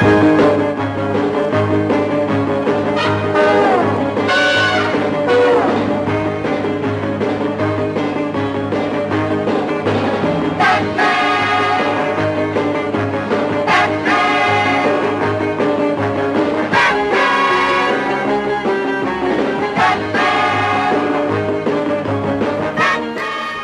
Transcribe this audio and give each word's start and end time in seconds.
Música 0.00 1.27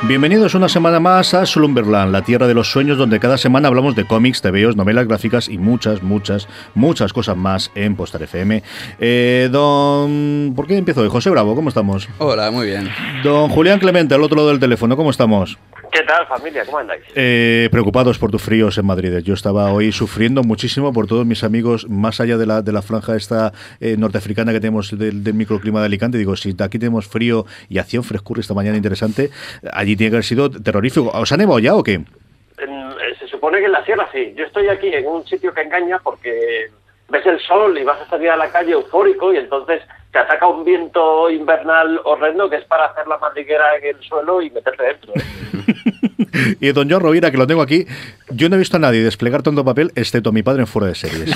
Bienvenidos 0.06 0.54
una 0.54 0.68
semana 0.68 1.00
más 1.00 1.32
a 1.32 1.46
Slumberland, 1.46 2.12
la 2.12 2.20
tierra 2.20 2.46
de 2.46 2.52
los 2.52 2.70
sueños, 2.70 2.98
donde 2.98 3.18
cada 3.18 3.38
semana 3.38 3.68
hablamos 3.68 3.96
de 3.96 4.06
cómics, 4.06 4.42
TVOs, 4.42 4.76
novelas 4.76 5.08
gráficas 5.08 5.48
y 5.48 5.56
muchas, 5.56 6.02
muchas, 6.02 6.46
muchas 6.74 7.14
cosas 7.14 7.38
más 7.38 7.70
en 7.74 7.96
Postar 7.96 8.22
FM. 8.22 8.62
Eh, 9.00 9.48
don. 9.50 10.52
¿Por 10.54 10.66
qué 10.66 10.76
empiezo 10.76 11.00
hoy? 11.00 11.08
José 11.08 11.30
Bravo, 11.30 11.54
¿cómo 11.54 11.70
estamos? 11.70 12.06
Hola, 12.18 12.50
muy 12.50 12.66
bien. 12.66 12.90
Don 13.22 13.48
Julián 13.48 13.78
Clemente, 13.78 14.14
al 14.14 14.22
otro 14.22 14.36
lado 14.36 14.50
del 14.50 14.60
teléfono, 14.60 14.94
¿cómo 14.94 15.08
estamos? 15.08 15.56
¿Qué 15.94 16.02
tal, 16.02 16.26
familia? 16.26 16.64
¿Cómo 16.66 16.78
andáis? 16.78 17.04
Eh, 17.14 17.68
preocupados 17.70 18.18
por 18.18 18.32
tus 18.32 18.42
fríos 18.42 18.76
en 18.78 18.84
Madrid. 18.84 19.16
Yo 19.18 19.32
estaba 19.32 19.72
hoy 19.72 19.92
sufriendo 19.92 20.42
muchísimo 20.42 20.92
por 20.92 21.06
todos 21.06 21.24
mis 21.24 21.44
amigos, 21.44 21.88
más 21.88 22.20
allá 22.20 22.36
de 22.36 22.46
la, 22.46 22.62
de 22.62 22.72
la 22.72 22.82
franja 22.82 23.14
esta 23.14 23.52
eh, 23.78 23.96
norteafricana 23.96 24.52
que 24.52 24.58
tenemos 24.58 24.98
del, 24.98 25.22
del 25.22 25.34
microclima 25.34 25.78
de 25.78 25.86
Alicante. 25.86 26.18
Digo, 26.18 26.34
si 26.34 26.52
aquí 26.58 26.80
tenemos 26.80 27.06
frío 27.06 27.46
y 27.68 27.78
hacía 27.78 28.00
un 28.00 28.04
frescura 28.04 28.40
esta 28.40 28.54
mañana 28.54 28.76
interesante, 28.76 29.30
allí 29.72 29.93
tiene 29.96 30.10
que 30.10 30.16
haber 30.16 30.24
sido 30.24 30.50
terrorífico. 30.50 31.10
¿Os 31.12 31.32
han 31.32 31.38
nevado 31.38 31.58
ya 31.58 31.74
o 31.74 31.82
qué? 31.82 31.94
Eh, 31.94 33.14
se 33.18 33.26
supone 33.28 33.58
que 33.58 33.66
en 33.66 33.72
la 33.72 33.84
sierra 33.84 34.08
sí. 34.12 34.34
Yo 34.36 34.44
estoy 34.44 34.68
aquí 34.68 34.88
en 34.88 35.06
un 35.06 35.26
sitio 35.26 35.52
que 35.52 35.62
engaña 35.62 35.98
porque 35.98 36.70
ves 37.08 37.26
el 37.26 37.40
sol 37.40 37.76
y 37.78 37.84
vas 37.84 38.00
a 38.00 38.08
salir 38.08 38.30
a 38.30 38.36
la 38.36 38.50
calle 38.50 38.72
eufórico 38.72 39.32
y 39.32 39.36
entonces 39.36 39.82
te 40.12 40.18
ataca 40.18 40.46
un 40.46 40.64
viento 40.64 41.28
invernal 41.30 42.00
horrendo 42.04 42.48
que 42.48 42.56
es 42.56 42.64
para 42.64 42.86
hacer 42.86 43.06
la 43.06 43.18
madriguera 43.18 43.76
en 43.76 43.96
el 43.96 44.02
suelo 44.02 44.40
y 44.40 44.50
meterte 44.50 44.84
dentro. 44.84 45.12
y 46.60 46.72
don 46.72 46.90
John 46.90 47.00
Rovira, 47.00 47.30
que 47.30 47.36
lo 47.36 47.46
tengo 47.46 47.62
aquí, 47.62 47.86
yo 48.30 48.48
no 48.48 48.56
he 48.56 48.58
visto 48.58 48.76
a 48.76 48.80
nadie 48.80 49.02
desplegar 49.02 49.42
tanto 49.42 49.64
papel, 49.64 49.92
excepto 49.94 50.30
a 50.30 50.32
mi 50.32 50.42
padre 50.42 50.62
en 50.62 50.66
fuera 50.66 50.88
de 50.88 50.94
series. 50.94 51.30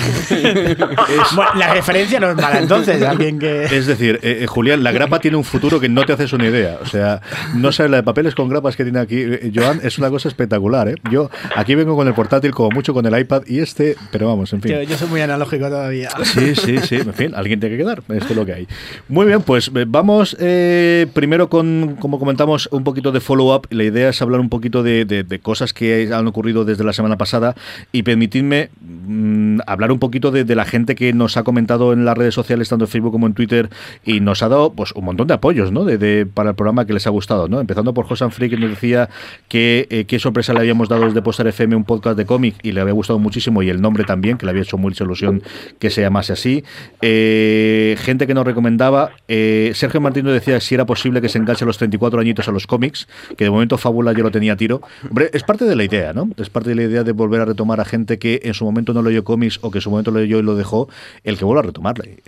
Bueno, 1.35 1.51
la 1.55 1.73
referencia 1.73 2.19
no 2.19 2.31
es 2.31 2.35
mala 2.35 2.59
entonces, 2.59 3.01
alguien 3.03 3.39
que... 3.39 3.65
Es 3.65 3.87
decir, 3.87 4.19
eh, 4.23 4.39
eh, 4.41 4.47
Julián, 4.47 4.83
la 4.83 4.91
grapa 4.91 5.19
tiene 5.19 5.37
un 5.37 5.43
futuro 5.43 5.79
que 5.79 5.89
no 5.89 6.05
te 6.05 6.13
haces 6.13 6.33
una 6.33 6.47
idea. 6.47 6.77
O 6.81 6.85
sea, 6.85 7.21
no 7.55 7.71
sabes 7.71 7.91
la 7.91 7.97
de 7.97 8.03
papeles 8.03 8.35
con 8.35 8.49
grapas 8.49 8.75
que 8.75 8.83
tiene 8.83 8.99
aquí 8.99 9.17
eh, 9.17 9.51
Joan, 9.53 9.79
es 9.83 9.97
una 9.97 10.09
cosa 10.09 10.27
espectacular, 10.27 10.87
¿eh? 10.89 10.95
Yo 11.11 11.29
aquí 11.55 11.75
vengo 11.75 11.95
con 11.95 12.07
el 12.07 12.13
portátil, 12.13 12.51
como 12.51 12.69
mucho 12.71 12.93
con 12.93 13.05
el 13.05 13.17
iPad 13.17 13.43
y 13.47 13.59
este, 13.59 13.95
pero 14.11 14.27
vamos, 14.27 14.53
en 14.53 14.61
fin. 14.61 14.71
Yo, 14.71 14.83
yo 14.83 14.97
soy 14.97 15.07
muy 15.07 15.21
analógico 15.21 15.67
todavía. 15.67 16.09
Sí, 16.23 16.55
sí, 16.55 16.77
sí, 16.79 16.95
en 16.95 17.13
fin, 17.13 17.33
alguien 17.35 17.59
tiene 17.59 17.75
que 17.75 17.83
quedar, 17.83 18.01
esto 18.09 18.29
es 18.29 18.35
lo 18.35 18.45
que 18.45 18.53
hay. 18.53 18.67
Muy 19.07 19.25
bien, 19.25 19.41
pues 19.41 19.71
eh, 19.73 19.85
vamos 19.87 20.37
eh, 20.39 21.07
primero 21.13 21.49
con, 21.49 21.97
como 21.99 22.19
comentamos, 22.19 22.69
un 22.71 22.83
poquito 22.83 23.11
de 23.11 23.19
follow-up. 23.19 23.67
La 23.71 23.83
idea 23.83 24.09
es 24.09 24.21
hablar 24.21 24.39
un 24.39 24.49
poquito 24.49 24.68
de, 24.69 25.39
cosas 25.41 25.73
que 25.73 26.13
han 26.13 26.27
ocurrido 26.27 26.65
desde 26.65 26.83
la 26.83 26.93
semana 26.93 27.17
pasada 27.17 27.55
y 27.91 28.03
permitidme 28.03 28.69
mm, 28.81 29.59
hablar 29.65 29.91
un 29.91 29.99
poquito 29.99 30.31
de, 30.31 30.55
la 30.55 30.65
gente 30.65 30.95
que 30.95 31.13
nos 31.13 31.37
ha 31.37 31.43
comentado 31.43 31.93
en 31.93 32.05
las 32.05 32.17
redes 32.17 32.33
sociales, 32.33 32.69
tanto 32.69 32.85
en 32.85 32.89
Facebook 32.89 33.11
como 33.11 33.27
en 33.27 33.33
Twitter, 33.33 33.69
y 34.03 34.19
nos 34.19 34.43
ha 34.43 34.49
dado 34.49 34.73
pues 34.73 34.91
un 34.93 35.05
montón 35.05 35.27
de 35.27 35.33
apoyos 35.33 35.71
¿no? 35.71 35.85
para 36.33 36.49
el 36.51 36.55
programa 36.55 36.85
que 36.85 36.93
les 36.93 37.07
ha 37.07 37.09
gustado. 37.09 37.47
¿no? 37.47 37.59
Empezando 37.59 37.93
por 37.93 38.05
Josan 38.05 38.31
Free, 38.31 38.49
que 38.49 38.57
nos 38.57 38.69
decía 38.69 39.09
que 39.47 39.87
eh, 39.89 40.05
qué 40.05 40.19
sorpresa 40.19 40.53
le 40.53 40.59
habíamos 40.59 40.89
dado 40.89 41.05
desde 41.05 41.21
Postar 41.21 41.47
FM 41.47 41.75
un 41.75 41.83
podcast 41.83 42.17
de 42.17 42.25
cómic 42.25 42.55
y 42.63 42.71
le 42.71 42.81
había 42.81 42.93
gustado 42.93 43.19
muchísimo, 43.19 43.63
y 43.63 43.69
el 43.69 43.81
nombre 43.81 44.03
también, 44.03 44.37
que 44.37 44.45
le 44.45 44.51
había 44.51 44.63
hecho 44.63 44.77
mucha 44.77 45.03
ilusión 45.03 45.41
que 45.79 45.89
se 45.89 46.01
llamase 46.01 46.33
así. 46.33 46.63
Eh, 47.01 47.95
gente 47.99 48.27
que 48.27 48.33
nos 48.33 48.45
recomendaba, 48.45 49.11
eh, 49.27 49.71
Sergio 49.75 50.01
Martín 50.01 50.25
nos 50.25 50.33
decía 50.33 50.59
si 50.59 50.75
era 50.75 50.85
posible 50.85 51.21
que 51.21 51.29
se 51.29 51.37
enganche 51.37 51.65
los 51.65 51.77
34 51.77 52.19
añitos 52.19 52.47
a 52.47 52.51
los 52.51 52.67
cómics, 52.67 53.07
que 53.37 53.45
de 53.45 53.49
momento 53.49 53.77
Fábula 53.77 54.13
yo 54.13 54.23
lo 54.23 54.31
tenía 54.31 54.55
a 54.59 54.67
tiro. 54.67 54.81
Hombre, 55.07 55.29
es 55.33 55.43
parte 55.43 55.65
de 55.65 55.75
la 55.75 55.83
idea, 55.83 56.13
¿no? 56.13 56.29
Es 56.37 56.49
parte 56.49 56.69
de 56.69 56.75
la 56.75 56.83
idea 56.83 57.03
de 57.03 57.11
volver 57.13 57.41
a 57.41 57.45
retomar 57.45 57.79
a 57.79 57.85
gente 57.85 58.19
que 58.19 58.41
en 58.43 58.53
su 58.53 58.65
momento 58.65 58.93
no 58.93 59.01
leyó 59.01 59.23
cómics 59.23 59.59
o 59.61 59.71
que 59.71 59.77
en 59.79 59.81
su 59.81 59.89
momento 59.89 60.11
lo 60.11 60.19
leyó 60.19 60.39
y 60.39 60.43
lo 60.43 60.55
dejó, 60.55 60.89
el 61.23 61.37
que 61.37 61.45
vuelva 61.45 61.61
a 61.61 61.65
retomarle. 61.65 62.21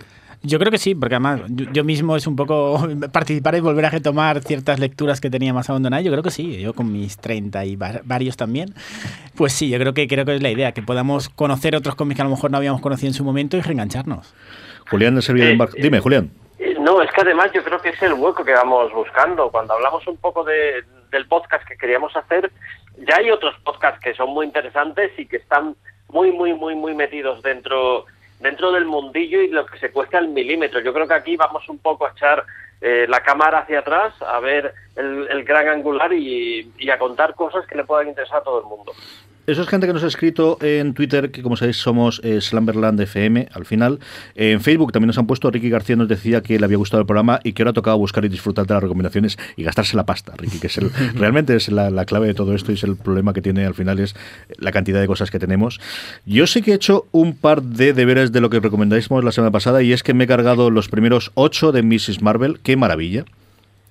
Yo 0.44 0.58
creo 0.58 0.72
que 0.72 0.78
sí, 0.78 0.96
porque 0.96 1.14
además 1.14 1.42
yo, 1.72 1.84
mismo 1.84 2.16
es 2.16 2.26
un 2.26 2.34
poco 2.34 2.88
participar 3.12 3.54
y 3.54 3.60
volver 3.60 3.84
a 3.84 3.90
retomar 3.90 4.40
ciertas 4.42 4.80
lecturas 4.80 5.20
que 5.20 5.30
tenía 5.30 5.54
más 5.54 5.70
abandonadas. 5.70 6.04
Yo 6.04 6.10
creo 6.10 6.24
que 6.24 6.32
sí, 6.32 6.58
yo 6.60 6.74
con 6.74 6.90
mis 6.90 7.16
30 7.18 7.64
y 7.64 7.76
va- 7.76 8.00
varios 8.04 8.36
también. 8.36 8.74
Pues 9.36 9.52
sí, 9.52 9.68
yo 9.68 9.78
creo 9.78 9.94
que 9.94 10.08
creo 10.08 10.24
que 10.24 10.34
es 10.34 10.42
la 10.42 10.50
idea, 10.50 10.72
que 10.72 10.82
podamos 10.82 11.28
conocer 11.28 11.76
otros 11.76 11.94
cómics 11.94 12.16
que 12.16 12.22
a 12.22 12.24
lo 12.24 12.30
mejor 12.32 12.50
no 12.50 12.56
habíamos 12.56 12.80
conocido 12.80 13.06
en 13.08 13.14
su 13.14 13.22
momento 13.22 13.56
y 13.56 13.60
reengancharnos. 13.60 14.34
Julián, 14.90 15.14
el 15.14 15.22
servidor 15.22 15.46
de 15.46 15.52
Eh, 15.52 15.56
embar- 15.58 15.72
Dime, 15.80 16.00
Julián. 16.00 16.30
Eh, 16.58 16.74
No, 16.80 17.00
es 17.02 17.10
que 17.12 17.20
además 17.20 17.50
yo 17.54 17.62
creo 17.62 17.80
que 17.80 17.90
es 17.90 18.02
el 18.02 18.14
hueco 18.14 18.44
que 18.44 18.52
vamos 18.52 18.92
buscando. 18.92 19.48
Cuando 19.48 19.74
hablamos 19.74 20.04
un 20.08 20.16
poco 20.16 20.42
de- 20.42 20.82
del 21.12 21.28
podcast 21.28 21.64
que 21.64 21.76
queríamos 21.76 22.16
hacer, 22.16 22.50
ya 23.06 23.16
hay 23.16 23.30
otros 23.30 23.54
podcasts 23.62 24.00
que 24.00 24.14
son 24.14 24.30
muy 24.30 24.46
interesantes 24.46 25.12
y 25.16 25.26
que 25.26 25.36
están 25.36 25.76
muy, 26.08 26.32
muy, 26.32 26.52
muy, 26.54 26.74
muy 26.74 26.94
metidos 26.94 27.42
dentro 27.42 28.06
dentro 28.40 28.72
del 28.72 28.84
mundillo 28.86 29.40
y 29.40 29.48
lo 29.48 29.64
que 29.64 29.78
se 29.78 29.92
cuesta 29.92 30.18
al 30.18 30.28
milímetro. 30.28 30.80
Yo 30.80 30.92
creo 30.92 31.06
que 31.06 31.14
aquí 31.14 31.36
vamos 31.36 31.68
un 31.68 31.78
poco 31.78 32.06
a 32.06 32.10
echar 32.10 32.44
eh, 32.80 33.06
la 33.08 33.20
cámara 33.20 33.60
hacia 33.60 33.78
atrás, 33.78 34.20
a 34.20 34.40
ver 34.40 34.74
el, 34.96 35.28
el 35.30 35.44
gran 35.44 35.68
angular 35.68 36.12
y, 36.12 36.72
y 36.76 36.90
a 36.90 36.98
contar 36.98 37.36
cosas 37.36 37.64
que 37.68 37.76
le 37.76 37.84
puedan 37.84 38.08
interesar 38.08 38.38
a 38.40 38.42
todo 38.42 38.58
el 38.58 38.66
mundo. 38.66 38.92
Eso 39.44 39.62
es 39.62 39.68
gente 39.68 39.88
que 39.88 39.92
nos 39.92 40.04
ha 40.04 40.06
escrito 40.06 40.56
en 40.60 40.94
Twitter, 40.94 41.32
que 41.32 41.42
como 41.42 41.56
sabéis 41.56 41.78
somos 41.78 42.20
eh, 42.22 42.40
Slamberland 42.40 43.00
FM 43.00 43.48
al 43.52 43.64
final. 43.66 43.98
en 44.36 44.60
Facebook 44.60 44.92
también 44.92 45.08
nos 45.08 45.18
han 45.18 45.26
puesto, 45.26 45.50
Ricky 45.50 45.68
García 45.68 45.96
nos 45.96 46.06
decía 46.06 46.42
que 46.42 46.58
le 46.58 46.64
había 46.64 46.76
gustado 46.76 47.00
el 47.00 47.06
programa 47.06 47.40
y 47.42 47.52
que 47.52 47.62
ahora 47.62 47.72
tocaba 47.72 47.96
buscar 47.96 48.24
y 48.24 48.28
disfrutar 48.28 48.66
de 48.66 48.74
las 48.74 48.82
recomendaciones 48.82 49.38
y 49.56 49.64
gastarse 49.64 49.96
la 49.96 50.06
pasta, 50.06 50.34
Ricky, 50.36 50.60
que 50.60 50.68
es 50.68 50.78
el, 50.78 50.90
realmente 51.14 51.56
es 51.56 51.70
la, 51.70 51.90
la 51.90 52.04
clave 52.04 52.28
de 52.28 52.34
todo 52.34 52.54
esto 52.54 52.70
y 52.70 52.76
es 52.76 52.84
el 52.84 52.96
problema 52.96 53.32
que 53.32 53.42
tiene 53.42 53.66
al 53.66 53.74
final 53.74 53.98
es 53.98 54.14
la 54.58 54.70
cantidad 54.70 55.00
de 55.00 55.08
cosas 55.08 55.30
que 55.30 55.40
tenemos. 55.40 55.80
Yo 56.24 56.46
sí 56.46 56.62
que 56.62 56.70
he 56.70 56.74
hecho 56.74 57.06
un 57.10 57.34
par 57.34 57.62
de 57.62 57.92
deberes 57.92 58.30
de 58.30 58.40
lo 58.40 58.48
que 58.48 58.60
recomendábamos 58.60 59.24
la 59.24 59.32
semana 59.32 59.50
pasada 59.50 59.82
y 59.82 59.92
es 59.92 60.02
que 60.02 60.14
me 60.14 60.24
he 60.24 60.26
cargado 60.26 60.70
los 60.70 60.88
primeros 60.88 61.32
ocho 61.34 61.72
de 61.72 61.82
Mrs. 61.82 62.22
Marvel. 62.22 62.60
¡Qué 62.62 62.76
maravilla! 62.76 63.24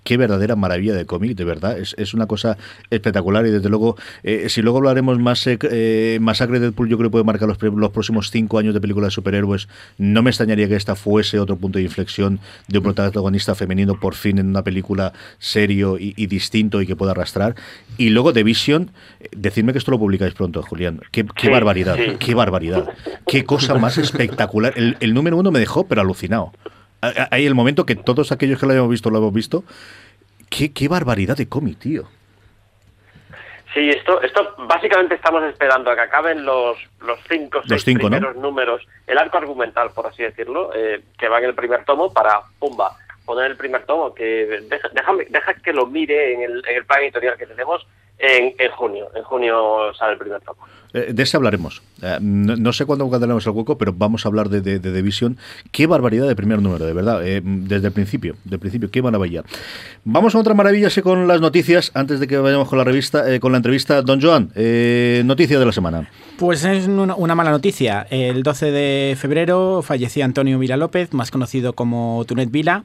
Qué 0.03 0.17
verdadera 0.17 0.55
maravilla 0.55 0.95
de 0.95 1.05
cómic, 1.05 1.37
de 1.37 1.43
verdad. 1.43 1.77
Es, 1.77 1.93
es 1.97 2.13
una 2.15 2.25
cosa 2.25 2.57
espectacular 2.89 3.45
y 3.45 3.51
desde 3.51 3.69
luego, 3.69 3.97
eh, 4.23 4.49
si 4.49 4.61
luego 4.63 4.79
hablaremos 4.79 5.19
más, 5.19 5.45
eh, 5.45 5.59
eh, 5.69 6.17
Masacre 6.21 6.59
de 6.59 6.67
Deadpool, 6.67 6.89
yo 6.89 6.97
creo 6.97 7.09
que 7.09 7.11
puede 7.11 7.23
marcar 7.23 7.47
los, 7.47 7.61
los 7.61 7.91
próximos 7.91 8.31
cinco 8.31 8.57
años 8.57 8.73
de 8.73 8.81
películas 8.81 9.07
de 9.09 9.11
superhéroes. 9.11 9.67
No 9.99 10.23
me 10.23 10.31
extrañaría 10.31 10.67
que 10.67 10.75
esta 10.75 10.95
fuese 10.95 11.39
otro 11.39 11.55
punto 11.55 11.77
de 11.77 11.83
inflexión 11.83 12.39
de 12.67 12.79
un 12.79 12.83
protagonista 12.83 13.53
femenino 13.53 13.99
por 13.99 14.15
fin 14.15 14.39
en 14.39 14.47
una 14.47 14.63
película 14.63 15.13
serio 15.37 15.99
y, 15.99 16.13
y 16.17 16.25
distinto 16.25 16.81
y 16.81 16.87
que 16.87 16.95
pueda 16.95 17.11
arrastrar. 17.11 17.55
Y 17.97 18.09
luego 18.09 18.33
de 18.33 18.43
Vision, 18.43 18.89
decidme 19.31 19.71
que 19.71 19.77
esto 19.77 19.91
lo 19.91 19.99
publicáis 19.99 20.33
pronto, 20.33 20.63
Julián. 20.63 21.01
Qué, 21.11 21.25
qué 21.35 21.47
Sí, 21.47 21.49
barbaridad, 21.49 21.95
sí. 21.95 22.15
qué 22.17 22.33
barbaridad. 22.33 22.89
Qué 23.27 23.43
cosa 23.43 23.75
más 23.75 23.97
espectacular. 23.99 24.73
El, 24.75 24.97
el 24.99 25.13
número 25.13 25.37
uno 25.37 25.51
me 25.51 25.59
dejó, 25.59 25.85
pero 25.85 26.01
alucinado. 26.01 26.53
Hay 27.01 27.45
el 27.45 27.55
momento 27.55 27.85
que 27.85 27.95
todos 27.95 28.31
aquellos 28.31 28.59
que 28.59 28.65
lo 28.65 28.73
hayamos 28.73 28.91
visto 28.91 29.09
lo 29.09 29.17
hemos 29.17 29.33
visto. 29.33 29.63
Qué, 30.49 30.71
qué 30.71 30.87
barbaridad 30.87 31.37
de 31.37 31.47
cómic, 31.47 31.79
tío. 31.79 32.07
Sí, 33.73 33.89
esto, 33.89 34.21
esto 34.21 34.53
básicamente 34.67 35.15
estamos 35.15 35.43
esperando 35.43 35.91
a 35.91 35.95
que 35.95 36.01
acaben 36.01 36.43
los, 36.43 36.77
los 36.99 37.19
cinco, 37.29 37.61
seis 37.65 37.85
primeros 37.85 38.35
números, 38.35 38.85
el 39.07 39.17
arco 39.17 39.37
argumental, 39.37 39.91
por 39.95 40.07
así 40.07 40.23
decirlo, 40.23 40.71
eh, 40.75 41.01
que 41.17 41.29
va 41.29 41.39
en 41.39 41.45
el 41.45 41.55
primer 41.55 41.85
tomo 41.85 42.11
para, 42.11 42.41
pumba, 42.59 42.97
poner 43.23 43.51
el 43.51 43.55
primer 43.55 43.85
tomo, 43.85 44.13
que 44.13 44.61
deja, 44.69 44.89
deja 45.29 45.53
que 45.53 45.71
lo 45.71 45.85
mire 45.85 46.33
en 46.33 46.41
el, 46.41 46.63
en 46.67 46.75
el 46.75 46.85
plan 46.85 47.01
editorial 47.01 47.37
que 47.37 47.47
tenemos 47.47 47.87
en, 48.21 48.55
en 48.57 48.71
junio. 48.71 49.07
En 49.15 49.23
junio 49.23 49.93
sale 49.93 50.13
el 50.13 50.17
primer 50.17 50.41
tomo. 50.41 50.65
Eh, 50.93 51.13
de 51.13 51.23
ese 51.23 51.37
hablaremos. 51.37 51.81
Eh, 52.01 52.17
no, 52.21 52.73
sé 52.73 52.85
cuándo 52.85 53.05
encontraremos 53.05 53.45
el 53.45 53.53
hueco, 53.53 53.77
pero 53.77 53.93
vamos 53.93 54.25
a 54.25 54.29
hablar 54.29 54.49
de, 54.49 54.61
de, 54.61 54.79
de 54.79 54.91
División. 54.91 55.37
Qué 55.71 55.87
barbaridad 55.87 56.27
de 56.27 56.35
primer 56.35 56.61
número, 56.61 56.85
de 56.85 56.93
verdad. 56.93 57.25
Eh, 57.25 57.41
desde 57.43 57.87
el 57.87 57.93
principio, 57.93 58.35
del 58.43 58.59
principio, 58.59 58.91
qué 58.91 59.01
maravilla. 59.01 59.43
Vamos 60.03 60.35
a 60.35 60.39
otra 60.39 60.53
maravilla 60.53 60.89
con 61.01 61.27
las 61.27 61.39
noticias, 61.39 61.91
antes 61.93 62.19
de 62.19 62.27
que 62.27 62.37
vayamos 62.37 62.67
con 62.67 62.77
la 62.77 62.83
revista, 62.83 63.39
con 63.39 63.53
la 63.53 63.57
entrevista. 63.57 64.01
Don 64.01 64.21
Joan, 64.21 64.51
noticia 65.25 65.59
de 65.59 65.65
la 65.65 65.71
semana. 65.71 66.09
Pues 66.37 66.65
es 66.65 66.87
una, 66.87 67.15
una, 67.15 67.35
mala 67.35 67.51
noticia. 67.51 68.05
El 68.09 68.43
12 68.43 68.71
de 68.71 69.15
febrero 69.17 69.81
fallecía 69.81 70.25
Antonio 70.25 70.59
Vila 70.59 70.75
López, 70.75 71.13
más 71.13 71.31
conocido 71.31 71.73
como 71.73 72.25
Tunet 72.27 72.51
Vila. 72.51 72.83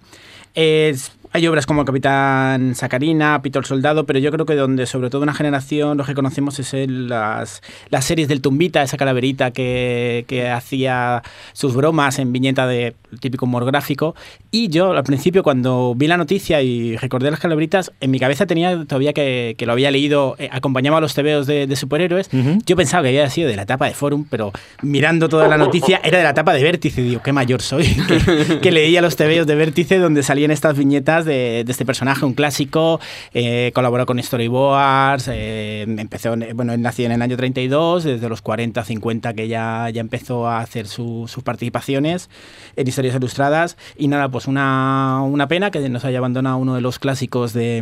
Es 0.55 1.13
hay 1.37 1.47
obras 1.47 1.67
como 1.67 1.85
Capitán 1.85 2.75
Sacarina, 2.75 3.43
Pito 3.43 3.59
el 3.59 3.67
Soldado, 3.67 4.07
pero 4.07 4.19
yo 4.19 4.33
creo 4.33 4.47
que 4.47 4.55
donde 4.55 4.87
sobre 4.87 5.11
todo 5.11 5.21
una 5.21 5.35
generación 5.35 5.99
lo 5.99 6.05
que 6.05 6.15
conocemos 6.15 6.59
es 6.59 6.73
el, 6.73 7.09
las, 7.11 7.61
las 7.91 8.07
series 8.07 8.27
del 8.29 8.41
Tumbita, 8.41 8.83
esa 8.83 8.97
calaverita 8.97 9.51
que, 9.51 10.25
que, 10.29 10.49
hacía 10.49 11.23
sus 11.53 11.75
bromas 11.75 12.19
en 12.19 12.33
viñeta 12.33 12.67
de 12.67 12.95
típico 13.21 13.45
humor 13.45 13.67
gráfico. 13.67 14.15
Y 14.51 14.69
yo 14.69 14.93
al 14.93 15.05
principio 15.05 15.43
cuando 15.43 15.95
vi 15.95 16.07
la 16.07 16.17
noticia 16.17 16.63
y 16.63 16.97
recordé 16.97 17.31
las 17.31 17.41
calaveritas, 17.41 17.93
en 18.01 18.13
mi 18.13 18.19
cabeza 18.19 18.47
tenía 18.47 18.87
todavía 18.87 19.13
que, 19.13 19.57
que 19.59 19.67
lo 19.67 19.73
había 19.73 19.91
leído, 19.91 20.37
eh, 20.39 20.49
acompañaba 20.51 20.97
a 20.97 21.01
los 21.03 21.13
tebeos 21.13 21.47
de, 21.47 21.67
de 21.67 21.77
superhéroes. 21.77 22.31
Uh 22.33 22.37
-huh. 22.37 22.63
Yo 22.65 22.77
pensaba 22.77 23.03
que 23.03 23.09
había 23.11 23.29
sido 23.29 23.51
de 23.51 23.57
la 23.57 23.63
etapa 23.63 23.85
de 23.87 23.93
Forum, 23.93 24.25
pero 24.31 24.53
mirando 24.81 25.29
toda 25.29 25.49
la 25.49 25.59
noticia 25.59 26.01
era 26.03 26.17
de 26.17 26.25
la 26.25 26.31
etapa 26.31 26.55
de 26.55 26.63
Vértice. 26.63 27.03
Digo, 27.03 27.21
qué 27.23 27.35
mayor 27.35 27.61
soy, 27.61 27.85
que, 28.09 28.59
que 28.61 28.73
leía 28.73 29.03
los 29.03 29.17
tebeos 29.17 29.47
de 29.47 29.55
Vértice 29.55 29.99
donde 29.99 30.23
salían 30.23 30.51
estas 30.51 30.79
viñetas 30.79 31.26
de, 31.27 31.65
de, 31.65 31.71
este 31.71 31.85
personaje, 31.85 32.25
un 32.25 32.35
clásico, 32.35 33.01
eh, 33.35 33.73
colaboró 33.75 34.07
con 34.07 34.23
Storyboards, 34.23 35.29
eh, 35.29 35.83
empezó, 35.83 36.35
bueno, 36.55 36.73
él 36.73 36.81
nació 36.81 37.07
en 37.07 37.13
el 37.13 37.23
año 37.23 37.37
32, 37.37 38.05
desde 38.05 38.29
los 38.29 38.41
40, 38.43 38.83
50 38.85 39.35
que 39.35 39.49
ya, 39.49 39.91
ya 39.91 40.01
empezó 40.01 40.47
a 40.47 40.61
hacer 40.61 40.87
su, 40.87 41.27
sus 41.29 41.43
participaciones 41.43 42.31
en 42.77 42.89
historias 42.89 43.17
ilustradas 43.17 43.77
y 43.97 44.09
nada, 44.09 44.29
pues 44.29 44.47
una, 44.47 45.21
una 45.23 45.49
pena 45.49 45.71
que 45.71 45.87
nos 45.89 46.05
haya 46.05 46.19
abandonado 46.19 46.57
uno 46.57 46.75
de 46.75 46.81
los 46.81 46.99
clásicos 46.99 47.53
de, 47.53 47.81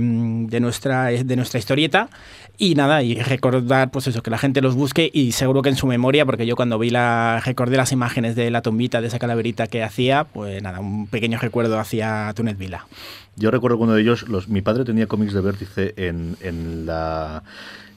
de, 0.49 0.61
nuestra, 0.61 1.06
de 1.06 1.37
nuestra 1.37 1.58
historieta 1.58 2.08
y 2.56 2.76
nada, 2.76 3.02
y 3.02 3.17
recordar 3.20 3.90
pues 3.90 4.06
eso, 4.06 4.23
que 4.23 4.31
la 4.31 4.38
gente 4.38 4.61
los 4.61 4.76
busque 4.76 5.11
y 5.12 5.32
seguro 5.32 5.62
que 5.62 5.70
en 5.70 5.76
su 5.76 5.87
memoria, 5.87 6.25
porque 6.25 6.47
yo 6.47 6.55
cuando 6.55 6.79
vi 6.79 6.90
la, 6.90 7.43
recordé 7.44 7.76
las 7.76 7.90
imágenes 7.90 8.37
de 8.37 8.50
la 8.50 8.62
tumbita, 8.62 9.00
de 9.00 9.08
esa 9.08 9.19
calaverita 9.19 9.67
que 9.67 9.82
hacía, 9.82 10.25
pues 10.25 10.62
nada, 10.62 10.81
un 10.81 11.08
pequeño 11.08 11.38
recuerdo 11.40 11.79
hacia 11.79 12.32
Tunet 12.35 12.56
Vila. 12.56 12.87
Yo 13.36 13.50
recuerdo 13.50 13.78
uno 13.78 13.94
de 13.94 14.02
ellos, 14.02 14.28
los, 14.28 14.48
mi 14.48 14.62
padre 14.62 14.84
tenía 14.84 15.06
cómics 15.06 15.32
de 15.32 15.40
vértice 15.40 15.94
en, 15.96 16.36
en 16.40 16.86
la 16.86 17.42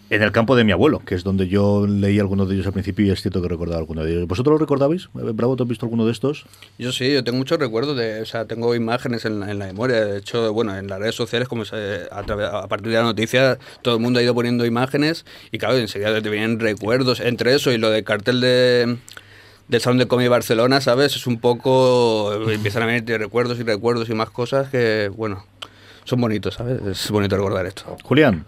en 0.10 0.22
el 0.22 0.32
campo 0.32 0.56
de 0.56 0.64
mi 0.64 0.72
abuelo, 0.72 1.02
que 1.06 1.16
es 1.16 1.24
donde 1.24 1.48
yo 1.48 1.86
leí 1.86 2.20
algunos 2.20 2.48
de 2.48 2.56
ellos 2.56 2.68
al 2.68 2.74
principio 2.74 3.06
y 3.06 3.10
es 3.10 3.22
cierto 3.22 3.42
que 3.42 3.48
recordaba 3.48 3.80
alguno 3.80 4.04
de 4.04 4.12
ellos. 4.12 4.28
¿Vosotros 4.28 4.54
lo 4.54 4.58
recordabais? 4.58 5.10
Bravo, 5.14 5.56
¿tú 5.56 5.64
has 5.64 5.70
visto 5.70 5.86
alguno 5.86 6.06
de 6.06 6.12
estos? 6.12 6.46
Yo 6.78 6.92
sí, 6.92 7.12
yo 7.12 7.24
tengo 7.24 7.38
muchos 7.38 7.60
recuerdos, 7.60 7.98
de, 7.98 8.22
o 8.22 8.26
sea, 8.26 8.46
tengo 8.46 8.74
imágenes 8.76 9.26
en 9.26 9.44
en 9.44 9.60
la 9.60 9.66
memoria. 9.66 10.06
De 10.06 10.20
hecho, 10.20 10.54
bueno, 10.54 10.78
en 10.78 10.88
las 10.88 11.00
redes 11.00 11.16
sociales, 11.16 11.48
como 11.48 11.66
se, 11.66 12.08
a, 12.10 12.24
través, 12.24 12.48
a, 12.48 12.68
partir 12.68 12.90
de 12.92 12.98
la 12.98 13.04
noticia, 13.04 13.60
todo 13.82 13.96
el 13.96 14.02
mundo 14.02 14.20
ha 14.20 14.24
ido 14.24 14.34
poniendo 14.34 14.66
imágenes 14.66 15.26
y 15.52 15.58
claro, 15.58 15.78
enseguida 15.78 16.22
te 16.22 16.30
vienen 16.30 16.60
recuerdos. 16.60 17.20
Entre 17.20 17.54
eso 17.54 17.72
y 17.72 17.78
lo 17.78 17.90
del 17.90 18.04
cartel 18.04 18.40
de 18.40 18.98
del 19.68 19.82
Salón 19.82 19.98
de 19.98 20.08
Cómic 20.08 20.30
Barcelona, 20.30 20.82
¿sabes? 20.82 21.16
Es 21.16 21.28
un 21.28 21.40
poco... 21.40 22.34
empiezan 22.50 22.84
a 22.84 22.86
venir 22.86 23.04
recuerdos 23.20 23.60
y 23.60 23.64
recuerdos 23.64 24.10
y 24.10 24.14
más 24.14 24.30
cosas 24.30 24.70
que, 24.70 25.10
bueno, 25.14 25.46
son 26.04 26.22
bonitos, 26.22 26.56
¿sabes? 26.56 26.82
Es 26.82 27.12
bonito 27.12 27.36
recordar 27.36 27.66
esto. 27.66 27.98
Julián. 28.04 28.46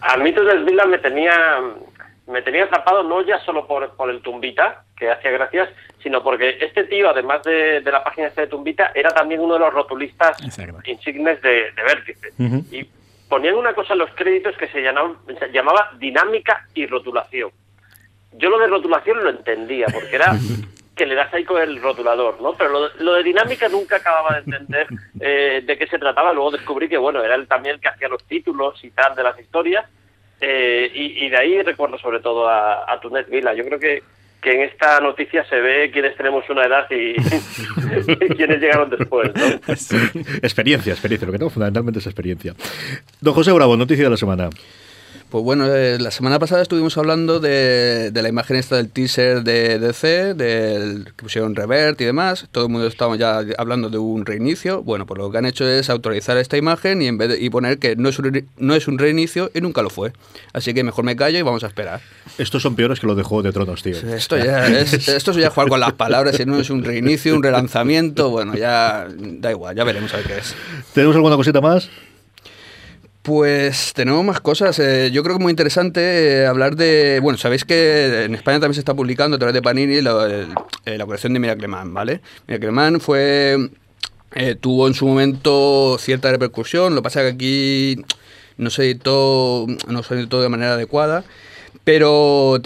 A 0.00 0.16
mí 0.16 0.32
Tunes 0.32 0.64
Vila 0.64 0.86
me 0.86 0.98
tenía 0.98 1.60
me 2.28 2.42
tenía 2.42 2.64
atrapado 2.64 3.04
no 3.04 3.24
ya 3.24 3.38
solo 3.44 3.66
por, 3.68 3.94
por 3.94 4.10
el 4.10 4.20
Tumbita, 4.20 4.82
que 4.96 5.10
hacía 5.10 5.30
gracias, 5.30 5.68
sino 6.02 6.24
porque 6.24 6.58
este 6.60 6.84
tío, 6.84 7.08
además 7.08 7.42
de, 7.44 7.80
de 7.80 7.92
la 7.92 8.02
página 8.02 8.30
de 8.30 8.46
Tumbita, 8.48 8.90
era 8.94 9.10
también 9.10 9.40
uno 9.40 9.54
de 9.54 9.60
los 9.60 9.72
rotulistas 9.72 10.42
Exacto. 10.42 10.78
insignes 10.86 11.40
de, 11.42 11.70
de 11.70 11.82
Vértice. 11.84 12.28
Uh 12.38 12.42
-huh. 12.42 12.64
Y 12.72 12.90
ponían 13.28 13.54
una 13.54 13.74
cosa 13.74 13.92
en 13.92 14.00
los 14.00 14.10
créditos 14.14 14.56
que 14.56 14.66
se 14.68 14.80
llamaba, 14.80 15.14
se 15.38 15.52
llamaba 15.52 15.90
dinámica 15.98 16.66
y 16.74 16.86
rotulación. 16.86 17.50
Yo 18.32 18.50
lo 18.50 18.58
de 18.58 18.66
rotulación 18.66 19.22
lo 19.24 19.30
entendía, 19.30 19.86
porque 19.92 20.16
era 20.16 20.36
que 20.96 21.06
le 21.06 21.14
das 21.14 21.32
ahí 21.34 21.44
con 21.44 21.60
el 21.60 21.80
rotulador, 21.80 22.40
¿no? 22.40 22.54
Pero 22.54 22.70
lo, 22.70 22.88
lo 22.98 23.14
de 23.14 23.22
dinámica 23.22 23.68
nunca 23.68 23.96
acababa 23.96 24.32
de 24.32 24.38
entender 24.38 24.86
eh, 25.20 25.62
de 25.64 25.78
qué 25.78 25.86
se 25.86 25.98
trataba. 25.98 26.32
Luego 26.32 26.52
descubrí 26.52 26.88
que, 26.88 26.96
bueno, 26.96 27.22
era 27.22 27.34
él 27.34 27.46
también 27.46 27.74
el 27.74 27.80
que 27.80 27.88
hacía 27.88 28.08
los 28.08 28.24
títulos 28.24 28.82
y 28.82 28.90
tal 28.90 29.14
de 29.14 29.22
las 29.22 29.38
historias. 29.38 29.84
Eh, 30.40 30.90
y, 30.92 31.28
de 31.28 31.36
ahí 31.36 31.62
recuerdo 31.62 31.98
sobre 31.98 32.20
todo 32.20 32.48
a, 32.48 32.98
Tunet 33.00 33.28
Vila. 33.28 33.54
Yo 33.54 33.64
creo 33.64 33.78
que, 33.78 34.02
que 34.40 34.52
en 34.52 34.62
esta 34.62 35.00
noticia 35.00 35.44
se 35.44 35.60
ve 35.60 35.90
quiénes 35.90 36.16
tenemos 36.16 36.48
una 36.48 36.64
edad 36.64 36.86
y, 36.90 37.14
y 38.24 38.28
quiénes 38.34 38.60
llegaron 38.60 38.88
después, 38.88 39.30
¿no? 39.34 39.74
Sí. 39.76 39.96
Experiencia, 40.42 40.92
experiencia, 40.92 41.26
lo 41.26 41.32
que 41.32 41.38
no, 41.38 41.50
fundamentalmente 41.50 42.00
es 42.00 42.06
experiencia. 42.06 42.54
Don 43.20 43.34
José 43.34 43.52
Bravo, 43.52 43.76
noticia 43.76 44.04
de 44.04 44.10
la 44.10 44.16
semana. 44.16 44.48
Pues 45.28 45.42
bueno, 45.42 45.66
eh, 45.66 45.98
la 45.98 46.12
semana 46.12 46.38
pasada 46.38 46.62
estuvimos 46.62 46.96
hablando 46.96 47.40
de, 47.40 48.12
de, 48.12 48.22
la 48.22 48.28
imagen 48.28 48.54
esta 48.56 48.76
del 48.76 48.90
teaser 48.90 49.42
de 49.42 49.80
DC, 49.80 50.34
del 50.34 51.06
que 51.06 51.24
pusieron 51.24 51.56
Revert 51.56 52.00
y 52.00 52.04
demás. 52.04 52.46
Todo 52.52 52.66
el 52.66 52.70
mundo 52.70 52.86
estaba 52.86 53.16
ya 53.16 53.42
hablando 53.58 53.90
de 53.90 53.98
un 53.98 54.24
reinicio. 54.24 54.84
Bueno, 54.84 55.04
pues 55.04 55.18
lo 55.18 55.28
que 55.32 55.38
han 55.38 55.46
hecho 55.46 55.68
es 55.68 55.90
autorizar 55.90 56.36
esta 56.36 56.56
imagen 56.56 57.02
y 57.02 57.08
en 57.08 57.18
vez 57.18 57.30
de, 57.30 57.40
y 57.40 57.50
poner 57.50 57.78
que 57.78 57.96
no 57.96 58.08
es, 58.08 58.20
un, 58.20 58.48
no 58.58 58.76
es 58.76 58.86
un 58.86 58.98
reinicio 58.98 59.50
y 59.52 59.60
nunca 59.60 59.82
lo 59.82 59.90
fue. 59.90 60.12
Así 60.52 60.72
que 60.74 60.84
mejor 60.84 61.04
me 61.04 61.16
callo 61.16 61.38
y 61.40 61.42
vamos 61.42 61.64
a 61.64 61.66
esperar. 61.66 62.00
Estos 62.38 62.62
son 62.62 62.76
peores 62.76 63.00
que 63.00 63.08
los 63.08 63.16
de 63.16 63.24
Juego 63.24 63.42
de 63.42 63.52
Tronos, 63.52 63.82
tío. 63.82 63.96
Esto 63.96 64.38
ya 64.38 64.68
es, 64.68 65.08
esto 65.08 65.32
es 65.32 65.36
ya 65.38 65.50
jugar 65.50 65.68
con 65.68 65.80
las 65.80 65.94
palabras. 65.94 66.36
Si 66.36 66.46
no 66.46 66.60
es 66.60 66.70
un 66.70 66.84
reinicio, 66.84 67.34
un 67.34 67.42
relanzamiento, 67.42 68.30
bueno, 68.30 68.54
ya 68.54 69.08
da 69.10 69.50
igual, 69.50 69.74
ya 69.74 69.82
veremos 69.82 70.14
a 70.14 70.18
ver 70.18 70.26
qué 70.26 70.38
es. 70.38 70.54
¿Tenemos 70.94 71.16
alguna 71.16 71.34
cosita 71.34 71.60
más? 71.60 71.90
Pues 73.26 73.92
tenemos 73.92 74.24
más 74.24 74.40
cosas. 74.40 74.78
Eh, 74.78 75.10
yo 75.12 75.24
creo 75.24 75.34
que 75.34 75.40
es 75.40 75.42
muy 75.42 75.50
interesante 75.50 76.42
eh, 76.42 76.46
hablar 76.46 76.76
de. 76.76 77.18
Bueno, 77.20 77.36
sabéis 77.36 77.64
que 77.64 78.22
en 78.22 78.36
España 78.36 78.60
también 78.60 78.74
se 78.74 78.80
está 78.82 78.94
publicando 78.94 79.34
a 79.34 79.38
través 79.40 79.52
de 79.52 79.62
Panini 79.62 80.00
la, 80.00 80.28
eh, 80.84 80.96
la 80.96 81.04
colección 81.06 81.32
de 81.32 81.40
Miracle 81.40 81.66
Man, 81.66 81.92
¿vale? 81.92 82.20
Miracle 82.46 82.70
Man 82.70 83.00
fue. 83.00 83.68
Tuvo 84.60 84.86
en 84.86 84.94
su 84.94 85.08
momento 85.08 85.96
cierta 85.98 86.30
repercusión. 86.30 86.94
Lo 86.94 87.00
que 87.00 87.04
pasa 87.04 87.22
es 87.22 87.30
que 87.30 87.34
aquí 87.34 88.04
no 88.58 88.70
se 88.70 88.84
editó, 88.84 89.66
no 89.88 90.02
se 90.04 90.14
editó 90.14 90.40
de 90.40 90.48
manera 90.48 90.74
adecuada. 90.74 91.24
Pero 91.82 92.60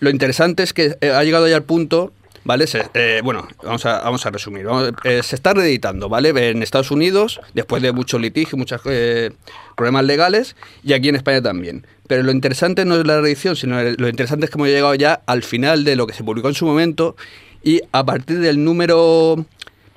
lo 0.00 0.10
interesante 0.10 0.62
es 0.62 0.74
que 0.74 0.98
ha 1.00 1.24
llegado 1.24 1.48
ya 1.48 1.56
al 1.56 1.62
punto 1.62 2.12
¿vale? 2.44 2.66
Se, 2.66 2.84
eh, 2.94 3.20
bueno, 3.22 3.46
vamos 3.62 3.84
a, 3.86 4.00
vamos 4.00 4.24
a 4.26 4.30
resumir. 4.30 4.66
Eh, 5.04 5.22
se 5.22 5.36
está 5.36 5.54
reeditando, 5.54 6.08
¿vale? 6.08 6.30
En 6.50 6.62
Estados 6.62 6.90
Unidos, 6.90 7.40
después 7.54 7.82
de 7.82 7.92
mucho 7.92 8.18
litigio, 8.18 8.56
muchos 8.58 8.80
eh, 8.84 9.30
problemas 9.76 10.04
legales, 10.04 10.56
y 10.82 10.92
aquí 10.92 11.08
en 11.08 11.16
España 11.16 11.42
también. 11.42 11.86
Pero 12.06 12.22
lo 12.22 12.32
interesante 12.32 12.84
no 12.84 12.96
es 12.96 13.06
la 13.06 13.20
reedición, 13.20 13.56
sino 13.56 13.82
lo 13.82 14.08
interesante 14.08 14.46
es 14.46 14.50
que 14.50 14.58
hemos 14.58 14.68
llegado 14.68 14.94
ya 14.94 15.22
al 15.26 15.42
final 15.42 15.84
de 15.84 15.96
lo 15.96 16.06
que 16.06 16.14
se 16.14 16.24
publicó 16.24 16.48
en 16.48 16.54
su 16.54 16.66
momento, 16.66 17.16
y 17.62 17.80
a 17.92 18.04
partir 18.04 18.38
del 18.38 18.64
número 18.64 19.44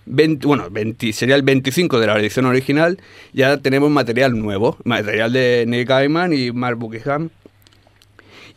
20, 0.05 0.45
bueno, 0.45 0.69
20, 0.69 1.13
sería 1.13 1.35
el 1.35 1.43
25 1.43 1.99
de 1.99 2.07
la 2.07 2.19
edición 2.19 2.45
original, 2.45 2.99
ya 3.31 3.57
tenemos 3.57 3.89
material 3.89 4.37
nuevo, 4.37 4.77
material 4.83 5.31
de 5.31 5.65
Neil 5.67 5.85
Gaiman 5.85 6.33
y 6.33 6.51
Mark 6.51 6.77
Buckingham, 6.77 7.29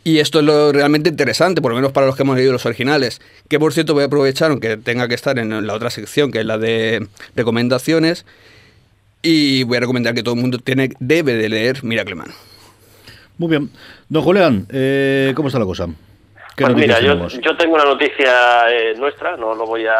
y 0.07 0.21
esto 0.21 0.39
es 0.39 0.45
lo 0.45 0.71
realmente 0.71 1.09
interesante, 1.09 1.61
por 1.61 1.71
lo 1.71 1.75
menos 1.75 1.91
para 1.91 2.07
los 2.07 2.15
que 2.15 2.23
hemos 2.23 2.37
leído 2.37 2.53
los 2.53 2.65
originales, 2.65 3.19
que 3.49 3.59
por 3.59 3.73
cierto 3.73 3.93
voy 3.93 4.03
a 4.03 4.05
aprovechar, 4.05 4.51
aunque 4.51 4.77
tenga 4.77 5.09
que 5.09 5.15
estar 5.15 5.37
en 5.37 5.67
la 5.67 5.73
otra 5.73 5.89
sección, 5.89 6.31
que 6.31 6.39
es 6.39 6.45
la 6.45 6.57
de 6.57 7.05
recomendaciones, 7.35 8.25
y 9.21 9.63
voy 9.63 9.75
a 9.75 9.79
recomendar 9.81 10.13
que 10.13 10.23
todo 10.23 10.35
el 10.35 10.39
mundo 10.39 10.59
tiene, 10.59 10.91
debe 11.01 11.33
de 11.33 11.49
leer 11.49 11.83
Miracle 11.83 12.15
Man. 12.15 12.29
Muy 13.37 13.49
bien. 13.49 13.69
Don 14.07 14.23
Julián, 14.23 14.65
eh, 14.71 15.33
¿cómo 15.35 15.49
está 15.49 15.59
la 15.59 15.65
cosa? 15.65 15.87
Pues 16.55 16.73
mira, 16.73 17.01
yo, 17.01 17.27
yo, 17.27 17.57
tengo 17.57 17.75
una 17.75 17.83
noticia 17.83 18.71
eh, 18.71 18.93
nuestra, 18.97 19.35
no 19.35 19.55
lo 19.55 19.65
voy 19.65 19.87
a 19.87 19.97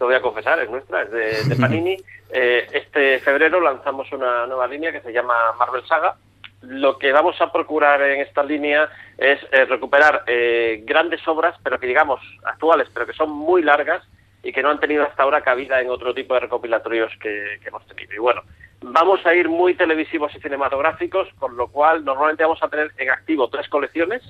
lo 0.00 0.06
voy 0.06 0.16
a 0.16 0.20
confesar, 0.20 0.58
es 0.58 0.68
nuestra, 0.68 1.02
es 1.02 1.10
de, 1.12 1.44
de 1.44 1.54
Panini. 1.54 1.96
eh, 2.32 2.66
este 2.72 3.20
febrero 3.20 3.60
lanzamos 3.60 4.10
una 4.10 4.44
nueva 4.48 4.66
línea 4.66 4.90
que 4.90 5.02
se 5.02 5.12
llama 5.12 5.34
Marvel 5.56 5.86
Saga, 5.86 6.16
lo 6.62 6.98
que 6.98 7.12
vamos 7.12 7.40
a 7.40 7.52
procurar 7.52 8.02
en 8.02 8.20
esta 8.22 8.42
línea 8.42 8.90
es 9.18 9.40
eh, 9.52 9.64
recuperar 9.64 10.24
eh, 10.26 10.82
grandes 10.84 11.26
obras, 11.26 11.56
pero 11.62 11.78
que 11.78 11.86
digamos 11.86 12.20
actuales, 12.44 12.88
pero 12.92 13.06
que 13.06 13.12
son 13.12 13.30
muy 13.30 13.62
largas 13.62 14.02
y 14.42 14.52
que 14.52 14.62
no 14.62 14.70
han 14.70 14.80
tenido 14.80 15.04
hasta 15.04 15.22
ahora 15.22 15.42
cabida 15.42 15.80
en 15.80 15.90
otro 15.90 16.14
tipo 16.14 16.34
de 16.34 16.40
recopilatorios 16.40 17.12
que, 17.20 17.58
que 17.60 17.68
hemos 17.68 17.84
tenido. 17.86 18.14
Y 18.14 18.18
bueno, 18.18 18.42
vamos 18.80 19.24
a 19.26 19.34
ir 19.34 19.48
muy 19.48 19.74
televisivos 19.74 20.34
y 20.34 20.40
cinematográficos, 20.40 21.28
con 21.38 21.56
lo 21.56 21.68
cual 21.68 22.04
normalmente 22.04 22.44
vamos 22.44 22.62
a 22.62 22.68
tener 22.68 22.92
en 22.98 23.10
activo 23.10 23.48
tres 23.48 23.68
colecciones, 23.68 24.22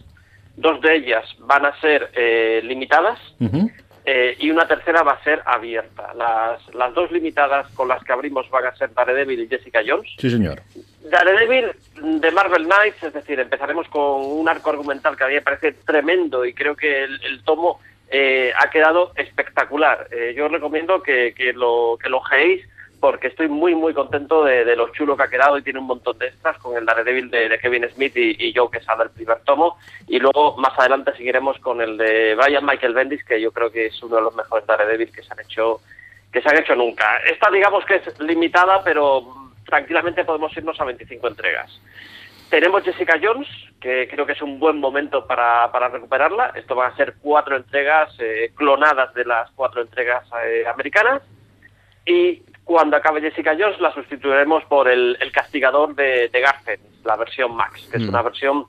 dos 0.57 0.81
de 0.81 0.97
ellas 0.97 1.25
van 1.41 1.67
a 1.67 1.79
ser 1.81 2.11
eh, 2.15 2.61
limitadas 2.65 3.19
eh, 4.05 4.37
y 4.39 4.51
una 4.51 4.67
tercera 4.67 5.03
va 5.03 5.13
a 5.13 5.25
ser 5.25 5.43
abierta. 5.45 6.15
Las, 6.15 6.75
las 6.75 6.95
dos 6.95 7.11
limitadas 7.11 7.71
con 7.75 7.89
las 7.89 8.03
que 8.05 8.13
abrimos 8.13 8.49
van 8.51 8.67
a 8.67 8.77
ser 8.77 8.95
Daredevil 8.95 9.41
y 9.41 9.49
Jessica 9.49 9.81
Jones. 9.87 10.11
Sí, 10.19 10.31
señor. 10.31 10.63
Daredevil 11.11 11.73
de 12.21 12.31
Marvel 12.31 12.65
Knights, 12.65 13.03
es 13.03 13.13
decir, 13.13 13.39
empezaremos 13.41 13.89
con 13.89 14.25
un 14.25 14.49
arco 14.49 14.71
argumental 14.71 15.17
que 15.17 15.25
a 15.25 15.29
mí 15.29 15.35
me 15.35 15.43
parece 15.43 15.73
tremendo 15.73 16.45
y 16.45 16.53
creo 16.53 16.77
que 16.77 17.05
el, 17.05 17.43
tomo 17.45 17.81
eh, 18.11 18.53
ha 18.57 18.71
quedado 18.71 19.13
espectacular. 19.17 20.09
Eh, 20.11 20.35
yo 20.37 20.47
os 20.47 20.53
recomiendo 20.53 21.03
que, 21.03 21.35
que 21.35 21.53
lo 21.53 21.99
que 22.03 22.09
lo 22.09 22.21
porque 23.01 23.29
estoy 23.29 23.49
muy 23.49 23.75
muy 23.75 23.93
contento 23.95 24.45
de, 24.45 24.65
de 24.65 24.75
lo 24.75 24.93
chulo 24.93 25.17
que 25.17 25.23
ha 25.23 25.29
quedado 25.29 25.59
y 25.59 25.63
tiene 25.63 25.79
un 25.79 25.87
montón 25.87 26.19
de 26.19 26.29
extras 26.29 26.59
con 26.59 26.77
el 26.77 26.85
Daredevil 26.85 27.31
de, 27.31 27.59
Kevin 27.59 27.89
Smith 27.95 28.17
y, 28.17 28.37
y 28.39 28.55
Joe 28.55 28.71
Quesada 28.71 29.05
el 29.05 29.11
primer 29.11 29.41
tomo 29.41 29.79
y 30.09 30.19
luego 30.19 30.57
más 30.57 30.79
adelante 30.79 31.13
seguiremos 31.17 31.59
con 31.59 31.81
el 31.81 31.97
de 31.97 32.35
Brian 32.35 32.65
Michael 32.65 32.95
Bendis 32.95 33.25
que 33.25 33.41
yo 33.41 33.53
creo 33.53 33.71
que 33.71 33.87
es 33.87 34.03
uno 34.03 34.17
de 34.17 34.23
los 34.23 34.35
mejores 34.35 34.67
Daredevil 34.67 35.13
que 35.13 35.23
se 35.23 35.33
han 35.33 35.41
hecho 35.41 35.81
que 36.33 36.43
se 36.43 36.49
han 36.49 36.59
hecho 36.59 36.75
nunca. 36.75 37.19
Esta 37.19 37.51
digamos 37.51 37.85
que 37.85 37.97
es 37.97 38.21
limitada 38.21 38.83
pero 38.83 39.46
tranquilamente 39.67 40.25
podemos 40.25 40.57
irnos 40.57 40.81
a 40.81 40.85
25 40.85 41.29
entregas. 41.29 41.81
Tenemos 42.49 42.85
Jessica 42.85 43.19
Jones, 43.21 43.49
que 43.81 44.07
creo 44.09 44.25
que 44.25 44.33
es 44.33 44.43
un 44.43 44.61
buen 44.61 44.79
momento 44.79 45.27
para, 45.27 45.71
para 45.73 45.89
recuperarla. 45.89 46.53
Esto 46.55 46.77
van 46.77 46.93
a 46.93 46.97
ser 46.97 47.15
cuatro 47.21 47.57
entregas 47.57 48.15
eh, 48.21 48.53
clonadas 48.55 49.13
de 49.15 49.25
las 49.25 49.51
cuatro 49.51 49.83
entregas 49.83 50.25
eh, 50.45 50.65
americanas. 50.67 51.23
Y 52.07 52.43
cuando 52.63 52.97
acabe 52.97 53.21
Jessica 53.21 53.57
Jones 53.59 53.81
la 53.81 53.93
sustituiremos 53.93 54.65
por 54.67 54.89
el, 54.89 55.19
el 55.21 55.33
castigador 55.33 55.95
de, 55.97 56.29
de 56.29 56.45
la 57.05 57.17
versión 57.17 57.55
Max, 57.55 57.89
que 57.91 57.97
es 57.97 58.05
Mm. 58.05 58.09
una 58.11 58.23
versión 58.23 58.67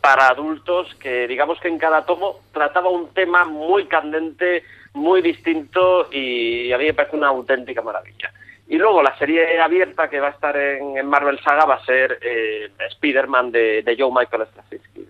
para 0.00 0.28
adultos 0.28 0.94
que 0.94 1.26
digamos 1.26 1.60
que 1.60 1.68
en 1.68 1.78
cada 1.78 2.06
tomo 2.06 2.40
trataba 2.52 2.88
un 2.88 3.12
tema 3.12 3.44
muy 3.44 3.86
candente, 3.86 4.64
muy 4.94 5.20
distinto 5.20 6.08
y 6.10 6.72
a 6.72 6.78
mí 6.78 6.84
me 6.84 6.94
parece 6.94 7.16
una 7.16 7.28
auténtica 7.28 7.82
maravilla. 7.82 8.32
Y 8.68 8.76
luego 8.76 9.02
la 9.02 9.16
serie 9.16 9.58
abierta 9.60 10.10
que 10.10 10.20
va 10.20 10.28
a 10.28 10.32
estar 10.32 10.54
en, 10.56 11.06
Marvel 11.06 11.40
Saga 11.40 11.64
va 11.64 11.76
a 11.76 11.84
ser 11.84 12.18
eh, 12.20 12.70
Spider-Man 12.90 13.50
de, 13.50 13.82
de 13.82 13.96
Joe 13.98 14.12
Michael 14.14 14.46
Straczynski, 14.46 15.08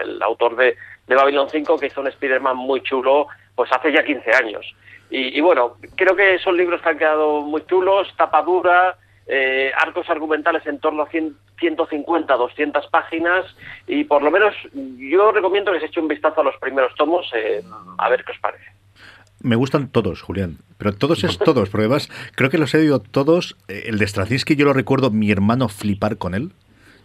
el, 0.00 0.22
autor 0.22 0.54
de, 0.54 0.76
de 1.08 1.14
Babylon 1.14 1.48
5 1.50 1.78
que 1.78 1.86
hizo 1.86 2.00
un 2.00 2.06
Spider-Man 2.06 2.56
muy 2.56 2.80
chulo 2.82 3.26
pues 3.56 3.70
hace 3.72 3.92
ya 3.92 4.04
15 4.04 4.30
años. 4.32 4.74
Y, 5.14 5.42
bueno, 5.42 5.76
creo 5.94 6.16
que 6.16 6.38
son 6.38 6.56
libros 6.56 6.80
que 6.80 6.88
han 6.88 6.96
quedado 6.96 7.42
muy 7.42 7.66
chulos, 7.66 8.08
tapa 8.16 8.40
dura, 8.40 8.96
eh, 9.26 9.70
arcos 9.76 10.08
argumentales 10.08 10.66
en 10.66 10.78
torno 10.78 11.02
a 11.02 11.08
100, 11.08 11.36
150, 11.58 12.34
200 12.34 12.86
páginas 12.86 13.44
y 13.86 14.04
por 14.04 14.22
lo 14.22 14.30
menos 14.30 14.54
yo 14.72 15.30
recomiendo 15.30 15.70
que 15.70 15.80
se 15.80 15.86
eche 15.86 16.00
un 16.00 16.08
vistazo 16.08 16.40
a 16.40 16.44
los 16.44 16.56
primeros 16.56 16.94
tomos 16.94 17.30
eh, 17.34 17.62
a 17.98 18.08
ver 18.08 18.24
qué 18.24 18.32
os 18.32 18.38
parece. 18.38 18.64
Me 19.42 19.56
gustan 19.56 19.88
todos, 19.88 20.22
Julián. 20.22 20.58
Pero 20.78 20.94
todos 20.94 21.24
es 21.24 21.38
todos, 21.38 21.68
porque 21.68 21.84
además 21.86 22.08
creo 22.34 22.48
que 22.50 22.58
los 22.58 22.72
he 22.74 22.78
oído 22.78 23.00
todos. 23.00 23.56
Eh, 23.68 23.84
El 23.86 23.98
de 23.98 24.06
Straczynski 24.06 24.56
yo 24.56 24.64
lo 24.64 24.72
recuerdo 24.72 25.10
mi 25.10 25.30
hermano 25.30 25.68
flipar 25.68 26.16
con 26.16 26.34
él. 26.34 26.52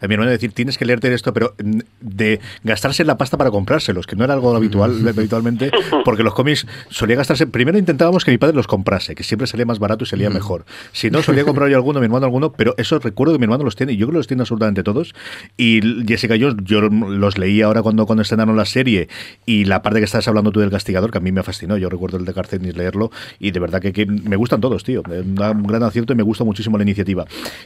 A 0.01 0.08
mi 0.08 0.13
hermano 0.13 0.32
decir, 0.32 0.51
tienes 0.51 0.77
que 0.77 0.86
leerte 0.86 1.13
esto, 1.13 1.34
pero 1.34 1.56
mm, 1.63 1.80
de 2.01 2.39
gastarse 2.63 3.04
la 3.04 3.18
pasta 3.18 3.38
para 3.38 3.51
comprárselos, 3.51 4.06
que 4.06 4.16
no 4.16 4.24
era 4.24 4.34
algo 4.34 4.56
habitual 4.56 5.08
habitualmente, 5.08 5.72
porque 6.06 6.24
los 6.24 6.34
cómics 6.34 6.68
solía 6.89 7.16
gastarse. 7.16 7.48
Primero 7.48 7.77
intentábamos 7.77 8.25
que 8.25 8.32
mi 8.32 8.38
padre 8.38 8.56
los 8.56 8.68
comprase, 8.68 9.16
que 9.16 9.24
siempre 9.24 9.48
salía 9.48 9.66
más 9.66 9.80
barato 9.80 10.04
y 10.04 10.08
salía 10.08 10.30
mejor. 10.30 10.66
Si 10.92 11.10
no, 11.10 11.22
solía 11.22 11.44
comprar 11.44 11.70
yo 11.70 11.75
alguno, 11.75 12.00
mi 12.00 12.06
hermano 12.06 12.25
alguno, 12.25 12.51
pero 12.51 12.74
eso 12.77 13.00
recuerdo 13.00 13.34
que 13.34 13.39
mi 13.39 13.46
hermano 13.46 13.63
los 13.63 13.75
tiene, 13.75 13.94
y 13.94 13.98
yo 13.98 14.08
creo 14.08 14.13
que 14.13 14.20
los 14.20 14.27
tiene 14.27 14.42
absolutamente 14.42 14.84
todos. 14.84 15.16
Y 15.58 15.82
Jessica 16.08 16.36
Jones, 16.39 16.58
yo 16.63 16.82
los 16.82 17.38
leí 17.38 17.62
ahora 17.62 17.82
cuando, 17.82 18.06
cuando 18.06 18.22
estrenaron 18.22 18.56
la 18.56 18.66
serie, 18.66 19.08
y 19.46 19.66
la 19.66 19.82
parte 19.82 20.00
que 20.00 20.06
estás 20.06 20.27
hablando 20.27 20.51
tú 20.51 20.60
del 20.60 20.70
castigador, 20.70 21.12
que 21.12 21.18
a 21.18 21.22
mí 21.22 21.32
me 21.32 21.44
fascinó, 21.44 21.77
yo 21.77 21.89
recuerdo 21.89 22.18
el 22.18 22.25
de 22.25 22.34
Carcenis 22.34 22.75
leerlo, 22.75 23.12
y 23.39 23.51
de 23.51 23.60
verdad 23.60 23.82
que, 23.82 23.94
que 23.94 24.06
me 24.06 24.36
gustan 24.36 24.62
todos, 24.62 24.84
tío. 24.84 25.01
Un 25.08 25.63
gran 25.63 25.84
acierto 25.84 26.13
y 26.13 26.16
me 26.16 26.24
gusta 26.24 26.44
muchísimo 26.44 26.77
la 26.77 26.84
iniciativa. 26.84 27.25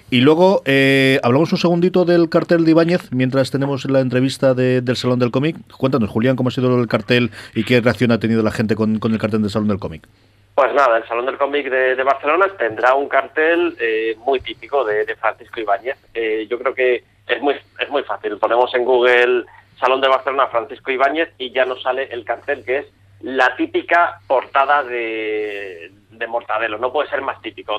Y 0.10 0.22
luego, 0.22 0.62
eh, 0.66 1.20
hablamos 1.24 1.52
un 1.52 1.58
segundito 1.58 2.06
del 2.06 2.21
cartel 2.30 2.66
de 2.66 2.72
Ibáñez 2.72 3.12
mientras 3.12 3.52
tenemos 3.52 3.86
la 3.86 4.00
entrevista 4.00 4.54
de- 4.54 4.82
del 4.82 4.96
Salón 4.96 5.20
del 5.20 5.32
Cómic. 5.32 5.56
Cuéntanos, 5.78 6.10
Julián, 6.10 6.36
cómo 6.36 6.50
ha 6.50 6.52
sido 6.52 6.80
el 6.80 6.88
cartel 6.88 7.32
y 7.56 7.64
qué 7.64 7.82
reacción 7.82 8.12
ha 8.12 8.20
tenido 8.20 8.44
la 8.44 8.52
gente 8.52 8.76
con, 8.76 9.00
el 9.02 9.20
cartel 9.20 9.42
del 9.42 9.50
Salón 9.52 9.68
del 9.68 9.80
Cómic. 9.80 10.08
Pues 10.56 10.74
nada, 10.74 10.98
el 10.98 11.08
Salón 11.08 11.26
del 11.26 11.38
Cómic 11.38 11.70
de, 11.70 12.04
Barcelona 12.04 12.48
tendrá 12.58 12.94
un 12.96 13.08
cartel 13.08 13.76
eh, 13.80 14.16
muy 14.26 14.40
típico 14.42 14.84
de, 14.84 15.06
de 15.06 15.16
Francisco 15.16 15.60
Ibáñez. 15.60 15.98
Eh, 16.14 16.46
yo 16.50 16.60
creo 16.60 16.74
que 16.74 17.04
es 17.28 17.42
muy, 17.42 17.56
es 17.80 17.90
muy 17.90 18.04
fácil. 18.04 18.38
Ponemos 18.38 18.74
en 18.76 18.84
Google 18.84 19.46
Salón 19.80 20.02
de 20.02 20.08
Barcelona 20.10 20.48
Francisco 20.48 20.92
Ibáñez 20.92 21.30
y 21.38 21.52
ya 21.52 21.66
nos 21.66 21.82
sale 21.82 22.04
el 22.12 22.26
cartel 22.26 22.64
que 22.64 22.78
es 22.80 22.86
la 23.24 23.56
típica 23.56 24.20
portada 24.28 24.84
de, 24.84 25.92
de 26.10 26.28
Mortadelo. 26.28 26.78
No 26.78 26.92
puede 26.92 27.10
ser 27.10 27.22
más 27.22 27.42
típico. 27.42 27.78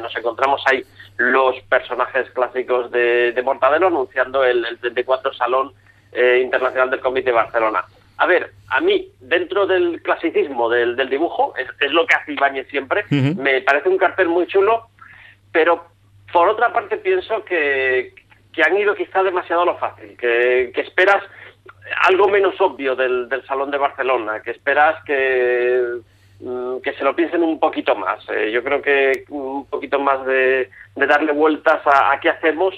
Nos 0.00 0.16
encontramos 0.16 0.62
ahí 0.66 0.84
los 1.16 1.60
personajes 1.62 2.30
clásicos 2.30 2.90
de, 2.90 3.32
de 3.32 3.42
Mortadelo 3.42 3.86
anunciando 3.86 4.44
el, 4.44 4.64
el 4.64 4.78
34 4.78 5.32
Salón 5.34 5.72
eh, 6.12 6.40
Internacional 6.42 6.90
del 6.90 7.00
Cómic 7.00 7.24
de 7.24 7.32
Barcelona. 7.32 7.84
A 8.16 8.26
ver, 8.26 8.52
a 8.68 8.80
mí, 8.80 9.08
dentro 9.20 9.66
del 9.66 10.00
clasicismo 10.02 10.68
del, 10.68 10.94
del 10.94 11.10
dibujo, 11.10 11.54
es, 11.56 11.66
es 11.80 11.90
lo 11.90 12.06
que 12.06 12.14
hace 12.14 12.32
Ibáñez 12.32 12.68
siempre, 12.68 13.04
me 13.10 13.60
parece 13.62 13.88
un 13.88 13.98
cartel 13.98 14.28
muy 14.28 14.46
chulo, 14.46 14.86
pero 15.50 15.84
por 16.32 16.48
otra 16.48 16.72
parte 16.72 16.96
pienso 16.96 17.44
que, 17.44 18.14
que 18.52 18.62
han 18.62 18.78
ido 18.78 18.94
quizá 18.94 19.24
demasiado 19.24 19.62
a 19.62 19.66
lo 19.66 19.78
fácil, 19.78 20.16
que, 20.16 20.70
que 20.72 20.80
esperas 20.82 21.24
algo 22.02 22.28
menos 22.28 22.58
obvio 22.60 22.94
del, 22.96 23.28
del 23.28 23.44
Salón 23.46 23.70
de 23.70 23.78
Barcelona, 23.78 24.40
que 24.42 24.50
esperas 24.52 25.02
que, 25.04 25.82
mm, 26.40 26.78
que 26.82 26.92
se 26.94 27.04
lo 27.04 27.14
piensen 27.14 27.42
un 27.42 27.58
poquito 27.58 27.94
más. 27.94 28.20
Eh, 28.30 28.50
yo 28.52 28.62
creo 28.64 28.80
que 28.82 29.24
un 29.28 29.66
poquito 29.66 29.98
más 30.00 30.24
de, 30.26 30.70
de 30.96 31.06
darle 31.06 31.32
vueltas 31.32 31.80
a, 31.86 32.12
a 32.12 32.20
qué 32.20 32.30
hacemos 32.30 32.74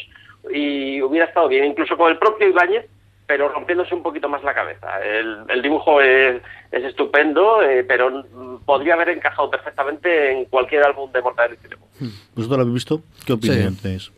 y 0.52 1.00
hubiera 1.02 1.26
estado 1.26 1.48
bien, 1.48 1.64
incluso 1.64 1.96
con 1.96 2.10
el 2.10 2.18
propio 2.18 2.48
Ibáñez, 2.48 2.86
pero 3.26 3.48
rompiéndose 3.48 3.92
un 3.94 4.04
poquito 4.04 4.28
más 4.28 4.44
la 4.44 4.54
cabeza. 4.54 5.00
El, 5.04 5.38
el 5.48 5.60
dibujo 5.62 6.00
es, 6.00 6.40
es 6.70 6.84
estupendo, 6.84 7.60
eh, 7.62 7.82
pero 7.82 8.10
mm, 8.10 8.58
podría 8.64 8.94
haber 8.94 9.08
encajado 9.08 9.50
perfectamente 9.50 10.30
en 10.30 10.44
cualquier 10.44 10.84
álbum 10.84 11.10
de 11.10 11.22
Mortadelo 11.22 11.54
y 11.54 11.58
Filemón. 11.58 11.88
¿Vosotros 12.36 12.58
lo 12.58 12.62
habéis 12.62 12.74
visto? 12.74 13.00
¿Qué 13.26 13.32
opinión 13.32 13.74
Sí. 13.74 13.82
tenéis? 13.82 14.12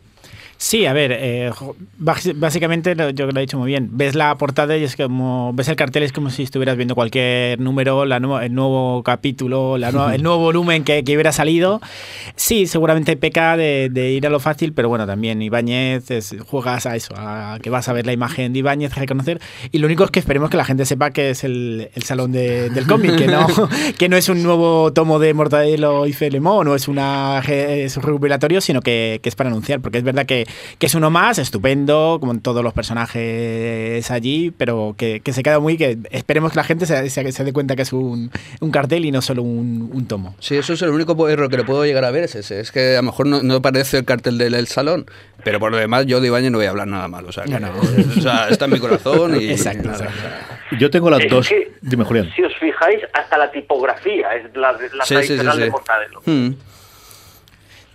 Sí, 0.61 0.85
a 0.85 0.91
ver, 0.91 1.13
eh, 1.17 1.51
básicamente 2.35 2.89
yo 2.93 2.95
creo 3.13 3.27
que 3.27 3.33
lo 3.33 3.39
he 3.39 3.41
dicho 3.41 3.57
muy 3.57 3.67
bien. 3.67 3.91
Ves 3.93 4.13
la 4.13 4.35
portada 4.37 4.75
y 4.75 4.83
es 4.83 4.97
como, 4.97 5.53
ves 5.53 5.69
el 5.69 5.77
cartel, 5.77 6.03
es 6.03 6.11
como 6.11 6.29
si 6.29 6.43
estuvieras 6.43 6.75
viendo 6.75 6.95
cualquier 6.95 7.61
número, 7.61 8.03
la 8.03 8.19
nueva- 8.19 8.45
el 8.45 8.53
nuevo 8.53 9.01
capítulo, 9.03 9.77
la 9.77 9.93
nueva- 9.93 10.13
el 10.15 10.21
nuevo 10.21 10.39
volumen 10.39 10.83
que, 10.83 11.03
que 11.05 11.13
hubiera 11.13 11.31
salido. 11.31 11.79
Sí, 12.35 12.67
seguramente 12.67 13.15
peca 13.15 13.55
de, 13.55 13.87
de 13.89 14.11
ir 14.11 14.27
a 14.27 14.29
lo 14.29 14.41
fácil, 14.41 14.73
pero 14.73 14.89
bueno, 14.89 15.07
también 15.07 15.41
Ibáñez, 15.41 16.11
es- 16.11 16.35
juegas 16.45 16.85
a 16.85 16.97
eso, 16.97 17.13
a 17.17 17.57
que 17.61 17.69
vas 17.69 17.87
a 17.87 17.93
ver 17.93 18.05
la 18.05 18.11
imagen 18.11 18.51
de 18.51 18.59
Ibáñez, 18.59 18.91
a 18.97 18.99
reconocer. 18.99 19.39
Y 19.71 19.77
lo 19.77 19.87
único 19.87 20.03
es 20.03 20.11
que 20.11 20.19
esperemos 20.19 20.49
que 20.49 20.57
la 20.57 20.65
gente 20.65 20.85
sepa 20.85 21.11
que 21.11 21.29
es 21.29 21.45
el, 21.45 21.89
el 21.95 22.03
salón 22.03 22.33
de- 22.33 22.69
del 22.69 22.85
cómic, 22.85 23.15
que 23.15 23.27
no, 23.27 23.47
que 23.97 24.09
no 24.09 24.17
es 24.17 24.27
un 24.27 24.43
nuevo 24.43 24.91
tomo 24.91 25.19
de 25.19 25.33
Mortadelo 25.33 26.05
y 26.05 26.11
Filemón, 26.11 26.67
no 26.67 26.75
es, 26.75 26.89
una, 26.89 27.39
es 27.47 27.95
un 27.95 28.03
recuperatorio, 28.03 28.59
sino 28.59 28.81
que, 28.81 29.21
que 29.23 29.29
es 29.29 29.35
para 29.35 29.49
anunciar, 29.49 29.79
porque 29.79 29.99
es 29.99 30.03
verdad 30.03 30.25
que, 30.25 30.48
que 30.77 30.85
es 30.87 30.95
uno 30.95 31.09
más, 31.09 31.37
estupendo, 31.39 32.17
como 32.19 32.31
en 32.31 32.41
todos 32.41 32.63
los 32.63 32.73
personajes 32.73 34.09
allí, 34.11 34.51
pero 34.51 34.95
que, 34.97 35.19
que 35.21 35.33
se 35.33 35.43
queda 35.43 35.59
muy, 35.59 35.77
que 35.77 35.97
esperemos 36.11 36.51
que 36.51 36.57
la 36.57 36.63
gente 36.63 36.85
se, 36.85 37.09
se- 37.09 37.31
se 37.31 37.43
dé 37.43 37.53
cuenta 37.53 37.75
que 37.75 37.81
es 37.83 37.93
un, 37.93 38.31
un 38.59 38.71
cartel 38.71 39.05
y 39.05 39.11
no 39.11 39.21
solo 39.21 39.43
un, 39.43 39.89
un 39.93 40.07
tomo. 40.07 40.35
Sí, 40.39 40.57
eso 40.57 40.73
es 40.73 40.81
el 40.81 40.89
único 40.89 41.27
error 41.29 41.49
que 41.49 41.57
le 41.57 41.63
puedo 41.63 41.85
llegar 41.85 42.05
a 42.05 42.11
ver, 42.11 42.23
es 42.25 42.35
ese. 42.35 42.59
Es 42.59 42.71
que 42.71 42.93
a 42.93 43.01
lo 43.01 43.03
mejor 43.03 43.27
no, 43.27 43.41
no 43.43 43.61
parece 43.61 43.97
el 43.97 44.05
cartel 44.05 44.37
del 44.37 44.53
el 44.53 44.67
salón, 44.67 45.05
pero 45.43 45.59
por 45.59 45.71
lo 45.71 45.77
demás 45.77 46.05
yo 46.05 46.19
de 46.21 46.27
Ibañez 46.27 46.51
no 46.51 46.57
voy 46.57 46.67
a 46.67 46.71
hablar 46.71 46.87
nada 46.87 47.07
mal. 47.07 47.25
O 47.25 47.31
sea, 47.31 47.43
que- 47.43 47.51
No, 47.51 47.59
no. 47.59 47.69
o 48.17 48.21
sea, 48.21 48.47
está 48.49 48.65
en 48.65 48.71
mi 48.71 48.79
corazón 48.79 49.39
y... 49.41 49.49
Exacto, 49.51 49.87
nada. 49.89 50.05
exacto. 50.05 50.75
Yo 50.79 50.89
tengo 50.91 51.09
las 51.09 51.21
Es 51.21 51.29
dos. 51.31 51.49
que, 51.49 51.71
Dime, 51.81 52.03
Julián. 52.05 52.29
Si 52.35 52.43
os 52.43 52.53
fijáis, 52.59 52.99
hasta 53.13 53.37
la 53.37 53.51
tipografía 53.51 54.35
es 54.35 54.55
la, 54.55 54.71
la 54.73 54.77
Sí, 54.79 54.85
sí, 55.15 55.21
sí, 55.21 55.27
tradicional 55.27 55.55
sí. 55.55 55.61
de 55.63 55.69
Mortadelo. 55.71 56.21
Mm. 56.25 56.49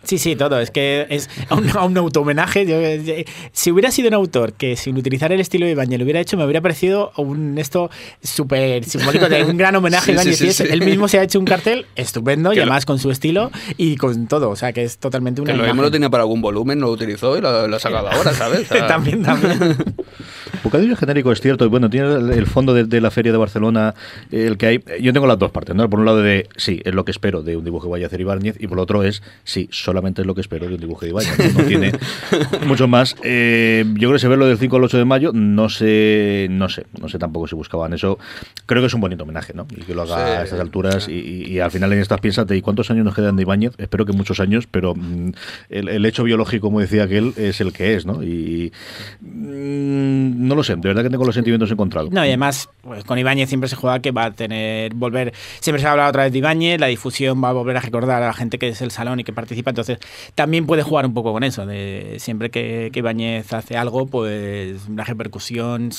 Sí, 0.05 0.19
sí, 0.19 0.37
todo. 0.37 0.61
Es 0.61 0.71
que 0.71 1.07
es 1.11 1.29
a 1.49 1.55
un, 1.55 1.65
un 1.77 1.99
auto-homenaje. 1.99 2.65
Eh, 2.67 3.25
Si 3.53 3.71
hubiera 3.71 3.91
sido 3.91 4.09
un 4.09 4.15
autor 4.15 4.53
que 4.53 4.77
sin 4.77 4.97
utilizar 4.97 5.33
el 5.33 5.41
estilo 5.41 5.67
de 5.67 5.73
Ibáñez 5.73 5.99
lo 5.99 6.05
hubiera 6.05 6.21
hecho, 6.21 6.37
me 6.37 6.45
hubiera 6.45 6.61
parecido 6.61 7.13
un 7.17 7.59
esto 7.59 7.91
súper 8.23 8.85
simbólico 8.85 9.29
de 9.29 9.45
un 9.45 9.57
gran 9.57 9.75
homenaje 9.77 10.13
a 10.13 10.19
Sí, 10.23 10.35
sí, 10.35 10.53
sí. 10.53 10.65
Él 10.71 10.83
mismo 10.85 11.09
se 11.09 11.19
ha 11.19 11.23
hecho 11.23 11.39
un 11.39 11.45
cartel 11.45 11.87
estupendo 11.97 12.53
y 12.53 12.57
lo- 12.57 12.63
además 12.63 12.87
con 12.87 12.99
su 12.99 13.11
estilo 13.11 13.51
y 13.77 13.97
con 13.97 14.27
todo. 14.27 14.51
O 14.51 14.57
sea, 14.57 14.73
que 14.73 14.83
es 14.85 14.99
totalmente 14.99 15.41
una 15.41 15.53
Que 15.53 15.59
lo 15.59 15.65
mismo 15.65 15.83
lo 15.83 15.91
tenía 15.91 16.11
para 16.11 16.23
algún 16.23 16.41
volumen, 16.41 16.79
no 16.79 16.87
lo 16.87 16.93
utilizó 16.93 17.37
y 17.37 17.41
lo, 17.41 17.67
lo 17.69 17.77
ha 17.77 17.81
sacado 17.81 18.09
ahora, 18.11 18.33
¿sabes? 18.33 18.71
O 18.71 18.75
sea, 18.75 18.87
también, 18.89 19.23
también. 19.23 19.77
Bocadillo 20.65 20.97
genérico 20.97 21.31
es 21.31 21.43
cierto. 21.43 21.69
Bueno, 21.69 21.91
tiene 21.91 22.15
el, 22.15 22.47
fondo 22.47 22.73
de, 22.73 23.01
la 23.01 23.11
feria 23.11 23.33
de 23.33 23.39
Barcelona, 23.39 23.95
el 24.33 24.57
que 24.57 24.67
hay. 24.67 24.85
Yo 25.01 25.13
tengo 25.13 25.27
las 25.27 25.39
dos 25.39 25.51
partes, 25.51 25.77
¿no? 25.77 25.89
Por 25.91 26.01
un 26.01 26.07
lado 26.07 26.23
de 26.23 26.49
sí, 26.57 26.81
es 26.85 26.95
lo 26.95 27.05
que 27.05 27.11
espero 27.11 27.43
de 27.43 27.57
un 27.57 27.65
dibujo 27.65 27.87
que 27.87 27.93
vaya 27.93 28.07
a 28.07 28.09
hacer 28.09 28.23
Ibáñez, 28.23 28.57
y 28.59 28.67
por 28.67 28.81
otro 28.81 29.03
es 29.03 29.23
sí, 29.45 29.69
solamente 29.71 30.23
es 30.23 30.27
lo 30.27 30.35
que 30.35 30.41
espero 30.41 30.67
de 30.67 30.75
un 30.75 30.81
dibujo 30.81 31.03
de 31.03 31.11
Ibáñez. 31.11 31.55
No, 31.55 31.65
tiene 31.65 31.93
mucho 32.67 32.89
más. 32.89 33.15
Eh, 33.23 33.85
yo 33.89 34.09
creo 34.09 34.13
que 34.15 34.19
se 34.19 34.29
ve 34.29 34.39
lo 34.39 34.47
del 34.47 34.57
5 34.57 34.77
al 34.77 34.85
8 34.85 34.99
de 34.99 35.05
mayo, 35.05 35.33
no 35.35 35.69
sé, 35.69 36.49
no 36.51 36.71
sé, 36.71 36.87
no 36.99 37.09
sé 37.09 37.19
tampoco 37.19 37.47
si 37.47 37.55
buscaban 37.55 37.93
eso. 37.93 38.19
Creo 38.65 38.81
que 38.81 38.87
es 38.87 38.95
un 38.95 39.03
bonito 39.03 39.25
homenaje, 39.25 39.53
¿no? 39.55 39.67
Y 39.77 39.83
que 39.83 39.95
lo 39.95 40.03
haga 40.03 40.41
a 40.41 40.45
estas 40.45 40.61
alturas. 40.61 41.09
Y, 41.09 41.61
al 41.61 41.71
final 41.71 41.93
en 41.93 42.01
estas 42.01 42.21
piensas 42.21 42.51
¿y 42.51 42.63
cuántos 42.63 42.91
años 42.91 43.05
nos 43.05 43.15
quedan 43.15 43.37
de 43.37 43.43
Ibáñez? 43.43 43.75
Espero 43.79 44.07
que 44.07 44.13
muchos 44.13 44.41
años, 44.41 44.67
pero 44.67 44.95
mm, 44.95 45.33
el, 45.69 46.07
hecho 46.07 46.25
biológico, 46.25 46.69
como 46.69 46.81
decía 46.81 47.05
aquel, 47.05 47.33
es 47.37 47.61
el 47.61 47.73
que 47.73 47.95
es, 47.95 48.07
¿no? 48.07 48.23
Y 48.23 48.73
mm, 49.21 50.47
no 50.47 50.55
lo 50.55 50.64
sé, 50.65 50.77
de 50.77 50.89
verdad 50.89 51.03
que 51.03 51.11
tengo 51.11 51.25
los 51.25 51.35
sentimientos 51.35 51.71
encontrados. 51.71 52.11
No, 52.11 52.25
y 52.25 52.29
además, 52.29 52.69
pues, 52.83 53.05
con 53.05 53.19
Ibáñez 53.19 53.49
siempre 53.49 53.69
se 53.69 53.77
juega 53.77 54.01
que 54.01 54.11
va 54.11 54.27
a 54.27 54.31
tener, 54.33 54.95
volver, 54.95 55.33
siempre 55.61 55.81
se 55.81 55.87
ha 55.87 55.93
hablado 55.93 56.11
otra 56.11 56.25
vez 56.25 56.33
de 56.33 56.39
Ibáñez, 56.39 56.81
la 56.81 56.87
difusión 56.87 57.43
va 57.43 57.51
a 57.51 57.53
volver 57.53 57.77
a 57.77 57.81
recordar 57.81 58.23
a 58.23 58.27
la 58.27 58.33
gente 58.33 58.59
que 58.59 58.69
es 58.69 58.81
el 58.83 58.91
salón 58.91 59.21
y 59.21 59.25
que 59.25 59.33
participa, 59.33 59.71
entonces 59.71 59.99
también 60.35 60.67
puede 60.67 60.83
jugar 60.83 61.07
un 61.07 61.15
poco 61.15 61.33
con 61.33 61.45
eso, 61.45 61.67
de 61.67 62.17
siempre 62.19 62.51
que, 62.51 62.91
que 62.93 62.99
Ibáñez 63.01 63.53
hace 63.53 63.77
algo, 63.77 64.07
pues 64.07 64.89
la 64.89 65.05
repercusión 65.05 65.91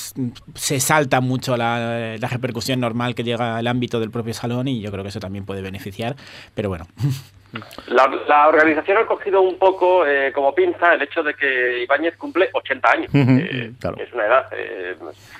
se 0.54 0.80
salta 0.80 1.20
mucho 1.20 1.56
la, 1.56 2.16
la 2.18 2.28
repercusión 2.28 2.80
normal 2.80 3.14
que 3.14 3.24
llega 3.24 3.56
al 3.56 3.66
ámbito 3.66 4.00
del 4.00 4.10
propio 4.10 4.34
salón 4.34 4.68
y 4.68 4.80
yo 4.80 4.90
creo 4.90 5.02
que 5.02 5.10
eso 5.10 5.20
también 5.20 5.44
puede 5.44 5.62
beneficiar, 5.62 6.16
pero 6.54 6.68
bueno. 6.68 6.86
La, 7.86 8.48
organización 8.48 8.98
ha 8.98 9.06
cogido 9.06 9.40
un 9.40 9.58
poco 9.58 10.06
eh, 10.06 10.32
como 10.32 10.54
pinza 10.54 10.94
el 10.94 11.02
hecho 11.02 11.22
de 11.22 11.34
que 11.34 11.82
Ibáñez 11.82 12.16
cumple 12.16 12.50
80 12.52 12.90
años. 12.90 13.10
Eh, 13.14 13.72
es 13.98 14.12
una 14.12 14.26
edad, 14.26 14.46
eh, 14.52 14.96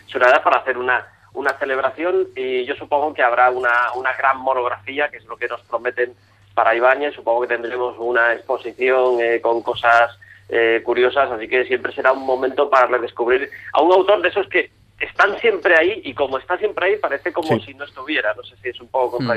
es 0.06 0.14
una 0.14 0.28
edad 0.28 0.42
para 0.42 0.58
hacer 0.58 0.78
una 0.78 1.06
una 1.34 1.52
celebración 1.58 2.28
y 2.34 2.64
yo 2.64 2.74
supongo 2.76 3.12
que 3.12 3.22
habrá 3.22 3.50
una, 3.50 3.92
una 3.94 4.14
gran 4.14 4.38
monografía, 4.38 5.10
que 5.10 5.18
es 5.18 5.24
lo 5.26 5.36
que 5.36 5.48
nos 5.48 5.60
prometen 5.64 6.14
para 6.54 6.74
Ibáñez. 6.74 7.14
Supongo 7.14 7.42
que 7.42 7.48
tendremos 7.48 7.94
una 7.98 8.32
exposición 8.32 9.18
con 9.42 9.62
cosas 9.62 10.18
curiosas, 10.82 11.30
así 11.30 11.46
que 11.46 11.66
siempre 11.66 11.92
será 11.92 12.12
un 12.12 12.24
momento 12.24 12.70
para 12.70 12.86
redescubrir 12.86 13.50
a 13.74 13.82
un 13.82 13.92
autor 13.92 14.22
de 14.22 14.28
esos 14.28 14.48
que 14.48 14.70
están 14.98 15.38
siempre 15.40 15.76
ahí 15.76 16.00
y 16.04 16.14
como 16.14 16.38
está 16.38 16.56
siempre 16.56 16.86
ahí 16.86 16.96
parece 16.96 17.34
como 17.34 17.60
si 17.60 17.74
no 17.74 17.84
estuviera. 17.84 18.32
No 18.34 18.42
sé 18.42 18.56
si 18.62 18.70
es 18.70 18.80
un 18.80 18.88
poco 18.88 19.20
mm. 19.20 19.36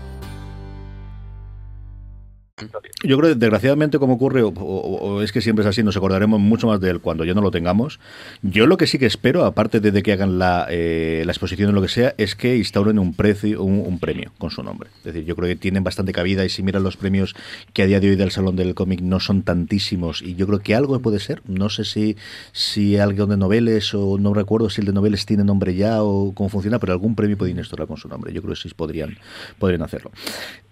Yo 3.03 3.17
creo 3.17 3.29
que 3.33 3.39
desgraciadamente 3.39 3.99
como 3.99 4.13
ocurre, 4.13 4.43
o, 4.43 5.21
es 5.21 5.31
que 5.31 5.41
siempre 5.41 5.63
es 5.63 5.67
así, 5.67 5.83
nos 5.83 5.97
acordaremos 5.97 6.39
mucho 6.39 6.67
más 6.67 6.79
de 6.79 6.89
él 6.89 7.01
cuando 7.01 7.25
ya 7.25 7.33
no 7.33 7.41
lo 7.41 7.51
tengamos. 7.51 7.99
Yo 8.41 8.67
lo 8.67 8.77
que 8.77 8.87
sí 8.87 8.97
que 8.99 9.05
espero, 9.05 9.45
aparte 9.45 9.79
de, 9.79 10.03
que 10.03 10.13
hagan 10.13 10.39
la, 10.39 10.67
eh, 10.69 11.23
la 11.25 11.31
exposición 11.31 11.69
o 11.69 11.73
lo 11.73 11.81
que 11.81 11.87
sea, 11.87 12.13
es 12.17 12.35
que 12.35 12.57
instauren 12.57 12.99
un 12.99 13.13
precio, 13.13 13.63
un, 13.63 13.99
premio 13.99 14.31
con 14.37 14.49
su 14.49 14.63
nombre. 14.63 14.89
Es 14.99 15.03
decir, 15.03 15.25
yo 15.25 15.35
creo 15.35 15.47
que 15.47 15.55
tienen 15.55 15.83
bastante 15.83 16.11
cabida 16.11 16.43
y 16.45 16.49
si 16.49 16.63
miran 16.63 16.83
los 16.83 16.97
premios 16.97 17.35
que 17.73 17.83
a 17.83 17.85
día 17.85 17.99
de 17.99 18.09
hoy 18.09 18.15
del 18.15 18.31
Salón 18.31 18.55
del 18.55 18.73
Cómic 18.73 19.01
no 19.01 19.19
son 19.19 19.43
tantísimos 19.43 20.21
y 20.21 20.35
yo 20.35 20.47
creo 20.47 20.59
que 20.59 20.75
algo 20.75 20.99
puede 21.01 21.19
ser. 21.19 21.41
No 21.45 21.69
sé 21.69 21.85
si, 21.85 22.17
si 22.51 22.97
algo 22.97 23.25
de 23.25 23.37
noveles 23.37 23.93
o 23.93 24.17
no 24.17 24.33
recuerdo 24.33 24.69
si 24.69 24.81
el 24.81 24.87
de 24.87 24.93
noveles 24.93 25.25
tiene 25.25 25.43
nombre 25.43 25.75
ya 25.75 26.03
o 26.03 26.33
cómo 26.33 26.49
funciona, 26.49 26.79
pero 26.79 26.93
algún 26.93 27.15
premio 27.15 27.37
pueden 27.37 27.57
instaurar 27.57 27.87
con 27.87 27.97
su 27.97 28.07
nombre. 28.07 28.33
Yo 28.33 28.41
creo 28.41 28.55
que 28.55 28.61
sí 28.61 28.69
podrían, 28.75 29.17
podrían 29.59 29.81
hacerlo. 29.81 30.11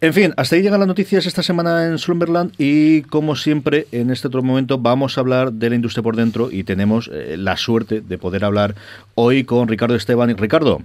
En 0.02 0.14
fin, 0.14 0.34
hasta 0.38 0.56
ahí 0.56 0.62
llegan 0.62 0.80
las 0.80 0.88
noticias 0.88 1.26
esta 1.26 1.44
semana 1.44 1.79
en 1.88 1.98
Slumberland 1.98 2.54
y 2.58 3.04
como 3.04 3.36
siempre 3.36 3.88
en 3.92 4.10
este 4.10 4.28
otro 4.28 4.42
momento 4.42 4.78
vamos 4.78 5.18
a 5.18 5.22
hablar 5.22 5.54
de 5.54 5.70
la 5.70 5.76
industria 5.76 6.04
por 6.04 6.16
dentro 6.16 6.50
y 6.52 6.64
tenemos 6.64 7.10
eh, 7.14 7.36
la 7.38 7.58
suerte 7.58 8.02
de 8.02 8.18
poder 8.18 8.46
hablar 8.46 8.76
hoy 9.16 9.44
con 9.44 9.68
Ricardo 9.68 9.96
Esteban. 9.96 10.36
Ricardo. 10.38 10.82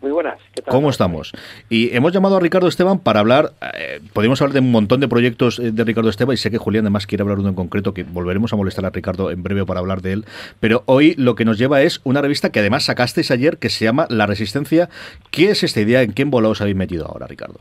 Muy 0.00 0.10
buenas. 0.12 0.38
¿Cómo 0.68 0.90
estamos? 0.90 1.32
Y 1.68 1.94
hemos 1.94 2.12
llamado 2.12 2.36
a 2.36 2.40
Ricardo 2.40 2.68
Esteban 2.68 2.98
para 2.98 3.20
hablar, 3.20 3.52
eh, 3.74 4.00
podemos 4.12 4.40
hablar 4.40 4.54
de 4.54 4.60
un 4.60 4.70
montón 4.70 5.00
de 5.00 5.08
proyectos 5.08 5.58
eh, 5.58 5.72
de 5.72 5.84
Ricardo 5.84 6.10
Esteban 6.10 6.34
y 6.34 6.36
sé 6.36 6.50
que 6.50 6.58
Julián 6.58 6.84
además 6.84 7.06
quiere 7.06 7.22
hablar 7.22 7.38
uno 7.38 7.48
en 7.48 7.54
concreto 7.54 7.94
que 7.94 8.04
volveremos 8.04 8.52
a 8.52 8.56
molestar 8.56 8.84
a 8.84 8.90
Ricardo 8.90 9.30
en 9.30 9.42
breve 9.42 9.64
para 9.64 9.80
hablar 9.80 10.02
de 10.02 10.12
él, 10.12 10.24
pero 10.60 10.82
hoy 10.86 11.14
lo 11.16 11.34
que 11.34 11.44
nos 11.44 11.58
lleva 11.58 11.82
es 11.82 12.00
una 12.04 12.20
revista 12.20 12.50
que 12.50 12.60
además 12.60 12.84
sacasteis 12.84 13.30
ayer 13.30 13.58
que 13.58 13.70
se 13.70 13.84
llama 13.84 14.06
La 14.10 14.26
Resistencia. 14.26 14.88
¿Qué 15.30 15.50
es 15.50 15.62
esta 15.62 15.80
idea? 15.80 16.02
¿En 16.02 16.12
qué 16.12 16.22
embolado 16.22 16.52
os 16.52 16.60
habéis 16.60 16.76
metido 16.76 17.06
ahora, 17.06 17.26
Ricardo? 17.26 17.60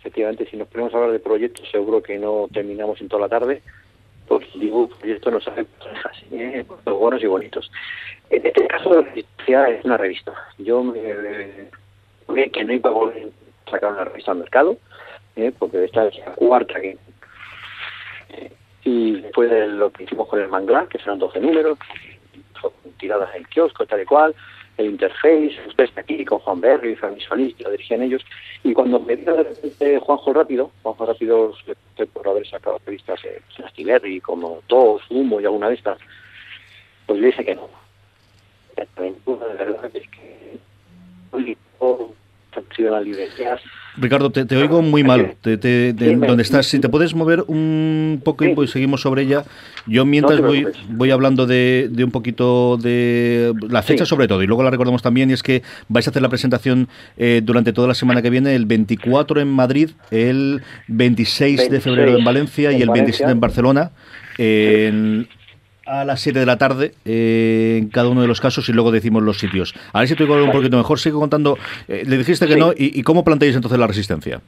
Efectivamente, 0.00 0.46
si 0.50 0.56
nos 0.56 0.68
ponemos 0.68 0.92
a 0.92 0.96
hablar 0.96 1.12
de 1.12 1.20
proyectos, 1.20 1.70
seguro 1.70 2.02
que 2.02 2.18
no 2.18 2.48
terminamos 2.52 3.00
en 3.00 3.08
toda 3.08 3.22
la 3.22 3.28
tarde. 3.28 3.62
Pues 4.26 4.46
digo, 4.54 4.88
proyectos 4.88 5.32
nos 5.32 5.48
hacen 5.48 5.66
así, 6.04 6.26
¿eh? 6.32 6.64
buenos 6.84 7.22
y 7.22 7.26
bonitos. 7.26 7.70
En 8.30 8.46
este 8.46 8.66
caso, 8.66 9.04
es 9.04 9.84
una 9.84 9.96
revista. 9.96 10.32
Yo 10.58 10.82
me, 10.84 12.50
que 12.50 12.64
no 12.64 12.72
iba 12.72 12.90
a 12.90 12.92
volver 12.92 13.28
a 13.66 13.70
sacar 13.70 13.92
una 13.92 14.04
revista 14.04 14.32
al 14.32 14.38
mercado, 14.38 14.76
¿eh? 15.36 15.52
porque 15.58 15.84
esta 15.84 16.06
es 16.06 16.18
la 16.18 16.32
cuarta 16.34 16.80
que. 16.80 16.96
Eh, 18.30 18.52
y 18.84 19.20
después 19.20 19.50
de 19.50 19.66
lo 19.66 19.90
que 19.90 20.04
hicimos 20.04 20.28
con 20.28 20.40
el 20.40 20.48
manglar, 20.48 20.88
que 20.88 20.98
serán 20.98 21.18
12 21.18 21.40
números, 21.40 21.78
tiradas 22.98 23.34
en 23.34 23.44
kiosco, 23.44 23.84
tal 23.84 24.00
y 24.00 24.06
cual, 24.06 24.34
el 24.80 24.86
interface, 24.86 25.56
usted 25.66 25.90
aquí 25.96 26.24
con 26.24 26.38
Juan 26.40 26.60
Berry, 26.60 26.96
Fermi 26.96 27.20
Solís, 27.20 27.54
que 27.54 27.64
lo 27.64 27.70
dirigían 27.70 28.02
ellos, 28.02 28.24
y 28.64 28.72
cuando 28.72 28.98
me 29.00 29.16
vino 29.16 29.36
de 29.36 29.44
repente 29.44 29.98
Juanjo 29.98 30.32
Rápido, 30.32 30.70
Juanjo 30.82 31.06
Rápido 31.06 31.54
por 32.12 32.28
haber 32.28 32.46
sacado 32.48 32.80
revistas 32.84 33.20
en 33.24 33.64
Astiberri, 33.64 34.20
como 34.20 34.62
Tos, 34.66 35.02
Humo 35.10 35.40
y 35.40 35.44
alguna 35.44 35.68
de 35.68 35.74
estas, 35.74 35.98
pues 37.06 37.20
le 37.20 37.26
dije 37.26 37.44
que 37.44 37.54
no. 37.54 37.68
De 38.76 38.86
verdad 39.64 39.90
es 39.94 40.08
que 40.08 40.58
Ricardo, 43.96 44.30
te, 44.30 44.56
oigo 44.56 44.82
muy 44.82 45.02
mal. 45.02 45.34
Te, 45.40 45.92
¿Dónde 45.92 46.42
estás? 46.42 46.66
Si 46.66 46.78
te 46.78 46.88
puedes 46.88 47.14
mover 47.14 47.44
un 47.46 48.20
poco 48.24 48.44
y 48.44 48.54
pues 48.54 48.70
seguimos 48.70 49.00
sobre 49.00 49.22
ella. 49.22 49.44
Yo 49.86 50.04
mientras 50.04 50.40
voy, 50.40 50.66
voy 50.88 51.10
hablando 51.10 51.46
de, 51.46 51.90
un 51.98 52.10
poquito 52.10 52.76
de 52.76 53.52
la 53.68 53.82
fecha 53.82 54.06
sobre 54.06 54.28
todo 54.28 54.42
y 54.42 54.46
luego 54.46 54.62
la 54.62 54.70
recordamos 54.70 55.02
también 55.02 55.30
y 55.30 55.32
es 55.32 55.42
que 55.42 55.62
vais 55.88 56.06
a 56.06 56.10
hacer 56.10 56.22
la 56.22 56.28
presentación 56.28 56.88
eh, 57.16 57.40
durante 57.42 57.72
toda 57.72 57.88
la 57.88 57.94
semana 57.94 58.22
que 58.22 58.30
viene, 58.30 58.54
el 58.54 58.66
24 58.66 59.40
en 59.40 59.48
Madrid, 59.48 59.90
el 60.10 60.62
26, 60.88 61.70
de 61.70 61.80
febrero 61.80 62.16
en 62.16 62.24
Valencia 62.24 62.72
y 62.72 62.82
el 62.82 62.90
27 62.90 63.30
en 63.30 63.40
Barcelona. 63.40 63.90
A 65.90 66.04
las 66.04 66.20
7 66.20 66.38
de 66.38 66.46
la 66.46 66.56
tarde 66.56 66.94
eh, 67.04 67.78
en 67.80 67.88
cada 67.88 68.08
uno 68.08 68.22
de 68.22 68.28
los 68.28 68.40
casos 68.40 68.68
y 68.68 68.72
luego 68.72 68.92
decimos 68.92 69.22
los 69.22 69.38
sitios. 69.38 69.74
A 69.92 70.00
ver 70.00 70.08
si 70.08 70.14
te 70.14 70.24
digo 70.24 70.42
un 70.42 70.52
poquito 70.52 70.76
mejor. 70.76 70.98
Sigo 70.98 71.18
contando. 71.18 71.58
Eh, 71.88 72.04
le 72.06 72.18
dijiste 72.18 72.46
que 72.46 72.56
no. 72.56 72.72
Y, 72.76 73.02
cómo 73.02 73.24
planteáis 73.24 73.56
entonces 73.56 73.78
la 73.78 73.86
resistencia? 73.86 74.40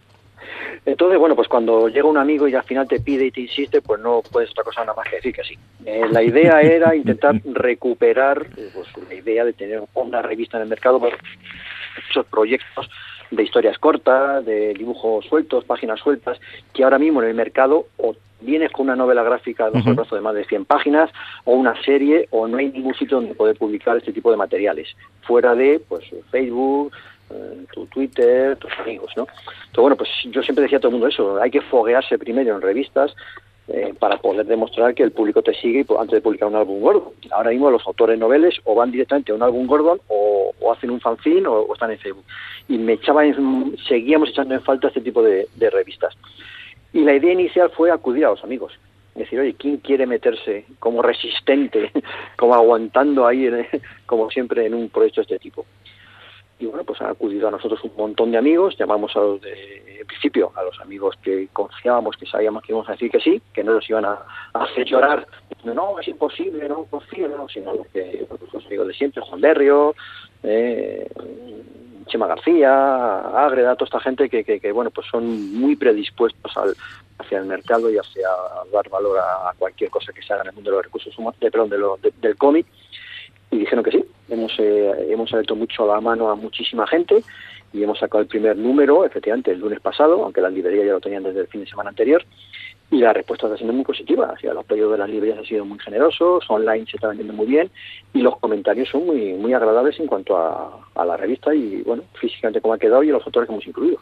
Entonces, 0.85 1.18
bueno, 1.18 1.37
pues 1.37 1.48
cuando 1.48 1.88
llega 1.88 2.07
un 2.07 2.16
amigo 2.16 2.48
y 2.48 2.55
al 2.55 2.64
final 2.64 2.88
te 2.88 3.00
pide 3.00 3.26
y 3.26 3.31
te 3.31 3.40
insiste, 3.42 3.83
pues 3.83 4.00
no 4.00 4.22
puedes 4.31 4.50
otra 4.50 4.64
cosa 4.64 4.81
nada 4.81 4.94
más 4.94 5.09
que 5.09 5.16
decir 5.16 5.35
que 5.35 5.44
sí. 5.44 5.59
Eh, 5.85 6.02
la 6.11 6.22
idea 6.22 6.61
era 6.62 6.94
intentar 6.94 7.40
recuperar 7.44 8.46
pues, 8.74 8.88
la 9.09 9.14
idea 9.14 9.44
de 9.44 9.52
tener 9.52 9.83
una 9.94 10.22
revista 10.22 10.57
en 10.59 10.64
el 10.64 10.68
mercado, 10.68 11.00
para 11.00 11.16
muchos 12.09 12.26
proyectos 12.26 12.90
de 13.33 13.42
historias 13.42 13.79
cortas, 13.79 14.45
de 14.45 14.75
dibujos 14.75 15.25
sueltos, 15.27 15.64
páginas 15.64 15.99
sueltas, 16.01 16.38
que 16.73 16.85
ahora 16.85 16.99
mismo 16.99 17.23
en 17.23 17.29
el 17.29 17.35
mercado 17.35 17.87
o 17.97 18.14
vienes 18.40 18.71
con 18.73 18.85
una 18.85 18.97
novela 18.97 19.23
gráfica 19.23 19.71
de 19.71 19.79
uh 19.79 20.14
de 20.14 20.21
más 20.21 20.35
de 20.35 20.45
100 20.45 20.64
páginas 20.66 21.11
o 21.45 21.53
una 21.53 21.81
serie 21.83 22.29
o 22.31 22.47
no 22.47 22.59
hay 22.59 22.68
ningún 22.71 22.95
sitio 22.95 23.18
donde 23.18 23.35
poder 23.35 23.57
publicar 23.57 23.97
este 23.97 24.12
tipo 24.12 24.31
de 24.31 24.37
materiales, 24.37 24.88
fuera 25.23 25.55
de 25.55 25.81
pues 25.88 26.05
Facebook, 26.31 26.92
eh, 27.31 27.64
tu 27.73 27.87
Twitter, 27.87 28.57
tus 28.57 28.73
amigos, 28.81 29.12
¿no? 29.16 29.23
Entonces, 29.23 29.81
bueno, 29.81 29.97
pues 29.97 30.11
yo 30.31 30.42
siempre 30.42 30.64
decía 30.64 30.79
a 30.79 30.81
todo 30.81 30.90
el 30.90 30.95
mundo 30.95 31.09
eso, 31.09 31.40
hay 31.40 31.51
que 31.51 31.62
foguearse 31.62 32.18
primero 32.18 32.55
en 32.55 32.61
revistas, 32.61 33.14
eh, 33.68 33.95
para 33.97 34.16
poder 34.16 34.45
demostrar 34.45 34.92
que 34.92 35.05
el 35.05 35.12
público 35.12 35.40
te 35.40 35.55
sigue 35.55 35.87
antes 35.97 36.16
de 36.16 36.21
publicar 36.21 36.49
un 36.49 36.57
álbum 36.57 36.81
gordo. 36.81 37.12
Ahora 37.31 37.51
mismo 37.51 37.71
los 37.71 37.87
autores 37.87 38.18
noveles 38.18 38.57
o 38.64 38.75
van 38.75 38.90
directamente 38.90 39.31
a 39.31 39.37
un 39.37 39.42
álbum 39.42 39.68
gordo 39.68 40.01
o, 40.09 40.41
hacen 40.70 40.90
un 40.90 41.01
fanzine 41.01 41.46
o, 41.48 41.72
están 41.72 41.90
en 41.90 41.98
Facebook. 41.98 42.25
Y 42.68 42.79
me 42.79 42.94
echaba 42.94 43.22
seguíamos 43.88 44.29
echando 44.29 44.55
en 44.55 44.62
falta 44.62 44.88
este 44.88 45.01
tipo 45.01 45.22
de, 45.22 45.48
revistas. 45.70 46.14
Y 46.92 47.01
la 47.01 47.14
idea 47.14 47.33
inicial 47.33 47.70
fue 47.70 47.90
acudir 47.90 48.27
a 48.27 48.31
los 48.31 48.44
amigos. 48.44 48.72
Decir, 49.14 49.40
oye, 49.40 49.55
¿quién 49.55 49.79
quiere 49.79 50.07
meterse 50.07 50.66
como 50.79 51.03
resistente, 51.03 51.90
como 52.37 52.55
aguantando 52.55 53.27
ahí, 53.27 53.51
como 54.07 54.31
siempre, 54.31 54.66
en 54.66 54.75
un 54.75 54.88
proyecto 54.88 55.22
de 55.22 55.22
este 55.22 55.38
tipo? 55.38 55.66
y 56.62 56.66
bueno, 56.66 56.85
pues 56.85 57.01
han 57.01 57.11
acudido 57.11 57.48
a 57.48 57.51
nosotros 57.51 57.83
un 57.83 57.92
montón 57.96 58.31
de 58.31 58.38
amigos, 58.38 58.77
llamamos 58.79 59.16
a 59.16 59.20
los 59.20 59.40
de 59.40 59.83
en 60.01 60.07
principio 60.07 60.53
a 60.55 60.62
los 60.62 60.81
amigos 60.81 61.16
que 61.22 61.48
confiábamos, 61.53 62.16
que 62.16 62.27
sabíamos 62.27 62.62
que 62.62 62.72
íbamos 62.72 62.88
a 62.88 62.92
decir 62.92 63.11
que 63.11 63.20
sí, 63.20 63.42
que 63.53 63.64
no 63.64 63.72
los 63.72 63.88
iban 63.88 64.05
a, 64.05 64.18
hacer 64.53 64.85
llorar, 64.85 65.27
no, 65.64 65.98
es 65.98 66.09
imposible, 66.09 66.68
no 66.68 66.85
confío, 66.85 67.29
no, 67.29 67.48
sino 67.48 67.75
los, 67.75 67.87
que, 67.88 68.27
los 68.53 68.66
amigos 68.66 68.88
de 68.88 68.94
siempre, 68.94 69.22
Juan 69.22 69.40
Berrio, 69.40 69.94
eh, 70.42 71.09
Chema 72.07 72.26
García, 72.26 73.18
Ágreda, 73.46 73.74
toda 73.76 73.87
esta 73.87 74.00
gente 74.00 74.28
que, 74.28 74.44
que, 74.44 74.72
bueno, 74.72 74.90
pues 74.90 75.07
son 75.11 75.55
muy 75.55 75.76
predispuestos 75.76 76.57
al, 76.57 76.74
hacia 77.18 77.38
el 77.38 77.46
mercado 77.46 77.90
y 77.90 77.96
hacia 77.96 78.28
dar 78.72 78.88
valor 78.88 79.18
a, 79.18 79.52
cualquier 79.59 79.90
cosa 79.90 80.12
que 80.12 80.22
se 80.22 80.33
haga 80.33 80.42
en 80.42 80.48
el 80.48 80.55
mundo 80.55 80.70
de 80.70 80.76
los 80.76 80.85
recursos 80.85 81.16
humanos, 81.16 81.38
de, 81.40 81.50
perdón, 81.50 81.70
de 81.70 82.12
del 82.20 82.37
cómic 82.37 82.66
y 83.50 83.59
dijeron 83.59 83.85
que 83.85 83.92
sí. 83.92 84.05
Hemos, 84.28 84.52
eh, 84.59 85.09
hemos 85.11 85.33
abierto 85.33 85.55
mucho 85.55 85.87
la 85.87 86.00
mano 86.00 86.31
a 86.31 86.35
muchísima 86.35 86.87
gente 86.87 87.22
y 87.72 87.83
hemos 87.83 87.98
sacado 87.98 88.22
el 88.22 88.28
primer 88.28 88.57
número, 88.57 89.05
efectivamente, 89.05 89.52
el 89.52 89.61
lunes 89.61 89.81
pasado, 89.81 90.24
aunque 90.24 90.40
las 90.40 90.52
librerías 90.52 90.87
ya 90.87 90.92
lo 90.92 91.00
tenían 91.00 91.22
desde 91.22 91.40
el 91.40 91.46
fin 91.46 91.61
de 91.61 91.66
semana 91.68 91.90
anterior, 91.90 92.24
y 92.92 92.98
la 92.98 93.14
respuesta 93.14 93.46
está 93.46 93.57
siendo 93.57 93.72
muy 93.72 93.85
positiva. 93.85 94.35
O 94.42 94.55
los 94.55 94.64
pedidos 94.66 94.92
de 94.92 94.98
las 94.98 95.09
librerías 95.09 95.38
han 95.38 95.46
sido 95.46 95.64
muy 95.64 95.78
generosos, 95.78 96.44
online 96.48 96.85
se 96.85 96.98
está 96.98 97.09
vendiendo 97.09 97.33
muy 97.33 97.46
bien 97.46 97.70
y 98.12 98.20
los 98.20 98.38
comentarios 98.38 98.90
son 98.90 99.07
muy 99.07 99.33
muy 99.33 99.55
agradables 99.55 99.98
en 99.98 100.07
cuanto 100.07 100.37
a, 100.37 100.78
la 101.05 101.16
revista 101.16 101.55
y, 101.55 101.83
bueno, 101.83 102.05
físicamente 102.14 102.61
cómo 102.61 102.74
ha 102.74 102.78
quedado 102.78 103.02
y 103.02 103.09
a 103.09 103.14
los 103.14 103.26
autores 103.26 103.48
que 103.48 103.55
hemos 103.55 103.66
incluido. 103.66 103.96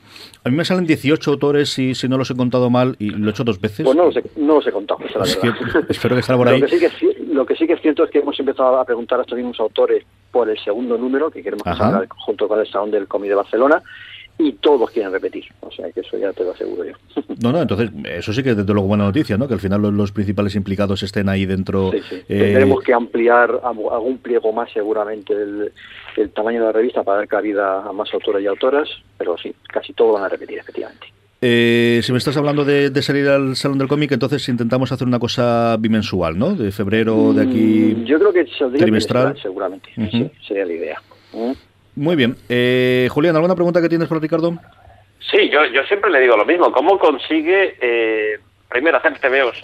A 0.44 0.50
mí 0.50 0.57
me 0.57 0.64
salen 0.64 0.87
18 0.87 1.31
autores, 1.31 1.70
si, 1.70 1.94
si 1.94 2.09
no 2.09 2.18
los 2.18 2.31
he 2.31 2.37
contado 2.37 2.68
mal, 2.68 2.96
y 2.98 3.11
lo 3.11 3.29
he 3.29 3.31
hecho 3.31 3.44
dos 3.44 3.61
veces. 3.61 3.85
Pues 3.85 3.96
no 3.96 4.07
los 4.07 4.16
he, 4.16 4.24
no 4.37 4.55
los 4.57 4.66
he 4.66 4.72
contado, 4.72 5.00
espero 5.88 6.16
que 6.16 6.20
esté 6.20 6.35
por 6.35 6.48
ahí. 6.48 6.61
Lo 6.61 6.66
que, 6.66 6.72
sí 6.90 7.07
que, 7.07 7.24
lo 7.24 7.46
que 7.46 7.57
sí 7.57 7.66
que 7.66 7.72
es 7.74 7.81
cierto 7.81 8.05
es 8.05 8.11
que 8.11 8.18
hemos 8.18 8.38
empezado 8.38 8.79
a 8.79 8.85
preguntar 8.85 9.20
a 9.20 9.22
estos 9.22 9.37
mismos 9.37 9.59
autores 9.61 10.05
por 10.33 10.50
el 10.50 10.59
segundo 10.59 10.98
número, 10.98 11.31
que 11.31 11.42
queremos 11.42 11.66
hacer 11.66 12.09
junto 12.09 12.48
con 12.48 12.59
el 12.59 12.66
Salón 12.66 12.90
del 12.90 13.07
Cómic 13.07 13.31
de 13.31 13.37
Barcelona, 13.37 13.83
y 14.40 14.53
todos 14.55 14.90
quieren 14.90 15.12
repetir. 15.12 15.44
O 15.61 15.70
sea, 15.70 15.90
que 15.92 16.00
eso 16.00 16.16
ya 16.16 16.33
te 16.33 16.44
lo 16.44 16.53
aseguro 16.53 16.85
yo. 16.85 16.94
No, 17.42 17.53
no, 17.53 17.62
entonces 17.62 17.90
eso 18.05 18.33
sí 18.33 18.42
que 18.42 18.50
es 18.50 18.57
desde 18.57 18.72
luego 18.72 18.88
buena 18.88 19.05
noticia, 19.05 19.37
¿no? 19.37 19.46
Que 19.46 19.55
al 19.55 19.61
final 19.61 19.81
los, 19.81 20.12
principales 20.12 20.55
implicados 20.55 21.03
estén 21.03 21.29
ahí 21.29 21.46
dentro. 21.46 21.90
Sí, 21.92 22.00
sí. 22.09 22.16
Eh, 22.29 22.38
Tendremos 22.38 22.83
que 22.83 22.92
ampliar 22.92 23.61
algún 23.62 24.18
pliego 24.18 24.53
más 24.53 24.70
seguramente 24.72 25.33
el, 25.33 25.72
tamaño 26.33 26.61
de 26.61 26.66
la 26.66 26.72
revista 26.72 27.03
para 27.03 27.18
dar 27.18 27.29
cabida 27.29 27.83
a 27.83 27.92
más 27.92 28.12
autores 28.12 28.42
y 28.42 28.46
autoras, 28.46 28.88
pero 29.16 29.37
sí, 29.38 29.55
casi 29.68 29.92
todos 29.92 30.14
van 30.14 30.24
a 30.24 30.29
repetir, 30.29 30.59
efectivamente. 30.59 31.07
Eh, 31.42 32.00
si 32.03 32.12
me 32.12 32.18
estás 32.18 32.37
hablando 32.37 32.64
de, 32.64 32.90
salir 33.00 33.26
al 33.29 33.57
Salón 33.57 33.79
del 33.79 33.88
Cómic, 33.88 34.12
entonces 34.12 34.46
intentamos 34.48 34.92
hacer 34.92 35.07
una 35.07 35.18
cosa 35.18 35.76
bimensual, 35.79 36.38
¿no? 36.38 36.55
De 36.55 36.70
febrero, 36.72 37.33
de 37.33 37.42
aquí. 37.42 37.94
Mm, 37.96 38.05
yo 38.05 38.18
creo 38.18 38.33
que 38.33 38.46
saldría 38.59 38.83
trimestral, 38.83 39.38
seguramente. 39.40 39.90
sí, 39.94 40.31
sería 40.46 40.66
la 40.66 40.72
idea. 40.72 41.03
¿Mm? 41.33 41.53
Muy 42.00 42.16
bien. 42.16 42.34
Eh, 42.48 43.08
Julián, 43.10 43.36
¿alguna 43.36 43.54
pregunta 43.54 43.82
que 43.82 43.88
tienes 43.90 44.08
para 44.08 44.22
Ricardo? 44.22 44.54
Sí, 45.30 45.50
yo, 45.50 45.66
yo 45.66 45.82
siempre 45.82 46.10
le 46.10 46.20
digo 46.20 46.34
lo 46.34 46.46
mismo. 46.46 46.72
¿Cómo 46.72 46.98
consigue, 46.98 47.76
eh, 47.78 48.40
primero, 48.70 48.96
hacer 48.96 49.18
TVOs 49.18 49.60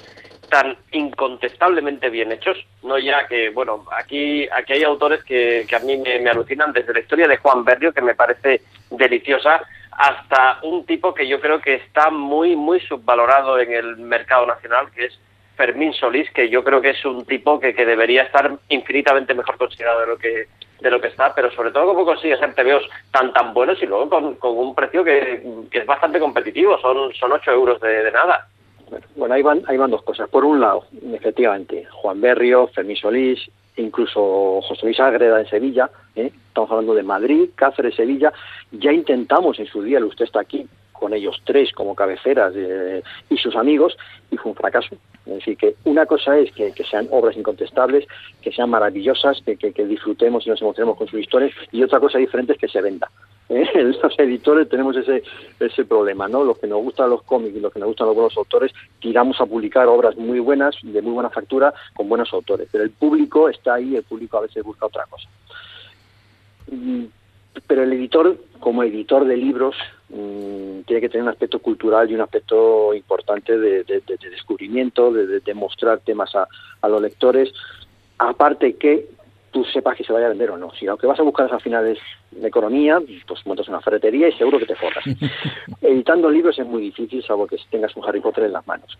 tan 0.50 0.76
incontestablemente 0.92 2.10
bien 2.10 2.30
hechos? 2.32 2.58
No 2.82 2.98
ya 2.98 3.26
que, 3.26 3.48
bueno, 3.48 3.86
aquí, 3.90 4.46
aquí 4.54 4.74
hay 4.74 4.82
autores 4.82 5.24
que, 5.24 5.64
que 5.66 5.76
a 5.76 5.78
mí 5.78 5.96
me, 5.96 6.28
alucinan, 6.28 6.74
desde 6.74 6.92
la 6.92 7.00
historia 7.00 7.26
de 7.26 7.38
Juan 7.38 7.64
Berrio, 7.64 7.94
que 7.94 8.02
me 8.02 8.14
parece 8.14 8.60
deliciosa, 8.90 9.62
hasta 9.92 10.58
un 10.62 10.84
tipo 10.84 11.14
que 11.14 11.26
yo 11.26 11.40
creo 11.40 11.62
que 11.62 11.76
está 11.76 12.10
muy, 12.10 12.54
muy 12.54 12.80
subvalorado 12.80 13.58
en 13.58 13.72
el 13.72 13.96
mercado 13.96 14.44
nacional, 14.44 14.88
que 14.94 15.06
es 15.06 15.18
Fermín 15.56 15.92
Solís, 15.92 16.30
que 16.30 16.48
yo 16.48 16.62
creo 16.62 16.80
que 16.80 16.90
es 16.90 17.04
un 17.04 17.24
tipo 17.24 17.58
que, 17.58 17.74
que 17.74 17.86
debería 17.86 18.22
estar 18.22 18.58
infinitamente 18.68 19.34
mejor 19.34 19.56
considerado 19.56 20.00
de 20.00 20.06
lo 20.06 20.18
que 20.18 20.46
de 20.80 20.90
lo 20.90 21.00
que 21.00 21.08
está, 21.08 21.34
pero 21.34 21.50
sobre 21.52 21.70
todo 21.70 21.86
cómo 21.86 22.04
consigue 22.04 22.34
hacer 22.34 22.54
TVOs 22.54 22.88
tan 23.10 23.32
tan 23.32 23.54
buenos 23.54 23.82
y 23.82 23.86
luego 23.86 24.10
con, 24.10 24.58
un 24.58 24.74
precio 24.74 25.02
que, 25.02 25.66
es 25.70 25.86
bastante 25.86 26.20
competitivo, 26.20 26.78
son, 26.78 27.12
son 27.14 27.32
8 27.32 27.50
euros 27.50 27.80
de, 27.80 28.10
nada. 28.12 28.46
Bueno, 29.16 29.34
ahí 29.34 29.42
van, 29.42 29.62
ahí 29.66 29.76
van 29.76 29.90
dos 29.90 30.02
cosas. 30.02 30.28
Por 30.28 30.44
un 30.44 30.60
lado, 30.60 30.84
efectivamente, 31.12 31.86
Juan 31.90 32.20
Berrio, 32.20 32.68
Fermín 32.68 32.96
Solís, 32.96 33.40
incluso 33.76 34.60
José 34.62 34.86
Luis 34.86 35.00
Agreda 35.00 35.40
en 35.40 35.48
Sevilla, 35.48 35.90
¿eh? 36.14 36.30
estamos 36.48 36.70
hablando 36.70 36.94
de 36.94 37.02
Madrid, 37.02 37.50
Cáceres, 37.54 37.94
Sevilla, 37.94 38.32
ya 38.70 38.92
intentamos 38.92 39.58
en 39.58 39.66
su 39.66 39.82
día, 39.82 40.04
usted 40.04 40.26
está 40.26 40.40
aquí, 40.40 40.66
con 40.98 41.14
ellos 41.14 41.40
tres 41.44 41.72
como 41.72 41.94
cabeceras 41.94 42.52
eh, 42.56 43.02
y 43.30 43.36
sus 43.36 43.54
amigos, 43.56 43.96
y 44.30 44.36
fue 44.36 44.52
un 44.52 44.56
fracaso. 44.56 44.96
Es 45.26 45.34
decir, 45.34 45.56
que 45.56 45.74
una 45.84 46.06
cosa 46.06 46.38
es 46.38 46.52
que, 46.52 46.72
sean 46.88 47.08
obras 47.10 47.36
incontestables, 47.36 48.06
que 48.40 48.52
sean 48.52 48.70
maravillosas, 48.70 49.42
que, 49.44 49.84
disfrutemos 49.86 50.46
y 50.46 50.50
nos 50.50 50.62
emocionemos 50.62 50.96
con 50.96 51.08
sus 51.08 51.20
historias, 51.20 51.52
y 51.72 51.82
otra 51.82 52.00
cosa 52.00 52.18
diferente 52.18 52.52
es 52.52 52.58
que 52.58 52.68
se 52.68 52.80
venda. 52.80 53.10
¿eh? 53.48 53.66
Los 53.74 54.18
editores 54.18 54.68
tenemos 54.68 54.96
ese, 54.96 55.22
ese 55.60 55.84
problema, 55.84 56.28
¿no? 56.28 56.44
Los 56.44 56.58
que 56.58 56.66
nos 56.66 56.82
gustan 56.82 57.10
los 57.10 57.22
cómics 57.22 57.56
y 57.56 57.60
los 57.60 57.72
que 57.72 57.80
nos 57.80 57.88
gustan 57.88 58.08
los 58.08 58.16
buenos 58.16 58.36
autores, 58.36 58.72
tiramos 59.00 59.40
a 59.40 59.46
publicar 59.46 59.86
obras 59.88 60.16
muy 60.16 60.40
buenas, 60.40 60.76
de 60.82 61.02
muy 61.02 61.12
buena 61.12 61.30
factura, 61.30 61.72
con 61.94 62.08
buenos 62.08 62.32
autores. 62.32 62.68
Pero 62.70 62.84
el 62.84 62.90
público 62.90 63.48
está 63.48 63.74
ahí, 63.74 63.96
el 63.96 64.02
público 64.04 64.38
a 64.38 64.42
veces 64.42 64.64
busca 64.64 64.86
otra 64.86 65.04
cosa. 65.06 65.28
Mm, 66.70 67.04
pero 67.66 67.82
el 67.82 67.92
editor, 67.92 68.36
como 68.60 68.82
editor 68.82 69.24
de 69.24 69.36
libros, 69.36 69.76
mm, 70.08 70.80
tiene 70.86 71.00
que 71.00 71.08
tener 71.08 71.22
un 71.22 71.28
aspecto 71.28 71.58
cultural 71.58 72.10
y 72.10 72.14
un 72.14 72.20
aspecto 72.20 72.94
importante 72.94 73.58
de, 73.58 73.84
descubrimiento, 74.30 75.12
de, 75.12 75.40
de, 75.40 75.54
mostrar 75.54 76.00
temas 76.00 76.32
a, 76.34 76.88
los 76.88 77.02
lectores, 77.02 77.52
aparte 78.18 78.76
que 78.76 79.06
tú 79.50 79.64
sepas 79.64 79.96
que 79.96 80.04
se 80.04 80.12
vaya 80.12 80.26
a 80.26 80.30
vender 80.30 80.50
o 80.50 80.56
no. 80.56 80.72
Si 80.78 80.84
lo 80.84 80.96
que 80.96 81.06
vas 81.06 81.18
a 81.18 81.24
buscar 81.24 81.46
es 81.46 81.52
al 81.52 81.60
final 81.60 81.86
es 81.86 81.98
de 82.30 82.46
economía, 82.46 83.00
pues 83.26 83.46
montas 83.46 83.68
una 83.68 83.80
ferretería 83.80 84.28
y 84.28 84.32
seguro 84.32 84.58
que 84.58 84.66
te 84.66 84.76
forras. 84.76 85.04
Editando 85.80 86.30
libros 86.30 86.58
es 86.58 86.66
muy 86.66 86.82
difícil, 86.82 87.24
salvo 87.24 87.46
que 87.46 87.56
tengas 87.70 87.96
un 87.96 88.04
Harry 88.04 88.20
Potter 88.20 88.44
en 88.44 88.52
las 88.52 88.66
manos 88.66 88.96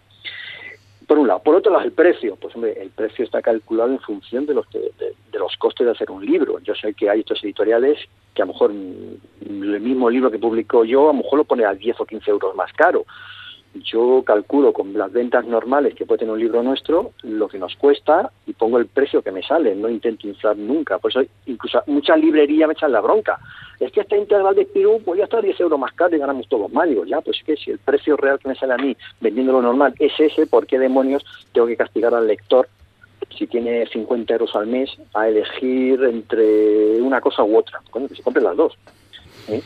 por 1.07 1.19
un 1.19 1.29
lado. 1.29 1.43
Por 1.43 1.55
otro 1.55 1.73
lado, 1.73 1.85
el 1.85 1.93
precio. 1.93 2.37
Pues 2.37 2.55
hombre, 2.55 2.81
el 2.81 2.91
precio 2.91 3.25
está 3.25 3.41
calculado 3.43 3.91
en 3.91 4.01
función 4.01 4.47
de 4.47 4.55
los, 4.55 4.71
de, 4.71 5.13
los 5.39 5.57
costes 5.57 5.87
de 5.87 5.93
hacer 5.93 6.11
un 6.11 6.25
libro. 6.25 6.59
Yo 6.61 6.75
sé 6.75 6.95
que 6.95 7.09
hay 7.09 7.21
estos 7.21 7.43
editoriales 7.45 7.99
que 8.35 8.43
a 8.43 8.47
lo 8.47 8.53
mejor 8.53 8.73
mm, 8.73 9.75
el 9.75 9.81
mismo 9.81 10.11
libro 10.11 10.31
que 10.31 10.39
publico 10.39 10.85
yo, 10.85 11.11
a 11.11 11.13
lo 11.13 11.23
mejor 11.23 11.39
lo 11.39 11.45
pone 11.45 11.65
a 11.65 11.75
10 11.75 12.01
o 12.01 12.07
15 12.07 12.31
euros 12.31 12.55
más 12.57 12.73
caro 12.73 13.07
yo 13.83 14.23
calculo 14.25 14.73
con 14.73 14.93
las 14.93 15.13
ventas 15.13 15.45
normales 15.47 15.95
que 15.95 16.07
puede 16.07 16.21
tener 16.21 16.35
un 16.35 16.41
libro 16.41 16.63
nuestro 16.63 17.13
lo 17.23 17.49
que 17.49 17.59
nos 17.59 17.77
cuesta 17.77 18.31
y 18.47 18.53
pongo 18.53 18.79
el 18.79 18.87
precio 18.87 19.23
que 19.23 19.33
me 19.33 19.43
sale, 19.43 19.75
no 19.75 19.89
intento 19.89 20.27
inflar 20.27 20.57
nunca. 20.57 20.99
Por 20.99 21.11
eso 21.11 21.23
incluso 21.47 21.83
muchas 21.87 22.19
librerías 22.19 22.69
me 22.69 22.75
echan 22.75 22.93
la 22.93 23.01
bronca. 23.01 23.39
Es 23.79 23.93
que 23.93 24.01
este 24.01 24.17
integral 24.17 24.55
de 24.55 24.65
Pirú 24.65 25.01
podría 25.05 25.25
estar 25.25 25.43
10 25.43 25.61
euros 25.61 25.79
más 25.79 25.93
caro 25.93 26.17
y 26.17 26.19
ganamos 26.19 26.49
todos 26.49 26.73
más. 26.73 26.89
Digo, 26.89 27.05
ya, 27.05 27.21
pues 27.21 27.39
es 27.39 27.45
que 27.45 27.57
si 27.57 27.71
el 27.71 27.79
precio 27.79 28.17
real 28.17 28.39
que 28.39 28.49
me 28.49 28.55
sale 28.55 28.75
a 28.75 28.79
mí 28.79 28.97
vendiéndolo 29.21 29.63
normal 29.63 29.95
es 29.99 30.13
ese, 30.19 30.47
¿por 30.47 30.67
qué 30.67 30.79
demonios 30.79 31.25
tengo 31.53 31.67
que 31.67 31.77
castigar 31.77 32.15
al 32.15 32.27
lector 32.27 32.69
si 33.37 33.47
tiene 33.47 33.87
50 33.87 34.33
euros 34.33 34.55
al 34.55 34.67
mes 34.67 34.91
a 35.15 35.29
elegir 35.29 36.03
entre 36.05 37.01
una 37.01 37.21
cosa 37.21 37.43
u 37.45 37.57
otra? 37.57 37.81
Coño, 37.91 38.09
que 38.09 38.15
se 38.15 38.23
compren 38.23 38.45
las 38.45 38.57
dos. 38.57 38.79
¿eh? 39.49 39.63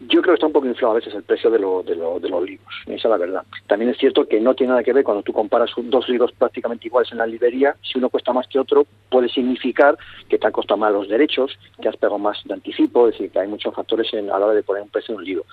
Yo 0.00 0.22
creo 0.22 0.32
que 0.32 0.34
está 0.34 0.46
un 0.46 0.52
poco 0.52 0.66
inflado 0.66 0.92
a 0.92 0.96
veces 0.96 1.12
el 1.14 1.24
precio 1.24 1.50
de, 1.50 1.58
lo, 1.58 1.82
de, 1.82 1.96
lo, 1.96 2.20
de 2.20 2.28
los 2.28 2.42
libros, 2.44 2.72
esa 2.86 2.94
es 2.94 3.04
la 3.04 3.16
verdad. 3.16 3.42
También 3.66 3.90
es 3.90 3.98
cierto 3.98 4.28
que 4.28 4.40
no 4.40 4.54
tiene 4.54 4.70
nada 4.70 4.84
que 4.84 4.92
ver 4.92 5.02
cuando 5.02 5.24
tú 5.24 5.32
comparas 5.32 5.70
dos 5.76 6.08
libros 6.08 6.30
prácticamente 6.32 6.86
iguales 6.86 7.10
en 7.10 7.18
la 7.18 7.26
librería, 7.26 7.74
si 7.82 7.98
uno 7.98 8.08
cuesta 8.08 8.32
más 8.32 8.46
que 8.46 8.60
otro, 8.60 8.86
puede 9.10 9.28
significar 9.28 9.98
que 10.28 10.38
te 10.38 10.46
han 10.46 10.52
costado 10.52 10.78
más 10.78 10.92
los 10.92 11.08
derechos, 11.08 11.58
que 11.82 11.88
has 11.88 11.96
pegado 11.96 12.18
más 12.18 12.38
de 12.44 12.54
anticipo, 12.54 13.08
es 13.08 13.14
decir, 13.14 13.30
que 13.32 13.40
hay 13.40 13.48
muchos 13.48 13.74
factores 13.74 14.12
en, 14.14 14.30
a 14.30 14.38
la 14.38 14.46
hora 14.46 14.54
de 14.54 14.62
poner 14.62 14.82
un 14.84 14.88
precio 14.88 15.14
en 15.14 15.18
un 15.18 15.24
libro. 15.24 15.44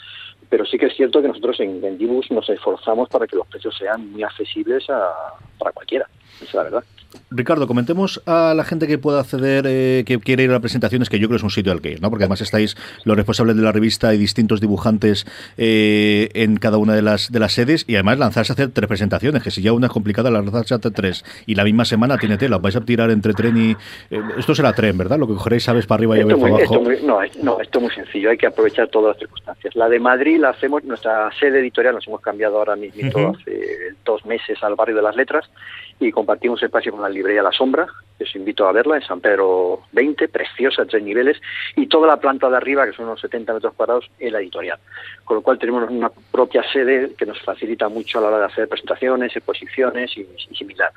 Pero 0.47 0.63
sí 0.65 0.77
que 0.77 0.86
es 0.86 0.95
cierto 0.95 1.23
que 1.23 1.27
nosotros 1.27 1.60
en, 1.60 1.84
en 1.84 1.97
Dibus 1.97 2.29
nos 2.29 2.47
esforzamos 2.47 3.10
para 3.10 3.25
que 3.25 3.36
los 3.36 3.47
precios 3.47 3.75
sean 3.75 4.12
muy 4.12 4.21
accesibles 4.21 4.88
a, 4.91 5.12
para 5.58 5.71
cualquiera, 5.71 6.08
esa 6.36 6.45
es 6.45 6.53
la 6.53 6.63
verdad. 6.63 6.84
Ricardo, 7.32 7.68
comentemos 7.68 8.22
a 8.26 8.54
la 8.56 8.63
gente 8.63 8.88
que 8.88 8.98
pueda 8.98 9.20
acceder, 9.20 9.65
eh, 9.68 10.04
que 10.06 10.20
quiere 10.20 10.44
ir 10.44 10.52
a 10.52 10.60
presentaciones, 10.60 11.10
que 11.10 11.20
yo 11.20 11.28
creo 11.28 11.38
que 11.38 11.41
es 11.41 11.44
un 11.44 11.50
sitio 11.50 11.72
al 11.72 11.82
que 11.82 11.91
ir, 11.91 12.02
¿no? 12.02 12.10
Porque 12.10 12.24
además 12.24 12.41
estáis 12.41 12.78
los 13.04 13.15
responsables 13.15 13.56
de 13.56 13.62
la 13.62 13.72
revista 13.72 14.13
y 14.13 14.18
distintos 14.18 14.62
dibujantes 14.62 15.26
eh, 15.58 16.30
en 16.34 16.58
cada 16.58 16.78
una 16.78 16.94
de 16.94 17.02
las 17.02 17.32
de 17.32 17.39
las 17.39 17.54
sedes 17.54 17.84
y 17.88 17.96
además 17.96 18.20
lanzarse 18.20 18.52
a 18.52 18.54
hacer 18.54 18.70
tres 18.72 18.88
presentaciones, 18.88 19.44
que 19.44 19.52
si 19.52 19.62
ya 19.62 19.74
una 19.74 19.88
es 19.88 19.94
complicada, 19.94 20.30
lanzarse 20.30 20.74
a 20.74 20.78
hacer 20.78 20.91
tres 20.91 21.26
y 21.46 21.56
la 21.56 21.63
misma 21.63 21.86
semana 21.86 22.18
tiene 22.18 22.38
tela, 22.38 22.58
vais 22.58 22.76
a 22.76 22.82
tirar 22.82 23.10
entre 23.12 23.34
tren 23.34 23.58
y... 23.58 23.72
Eh, 24.15 24.22
esto 24.38 24.56
será 24.56 24.74
tren, 24.74 24.98
¿verdad? 24.98 25.18
Lo 25.18 25.28
que 25.28 25.34
cogeréis, 25.34 25.63
sabes, 25.63 25.86
para 25.86 26.00
arriba 26.00 26.18
y 26.18 26.22
esto 26.22 26.39
para 26.39 26.56
abajo. 26.56 26.63
Esto 26.63 26.82
muy, 26.82 27.02
no, 27.04 27.20
no, 27.44 27.62
esto 27.62 27.80
es 27.80 27.84
muy 27.84 27.94
sencillo, 27.94 28.30
hay 28.30 28.38
que 28.38 28.48
aprovechar 28.48 28.88
todas 28.89 29.15
las 29.15 29.20
circunstancias. 29.20 29.76
La 29.76 29.89
de 29.89 30.00
Madrid 30.00 30.39
la 30.39 30.50
hacemos, 30.50 30.84
nuestra 30.84 31.30
sede 31.39 31.60
editorial, 31.60 31.96
nos 31.96 32.08
hemos 32.08 32.22
cambiado 32.22 32.58
ahora 32.58 32.76
mismo 32.76 33.02
uh 33.02 33.12
-huh. 33.13 33.36
hace 33.36 33.96
dos 34.06 34.26
meses 34.26 34.58
al 34.62 34.76
barrio 34.76 34.96
de 34.96 35.02
las 35.02 35.15
letras 35.15 35.50
y 35.99 36.12
compartimos 36.12 36.62
espacio 36.62 36.91
con 36.91 37.01
la 37.01 37.10
librería 37.10 37.41
La 37.41 37.51
Sombra, 37.51 37.88
les 38.19 38.36
invito 38.36 38.67
a 38.67 38.71
verla 38.71 38.97
en 38.97 39.01
San 39.03 39.21
Pedro 39.21 39.84
20, 39.93 40.27
preciosa, 40.27 40.86
tres 40.86 41.03
niveles, 41.03 41.41
y 41.75 41.88
toda 41.88 42.08
la 42.08 42.17
planta 42.17 42.49
de 42.49 42.58
arriba, 42.58 42.86
que 42.86 42.93
son 42.93 43.05
unos 43.05 43.21
70 43.21 43.53
metros 43.53 43.73
cuadrados, 43.73 44.10
es 44.19 44.31
la 44.31 44.39
editorial. 44.39 44.79
Con 45.23 45.38
lo 45.38 45.41
cual 45.41 45.58
tenemos 45.58 45.89
una 45.89 46.12
propia 46.31 46.63
sede 46.71 47.13
que 47.17 47.25
nos 47.25 47.41
facilita 47.41 47.88
mucho 47.89 48.19
a 48.19 48.21
la 48.21 48.27
hora 48.27 48.39
de 48.39 48.45
hacer 48.45 48.67
presentaciones, 48.67 49.36
exposiciones 49.36 50.12
y, 50.17 50.21
y 50.21 50.55
similar. 50.55 50.91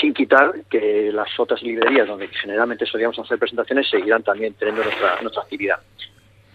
Sin 0.00 0.14
quitar 0.14 0.52
que 0.70 1.10
las 1.12 1.28
otras 1.38 1.62
librerías 1.62 2.08
donde 2.08 2.28
generalmente 2.28 2.86
solíamos 2.86 3.18
hacer 3.18 3.38
presentaciones 3.38 3.88
seguirán 3.88 4.22
también 4.22 4.54
teniendo 4.54 4.82
nuestra, 4.82 5.20
nuestra 5.22 5.42
actividad 5.42 5.78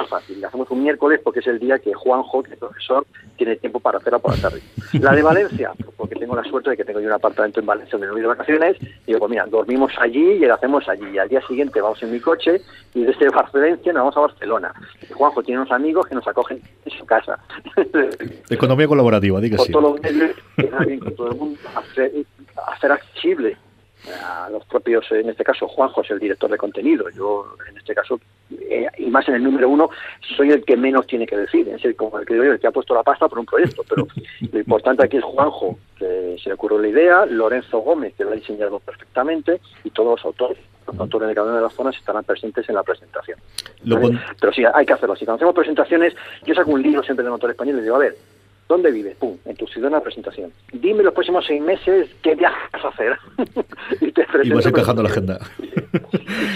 fácil. 0.06 0.42
La 0.42 0.48
hacemos 0.48 0.70
un 0.72 0.84
miércoles 0.84 1.20
porque 1.24 1.40
es 1.40 1.48
el 1.48 1.60
día 1.60 1.80
que 1.80 1.94
Juanjo, 1.94 2.44
que 2.44 2.54
es 2.54 2.60
profesor, 2.60 3.06
tiene 3.38 3.56
tiempo 3.58 3.80
para 3.80 3.98
hacerla 3.98 4.20
por 4.20 4.36
la 4.36 4.42
tarde. 4.42 4.62
La 4.94 5.14
de 5.14 5.22
Valencia, 5.22 5.72
porque 5.98 6.16
tengo 6.16 6.36
la 6.36 6.44
suerte 6.44 6.72
de 6.72 6.78
que 6.78 6.86
tengo 6.86 7.00
yo 7.00 7.08
un 7.08 7.14
apartamento 7.14 7.60
en 7.60 7.66
Valencia 7.66 7.92
donde 7.94 8.08
no 8.08 8.14
voy 8.14 8.22
de 8.22 8.28
vacaciones, 8.28 8.78
y 8.82 9.08
digo, 9.08 9.20
pues 9.20 9.32
mira, 9.32 9.46
dormimos 9.46 9.92
allí 10.00 10.32
y 10.34 10.40
la 10.40 10.56
hacemos 10.56 10.88
allí. 10.88 11.08
Y 11.14 11.18
al 11.18 11.30
día 11.30 11.42
siguiente 11.48 11.82
vamos 11.82 12.02
en 12.04 12.12
mi 12.12 12.20
coche 12.20 12.62
y 12.94 13.04
desde 13.04 13.30
Valencia 13.30 13.94
nos 13.94 14.02
vamos 14.02 14.18
a 14.18 14.22
Barcelona. 14.22 14.74
Y 15.10 15.14
Juanjo 15.14 15.44
tiene 15.44 15.62
unos 15.62 15.72
amigos 15.72 16.08
que 16.08 16.16
nos 16.16 16.28
acogen 16.28 16.62
en 16.86 16.92
su 16.98 17.06
casa. 17.06 17.40
Economía 18.50 18.88
colaborativa, 18.88 19.40
diga 19.40 19.58
por 19.58 19.66
sí. 19.66 19.72
todos 19.72 19.92
los 19.92 20.02
medios, 20.02 20.36
con 21.02 21.16
todo 21.16 21.32
el 21.32 21.38
mundo, 21.38 21.60
hacer, 21.76 22.12
hacer 22.68 22.92
accesible 22.92 23.58
a 24.24 24.50
los 24.50 24.66
propios, 24.66 25.06
en 25.12 25.30
este 25.30 25.44
caso 25.44 25.68
Juanjo 25.68 26.02
es 26.02 26.12
el 26.12 26.20
director 26.20 26.50
de 26.50 26.58
contenido, 26.58 27.10
yo 27.10 27.56
en 27.70 27.78
este 27.78 27.94
caso, 27.94 28.20
eh, 28.52 28.88
y 28.98 29.08
más 29.08 29.28
en 29.28 29.36
el 29.36 29.44
número 29.44 29.70
uno, 29.70 29.90
soy 30.38 30.52
el 30.52 30.64
que 30.64 30.78
menos 30.78 31.06
tiene 31.08 31.28
que 31.28 31.38
decir, 31.38 31.68
es 31.68 31.84
el, 31.84 31.96
como 31.96 32.20
el 32.20 32.26
que, 32.26 32.36
el 32.36 32.60
que 32.60 32.68
ha 32.68 32.72
puesto 32.72 32.94
la 32.94 33.04
pasta 33.04 33.28
por 33.28 33.40
un 33.40 33.46
proyecto, 33.46 33.84
pero 33.88 34.08
lo 34.52 34.60
importante 34.60 35.04
aquí 35.04 35.18
es 35.18 35.24
Juanjo, 35.24 35.78
que 35.98 36.38
se 36.42 36.50
le 36.50 36.56
ocurrió 36.56 36.80
la 36.80 36.88
idea, 36.88 37.26
Lorenzo 37.26 37.80
Gómez, 37.80 38.14
que 38.16 38.24
lo 38.24 38.32
ha 38.32 38.36
diseñado 38.36 38.80
perfectamente, 38.80 39.60
y 39.84 39.90
todos 39.90 40.18
los 40.18 40.26
autores. 40.26 40.58
Los 40.88 41.00
autores 41.00 41.30
de 41.30 41.36
cada 41.36 41.48
una 41.48 41.58
de 41.58 41.64
las 41.64 41.74
zonas 41.74 41.96
estarán 41.96 42.24
presentes 42.24 42.68
en 42.68 42.74
la 42.74 42.82
presentación. 42.82 43.38
Pero 44.40 44.52
sí, 44.52 44.64
hay 44.74 44.86
que 44.88 44.94
hacerlo. 44.94 45.16
Si 45.16 45.24
cuando 45.24 45.36
hacemos 45.36 45.54
presentaciones, 45.54 46.16
yo 46.46 46.56
saco 46.56 46.72
un 46.72 46.82
libro 46.82 47.04
siempre 47.04 47.24
de 47.24 47.30
motor 47.30 47.52
español 47.52 47.78
y 47.78 47.84
digo, 47.84 47.96
a 47.96 48.00
ver, 48.00 48.16
¿Dónde 48.70 48.92
vives? 48.92 49.18
Pum, 49.18 49.36
en 49.46 49.56
tu 49.56 49.66
ciudad 49.66 49.90
una 49.90 50.00
presentación. 50.00 50.54
Dime 50.72 51.02
los 51.02 51.16
próximos 51.16 51.44
seis 51.48 51.60
meses 51.60 52.08
qué 52.22 52.36
viajes 52.36 52.72
vas 52.72 52.86
a 52.86 52.90
hacer. 52.90 53.18
y, 54.00 54.12
te 54.12 54.28
y 54.44 54.50
vas 54.52 54.66
encajando 54.68 55.02
la 55.02 55.10
agenda. 55.10 55.40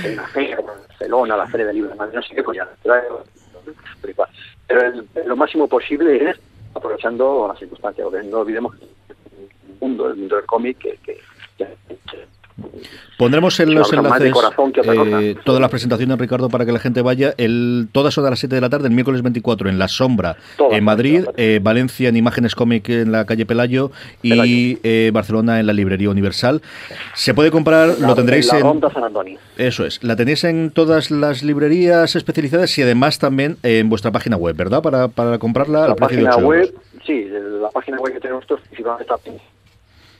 En 0.06 0.18
Barcelona, 0.64 1.38
la 1.38 1.48
Feria 1.48 1.66
del 1.66 1.78
Libro, 1.78 1.96
no 1.96 2.22
sé 2.22 2.36
qué 2.36 2.44
coña. 2.44 2.68
Pero, 2.84 3.24
pero 4.68 4.82
el, 4.82 5.08
lo 5.26 5.36
máximo 5.36 5.68
posible 5.68 6.30
es 6.30 6.40
aprovechando 6.76 7.48
las 7.48 7.58
circunstancias, 7.58 8.08
porque 8.08 8.28
no 8.28 8.42
olvidemos 8.42 8.76
el 8.80 9.76
mundo, 9.82 10.08
el 10.08 10.16
mundo 10.16 10.36
del 10.36 10.46
cómic 10.46 10.78
que, 10.78 10.98
que, 10.98 11.20
que 11.58 11.68
Pondremos 13.18 13.60
en 13.60 13.74
los 13.74 13.92
enlaces 13.94 14.34
eh, 14.84 15.36
todas 15.44 15.62
las 15.62 15.70
presentaciones, 15.70 16.18
Ricardo, 16.18 16.50
para 16.50 16.66
que 16.66 16.72
la 16.72 16.80
gente 16.80 17.02
vaya. 17.02 17.34
El, 17.38 17.88
todas 17.92 18.14
son 18.14 18.26
a 18.26 18.30
las 18.30 18.40
7 18.40 18.56
de 18.56 18.62
la 18.62 18.70
tarde, 18.70 18.88
el 18.88 18.94
miércoles 18.94 19.22
24 19.22 19.70
en 19.70 19.80
La 19.80 19.88
Sombra, 19.88 20.36
Toda 20.58 20.76
en 20.76 20.84
Madrid, 20.84 21.26
eh, 21.38 21.60
Valencia 21.62 22.10
en 22.10 22.18
Imágenes 22.18 22.56
Cómic 22.56 22.90
en 22.90 23.12
la 23.12 23.26
calle 23.26 23.46
Pelayo 23.46 23.92
y 24.22 24.80
eh, 24.84 25.12
Barcelona 25.14 25.60
en 25.60 25.68
la 25.68 25.74
Librería 25.74 26.10
Universal. 26.10 26.62
Se 27.14 27.34
puede 27.34 27.52
comprar, 27.52 28.00
la, 28.00 28.08
lo 28.08 28.16
tendréis 28.16 28.52
la 28.52 28.60
en... 28.60 28.64
Ronda 28.64 28.92
San 28.92 29.04
Antonio. 29.04 29.40
Eso 29.58 29.86
es, 29.86 30.04
la 30.04 30.16
tenéis 30.16 30.44
en 30.44 30.72
todas 30.72 31.12
las 31.12 31.44
librerías 31.44 32.16
especializadas 32.16 32.78
y 32.78 32.82
además 32.82 33.20
también 33.20 33.58
en 33.64 33.90
vuestra 33.90 34.12
página 34.12 34.38
web, 34.38 34.56
¿verdad? 34.56 34.82
Para, 34.82 35.08
para 35.08 35.38
comprarla 35.38 35.82
la 35.82 35.86
al 35.86 35.96
precio 35.96 36.18
de 36.18 36.24
página 36.26 36.38
8 36.38 36.48
web, 36.48 36.66
euros. 36.66 36.82
Sí, 37.06 37.28
la 37.62 37.70
página 37.70 37.98
web 37.98 38.14
que 38.14 38.20
tenemos 38.20 38.44
nosotros 38.44 38.62
principalmente 38.68 39.04
está 39.04 39.18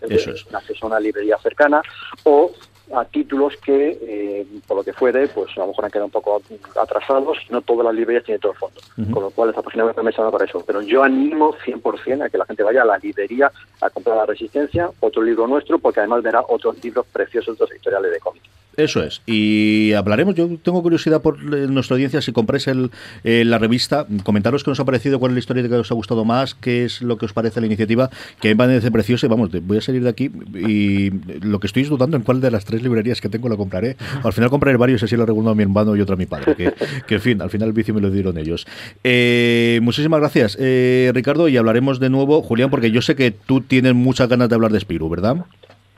Eso 0.10 0.32
es. 0.32 0.46
acceso 0.54 0.86
a 0.86 0.88
una 0.88 1.00
librería 1.00 1.38
cercana 1.38 1.82
o 2.24 2.52
a 2.94 3.06
títulos 3.06 3.54
que, 3.64 3.98
eh, 4.02 4.46
por 4.68 4.78
lo 4.78 4.84
que 4.84 4.94
fuere, 4.94 5.28
pues 5.30 5.50
a 5.58 5.62
lo 5.62 5.68
mejor 5.68 5.86
han 5.86 5.92
quedado 5.92 6.06
un 6.06 6.12
poco 6.12 6.42
atrasados, 6.80 7.38
no 7.50 7.62
todas 7.62 7.86
las 7.86 7.96
librerías 7.96 8.26
tienen 8.26 8.42
todo 8.42 8.52
el 8.52 8.58
fondo, 8.58 8.82
uh 8.98 9.02
-huh. 9.02 9.12
con 9.12 9.24
lo 9.24 9.30
cual 9.32 9.50
esta 9.50 9.62
página 9.62 9.86
web 9.86 9.96
sirve 9.96 10.32
para 10.32 10.46
eso. 10.46 10.64
Pero 10.66 10.82
yo 10.82 11.02
animo 11.02 11.56
100% 11.66 12.26
a 12.26 12.30
que 12.30 12.38
la 12.38 12.46
gente 12.46 12.64
vaya 12.64 12.82
a 12.82 12.86
la 12.86 12.98
librería 12.98 13.52
a 13.82 13.90
comprar 13.90 14.18
La 14.18 14.26
Resistencia, 14.26 14.90
otro 15.00 15.22
libro 15.22 15.48
nuestro, 15.48 15.80
porque 15.80 16.02
además 16.02 16.24
verá 16.24 16.44
otros 16.48 16.84
libros 16.84 17.06
preciosos 17.12 17.58
de 17.58 17.64
los 17.64 17.72
editoriales 17.72 18.12
de 18.12 18.20
cómics. 18.20 18.50
Eso 18.76 19.04
es. 19.04 19.22
Y 19.28 19.94
hablaremos, 19.94 20.36
yo 20.36 20.50
tengo 20.64 20.82
curiosidad 20.82 21.22
por 21.22 21.42
nuestra 21.44 21.96
audiencia, 21.96 22.22
si 22.22 22.32
compráis 22.32 22.68
el, 22.68 22.90
eh, 23.24 23.44
la 23.46 23.60
revista, 23.60 24.08
comentaros 24.24 24.64
qué 24.64 24.72
os 24.72 24.80
ha 24.80 24.86
parecido, 24.86 25.20
cuál 25.20 25.32
es 25.32 25.36
la 25.36 25.40
historia 25.40 25.70
que 25.70 25.76
os 25.76 25.92
ha 25.92 25.96
gustado 25.96 26.26
más, 26.26 26.56
qué 26.56 26.86
es 26.86 27.02
lo 27.02 27.18
que 27.18 27.26
os 27.26 27.34
parece 27.34 27.60
la 27.62 27.68
iniciativa, 27.68 28.10
que 28.42 28.50
me 28.50 28.56
parece 28.56 28.90
preciosa 28.90 29.28
y 29.28 29.30
vamos, 29.30 29.52
voy 29.62 29.78
a 29.78 29.82
salir 29.82 30.04
de 30.04 30.10
aquí 30.10 30.32
y 30.56 31.12
lo 31.46 31.60
que 31.60 31.68
estoy 31.68 31.84
es 31.84 31.90
dudando 31.90 32.18
en 32.18 32.24
cuál 32.24 32.42
de 32.42 32.50
las 32.50 32.66
tres 32.66 32.82
librerías 32.82 33.22
que 33.22 33.30
tengo 33.30 33.48
la 33.48 33.58
compraré. 33.58 33.96
Al 34.24 34.34
final 34.34 34.50
compraré 34.50 34.78
varios, 34.78 35.04
así 35.04 35.16
lo 35.16 35.26
regulo 35.26 35.52
a 35.52 35.56
mi 35.56 35.64
hermano 35.64 35.96
y 35.96 36.02
otro 36.02 36.16
a 36.16 36.18
mi 36.18 36.26
padre, 36.26 36.56
que, 36.56 36.74
que 37.08 37.16
en 37.16 37.22
fin, 37.22 37.42
al 37.42 37.52
final 37.52 37.68
el 37.68 37.74
vicio 37.74 37.94
me 37.94 38.02
lo 38.02 38.10
dieron 38.10 38.38
ellos. 38.38 38.66
Eh, 39.04 39.80
muchísimas 39.84 40.20
gracias, 40.20 40.58
eh, 40.60 41.12
Ricardo, 41.14 41.48
y 41.48 41.58
hablaremos 41.58 42.00
de 42.00 42.10
nuevo, 42.10 42.42
Julián, 42.42 42.72
porque 42.72 42.90
yo 42.90 43.02
sé 43.02 43.16
que 43.16 43.32
tú 43.32 43.62
tienes 43.62 43.94
muchas 43.94 44.28
ganas 44.30 44.50
de 44.50 44.56
hablar 44.56 44.72
de 44.72 44.80
Spiru, 44.80 45.10
¿verdad? 45.10 45.46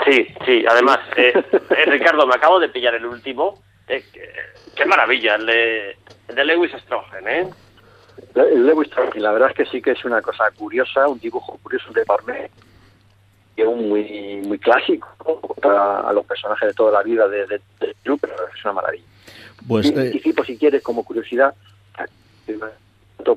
Sí, 0.05 0.27
sí, 0.45 0.65
además, 0.69 0.99
eh, 1.17 1.33
eh, 1.35 1.85
Ricardo, 1.87 2.27
me 2.27 2.35
acabo 2.35 2.59
de 2.59 2.69
pillar 2.69 2.93
el 2.93 3.05
último. 3.05 3.59
Eh, 3.87 4.03
qué 4.75 4.85
maravilla, 4.85 5.35
el 5.35 5.45
de, 5.45 5.97
el 6.27 6.35
de 6.35 6.45
Lewis 6.45 6.71
Strogen, 6.83 7.27
¿eh? 7.27 7.47
El 8.35 8.65
Lewis 8.65 8.87
Strogen, 8.89 9.21
la 9.21 9.31
verdad 9.31 9.49
es 9.51 9.55
que 9.55 9.65
sí 9.65 9.81
que 9.81 9.91
es 9.91 10.05
una 10.05 10.21
cosa 10.21 10.49
curiosa, 10.51 11.07
un 11.07 11.19
dibujo 11.19 11.57
curioso 11.61 11.91
de 11.91 12.05
Parmé, 12.05 12.49
que 13.55 13.63
es 13.63 13.67
muy, 13.67 14.41
muy 14.45 14.59
clásico 14.59 15.07
a, 15.63 16.09
a, 16.09 16.13
los 16.13 16.25
personajes 16.25 16.69
de 16.69 16.73
toda 16.73 16.91
la 16.91 17.03
vida 17.03 17.27
de, 17.27 17.47
de, 17.47 17.61
de 17.79 17.95
Drew, 18.03 18.17
pero 18.17 18.33
es 18.53 18.63
una 18.63 18.73
maravilla. 18.73 19.05
Pues, 19.67 19.87
y, 19.87 19.99
anticipo, 19.99 20.43
si 20.43 20.57
quieres, 20.57 20.83
como 20.83 21.03
curiosidad, 21.03 21.55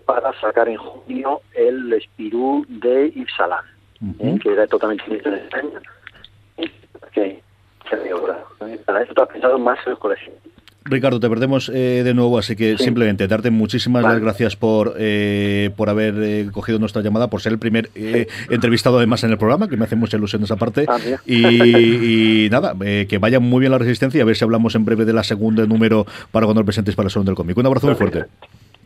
para 0.04 0.38
sacar 0.40 0.68
en 0.68 0.76
junio 0.76 1.40
el 1.54 1.98
Spirou 2.02 2.64
de 2.68 3.10
Yves 3.10 3.34
Salan, 3.36 3.64
uh 4.00 4.06
-huh. 4.06 4.42
que 4.42 4.52
era 4.52 4.66
totalmente 4.66 5.22
de 7.96 8.78
para 8.84 9.02
eso 9.02 9.22
has 9.22 9.28
pensado 9.28 9.58
más 9.58 9.78
en 9.86 9.90
los 9.90 9.98
colegios. 9.98 10.34
Ricardo, 10.84 11.20
te 11.20 11.28
perdemos 11.28 11.68
eh, 11.68 12.02
de 12.02 12.14
nuevo, 12.14 12.38
así 12.38 12.56
que 12.56 12.78
sí. 12.78 12.84
simplemente 12.84 13.26
darte 13.28 13.50
muchísimas 13.50 14.02
vale. 14.02 14.20
gracias 14.20 14.56
por, 14.56 14.94
eh, 14.98 15.70
por 15.76 15.90
haber 15.90 16.14
eh, 16.18 16.48
cogido 16.50 16.78
nuestra 16.78 17.02
llamada, 17.02 17.28
por 17.28 17.42
ser 17.42 17.52
el 17.52 17.58
primer 17.58 17.90
sí. 17.94 18.26
entrevistado 18.48 18.96
además 18.96 19.22
en 19.24 19.30
el 19.30 19.38
programa, 19.38 19.68
que 19.68 19.76
me 19.76 19.84
hace 19.84 19.96
mucha 19.96 20.16
ilusión 20.16 20.42
esa 20.42 20.56
parte. 20.56 20.86
Ah, 20.88 20.98
y, 21.26 22.46
y, 22.46 22.50
nada, 22.50 22.74
que 22.78 23.18
vaya 23.18 23.40
muy 23.40 23.60
bien 23.60 23.72
la 23.72 23.78
resistencia 23.78 24.18
y 24.18 24.22
a 24.22 24.24
ver 24.24 24.36
si 24.36 24.44
hablamos 24.44 24.74
en 24.74 24.84
breve 24.84 25.04
de 25.04 25.12
la 25.12 25.24
segunda 25.24 25.66
número 25.66 26.06
para 26.32 26.46
cuando 26.46 26.60
os 26.60 26.64
presentes 26.64 26.94
para 26.94 27.08
el 27.08 27.10
Salón 27.10 27.26
del 27.26 27.34
Cómic. 27.34 27.56
Un 27.56 27.66
abrazo 27.66 27.86
muy 27.86 27.96
fuerte. 27.96 28.24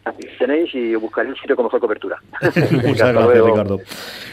Aquí 0.05 0.27
tenéis 0.47 0.75
y 0.75 0.95
buscaré 0.97 1.29
un 1.29 1.37
sitio 1.37 1.55
con 1.55 1.67
mejor 1.67 1.81
cobertura. 1.81 2.21
Muchas 2.87 3.13
gracias, 3.13 3.45
Ricardo. 3.45 3.81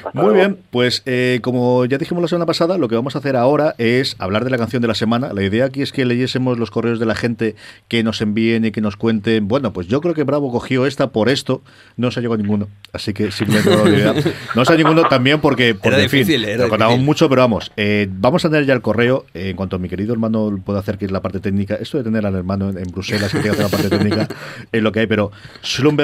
Hasta 0.05 0.21
Muy 0.21 0.33
bien, 0.33 0.57
pues 0.71 1.03
eh, 1.05 1.39
como 1.41 1.85
ya 1.85 1.97
dijimos 1.97 2.21
la 2.21 2.27
semana 2.27 2.45
pasada, 2.45 2.77
lo 2.77 2.87
que 2.87 2.95
vamos 2.95 3.15
a 3.15 3.19
hacer 3.19 3.35
ahora 3.35 3.75
es 3.77 4.15
hablar 4.19 4.43
de 4.43 4.49
la 4.49 4.57
canción 4.57 4.81
de 4.81 4.87
la 4.87 4.95
semana. 4.95 5.33
La 5.33 5.43
idea 5.43 5.65
aquí 5.65 5.81
es 5.81 5.91
que 5.91 6.05
leyésemos 6.05 6.57
los 6.57 6.71
correos 6.71 6.99
de 6.99 7.05
la 7.05 7.15
gente 7.15 7.55
que 7.87 8.03
nos 8.03 8.21
envíen 8.21 8.65
y 8.65 8.71
que 8.71 8.81
nos 8.81 8.95
cuenten. 8.95 9.47
Bueno, 9.47 9.71
pues 9.71 9.87
yo 9.87 10.01
creo 10.01 10.13
que 10.13 10.23
Bravo 10.23 10.51
cogió 10.51 10.85
esta 10.85 11.11
por 11.11 11.29
esto. 11.29 11.61
No 11.97 12.11
se 12.11 12.21
llegó 12.21 12.33
a 12.33 12.37
ninguno. 12.37 12.67
Así 12.91 13.13
que 13.13 13.31
simplemente 13.31 13.75
no 13.75 13.83
olvidar. 13.83 14.15
No 14.55 14.65
se 14.65 14.77
ninguno 14.77 15.03
también 15.03 15.41
porque, 15.41 15.75
porque 15.75 15.99
era 15.99 16.09
fin, 16.09 16.21
difícil, 16.21 16.45
era 16.45 16.63
lo 16.63 16.69
contamos 16.69 16.99
mucho, 16.99 17.29
pero 17.29 17.41
vamos, 17.41 17.71
eh, 17.77 18.07
vamos 18.09 18.43
a 18.45 18.49
tener 18.49 18.65
ya 18.65 18.73
el 18.73 18.81
correo. 18.81 19.25
Eh, 19.33 19.49
en 19.49 19.55
cuanto 19.55 19.77
mi 19.77 19.89
querido 19.89 20.13
hermano 20.13 20.59
pueda 20.65 20.79
hacer 20.79 20.97
que 20.97 21.05
es 21.05 21.11
la 21.11 21.21
parte 21.21 21.39
técnica, 21.39 21.75
esto 21.75 21.97
de 21.97 22.03
tener 22.03 22.25
al 22.25 22.35
hermano 22.35 22.69
en, 22.69 22.77
en 22.77 22.91
Bruselas 22.91 23.31
que 23.31 23.49
hacer 23.49 23.59
la 23.59 23.69
parte 23.69 23.89
técnica 23.89 24.27
es 24.71 24.81
lo 24.81 24.91
que 24.91 25.01
hay, 25.01 25.07
pero 25.07 25.31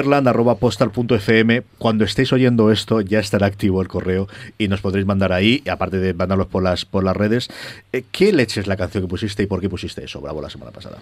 slumberland.postal.fm. 0.02 1.62
Cuando 1.78 2.04
estéis 2.04 2.32
oyendo 2.32 2.70
esto, 2.70 3.00
ya 3.00 3.18
estará 3.18 3.46
activo 3.46 3.82
el 3.82 3.88
correo 3.88 4.28
y 4.58 4.68
nos 4.68 4.80
podréis 4.80 5.06
mandar 5.06 5.32
ahí, 5.32 5.62
aparte 5.70 5.98
de 5.98 6.14
mandarlos 6.14 6.46
por 6.46 6.62
las, 6.62 6.84
por 6.84 7.04
las 7.04 7.16
redes. 7.16 7.48
Eh, 7.92 8.04
¿Qué 8.10 8.32
leche 8.32 8.60
es 8.60 8.66
la 8.66 8.76
canción 8.76 9.04
que 9.04 9.08
pusiste 9.08 9.42
y 9.42 9.46
por 9.46 9.60
qué 9.60 9.68
pusiste 9.68 10.04
eso, 10.04 10.20
Bravo, 10.20 10.40
la 10.40 10.50
semana 10.50 10.72
pasada? 10.72 10.98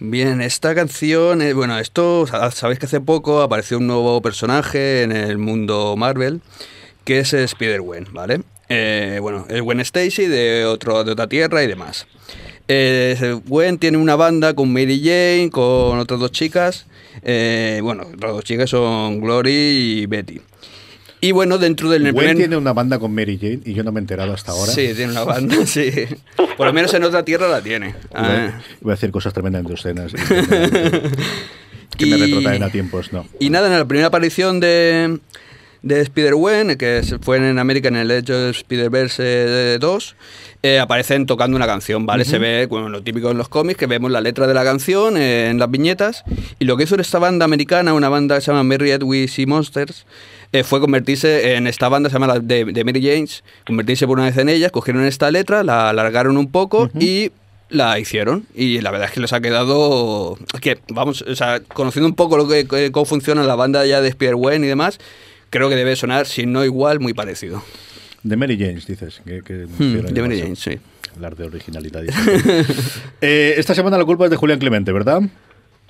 Bien, 0.00 0.40
esta 0.40 0.74
canción, 0.74 1.42
eh, 1.42 1.54
bueno, 1.54 1.78
esto, 1.78 2.26
sabéis 2.52 2.78
que 2.78 2.86
hace 2.86 3.00
poco 3.00 3.42
apareció 3.42 3.78
un 3.78 3.88
nuevo 3.88 4.22
personaje 4.22 5.02
en 5.02 5.10
el 5.10 5.38
mundo 5.38 5.96
Marvel, 5.96 6.40
que 7.04 7.18
es 7.18 7.32
Spider-Gwen, 7.32 8.08
¿vale? 8.12 8.42
Eh, 8.68 9.18
bueno, 9.20 9.46
es 9.48 9.60
Gwen 9.60 9.80
Stacy 9.80 10.26
de, 10.26 10.66
otro, 10.66 11.02
de 11.02 11.12
otra 11.12 11.26
tierra 11.26 11.62
y 11.64 11.66
demás. 11.66 12.06
Eh, 12.68 13.40
Gwen 13.46 13.78
tiene 13.78 13.96
una 13.96 14.14
banda 14.14 14.54
con 14.54 14.70
Mary 14.70 15.00
Jane, 15.02 15.48
con 15.50 15.98
otras 15.98 16.20
dos 16.20 16.30
chicas. 16.32 16.86
Eh, 17.22 17.80
bueno, 17.82 18.04
las 18.20 18.32
dos 18.32 18.44
chicas 18.44 18.68
son 18.70 19.20
Glory 19.20 20.02
y 20.02 20.06
Betty. 20.06 20.40
Y 21.20 21.32
bueno, 21.32 21.58
dentro 21.58 21.88
del... 21.88 22.12
Gwen 22.12 22.36
tiene 22.36 22.56
una 22.56 22.72
banda 22.72 22.98
con 22.98 23.12
Mary 23.12 23.38
Jane 23.40 23.60
y 23.64 23.72
yo 23.72 23.82
no 23.82 23.90
me 23.90 23.98
he 23.98 24.02
enterado 24.02 24.32
hasta 24.32 24.52
ahora. 24.52 24.70
Sí, 24.70 24.92
tiene 24.94 25.12
una 25.12 25.24
banda, 25.24 25.56
sí. 25.66 25.90
Por 26.56 26.66
lo 26.66 26.72
menos 26.72 26.92
en 26.94 27.02
otra 27.04 27.24
tierra 27.24 27.48
la 27.48 27.62
tiene. 27.62 27.94
Ah. 28.14 28.60
Voy, 28.80 28.92
a, 28.92 28.94
decir 28.94 29.10
cosas 29.10 29.32
tremendamente 29.32 29.72
obscenas. 29.72 30.12
que 31.96 32.06
me 32.06 32.16
retrotraen 32.18 32.62
a 32.62 32.70
tiempos, 32.70 33.12
no. 33.12 33.26
Y 33.40 33.50
nada, 33.50 33.66
en 33.66 33.78
la 33.78 33.88
primera 33.88 34.08
aparición 34.08 34.60
de, 34.60 35.18
de 35.82 36.00
Spider-Gwen, 36.00 36.76
que 36.76 37.02
fue 37.20 37.36
en 37.36 37.58
América 37.58 37.88
en 37.88 37.96
el 37.96 38.10
Edge 38.10 38.32
of 38.32 38.56
Spider-Verse 38.56 39.78
2, 39.78 40.16
eh, 40.62 40.80
aparecen 40.80 41.26
tocando 41.26 41.56
una 41.56 41.66
canción, 41.66 42.04
¿vale? 42.04 42.24
Se 42.24 42.38
ve, 42.38 42.66
bueno, 42.66 42.88
lo 42.88 43.02
típico 43.02 43.30
en 43.30 43.38
los 43.38 43.48
cómics, 43.48 43.78
que 43.78 43.86
vemos 43.86 44.10
la 44.10 44.20
letra 44.20 44.46
de 44.46 44.54
la 44.54 44.64
canción 44.64 45.16
eh, 45.16 45.50
en 45.50 45.58
las 45.58 45.70
viñetas. 45.70 46.24
Y 46.58 46.64
lo 46.64 46.76
que 46.76 46.84
hizo 46.84 46.96
esta 46.96 47.18
banda 47.18 47.44
americana, 47.44 47.94
una 47.94 48.08
banda 48.08 48.36
que 48.36 48.40
se 48.40 48.50
llama 48.50 48.64
Mary 48.64 48.90
Edwis 48.90 49.38
y 49.38 49.46
Monsters, 49.46 50.04
eh, 50.52 50.64
fue 50.64 50.80
convertirse 50.80 51.54
en 51.54 51.66
esta 51.66 51.88
banda, 51.88 52.08
se 52.08 52.14
llama 52.14 52.26
la 52.26 52.40
de, 52.40 52.64
Mary 52.84 53.02
James, 53.02 53.44
convertirse 53.66 54.06
por 54.06 54.18
una 54.18 54.28
vez 54.28 54.38
en 54.38 54.48
ellas, 54.48 54.72
cogieron 54.72 55.04
esta 55.04 55.30
letra, 55.30 55.62
la 55.62 55.90
alargaron 55.90 56.36
un 56.38 56.50
poco 56.50 56.90
y 56.98 57.30
la 57.68 57.98
hicieron 57.98 58.46
y 58.54 58.80
la 58.80 58.90
verdad 58.90 59.08
es 59.08 59.12
que 59.12 59.20
les 59.20 59.32
ha 59.34 59.42
quedado 59.42 60.38
que 60.62 60.78
vamos 60.88 61.20
o 61.20 61.34
sea 61.34 61.60
conociendo 61.60 62.08
un 62.08 62.14
poco 62.14 62.38
lo 62.38 62.48
que 62.48 62.90
cómo 62.90 63.04
funciona 63.04 63.42
la 63.42 63.56
banda 63.56 63.84
ya 63.84 64.00
de 64.00 64.08
Spider-Gwen 64.08 64.64
y 64.64 64.68
demás 64.68 64.98
creo 65.50 65.68
que 65.68 65.76
debe 65.76 65.96
sonar 65.96 66.26
si 66.26 66.46
no 66.46 66.64
igual 66.64 67.00
muy 67.00 67.14
parecido 67.14 67.62
de 68.22 68.36
Mary 68.36 68.58
James, 68.58 68.86
dices. 68.86 69.22
Que, 69.24 69.40
hmm, 69.40 70.06
de 70.06 70.22
Mary 70.22 70.40
James, 70.40 70.58
sí. 70.58 70.78
Hablar 71.14 71.36
de 71.36 71.44
originalidad. 71.44 72.02
eh, 73.20 73.54
esta 73.56 73.74
semana 73.74 73.98
la 73.98 74.04
culpa 74.04 74.24
es 74.24 74.30
de 74.30 74.36
Julián 74.36 74.58
Clemente, 74.58 74.92
¿verdad? 74.92 75.22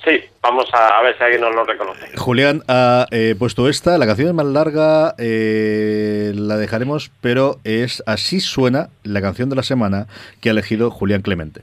Sí, 0.04 0.20
vamos 0.40 0.66
a, 0.72 1.02
ver 1.02 1.16
si 1.18 1.24
alguien 1.24 1.40
nos 1.40 1.54
lo 1.54 1.64
reconoce. 1.64 2.16
Julián 2.16 2.62
ha 2.68 3.06
eh, 3.10 3.34
puesto 3.36 3.68
esta, 3.68 3.98
la 3.98 4.06
canción 4.06 4.28
es 4.28 4.34
más 4.34 4.46
larga, 4.46 5.14
eh, 5.18 6.32
la 6.36 6.56
dejaremos, 6.56 7.10
pero 7.20 7.58
es 7.64 8.02
así 8.06 8.40
suena 8.40 8.90
la 9.02 9.20
canción 9.20 9.50
de 9.50 9.56
la 9.56 9.64
semana 9.64 10.06
que 10.40 10.50
ha 10.50 10.52
elegido 10.52 10.90
Julián 10.90 11.22
Clemente. 11.22 11.62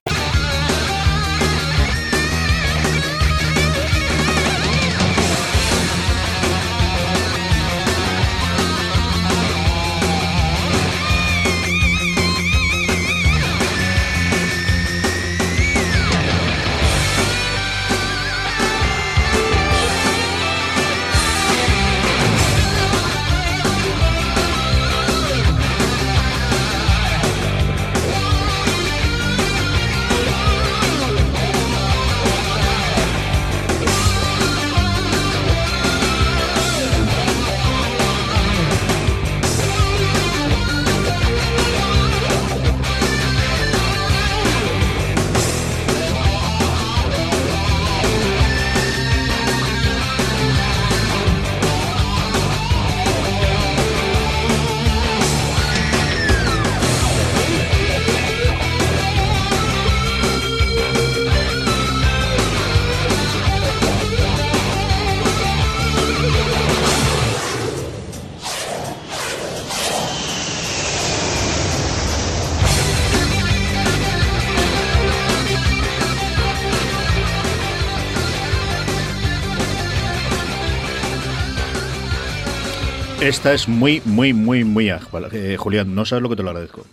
Esta 83.31 83.53
es 83.53 83.69
muy, 83.69 84.01
muy, 84.03 84.33
muy, 84.33 84.65
muy 84.65 84.89
ágil. 84.89 85.07
Eh, 85.31 85.55
Julián, 85.57 85.95
no 85.95 86.03
sabes 86.03 86.21
lo 86.21 86.27
que 86.27 86.35
te 86.35 86.43
lo 86.43 86.49
agradezco. 86.49 86.85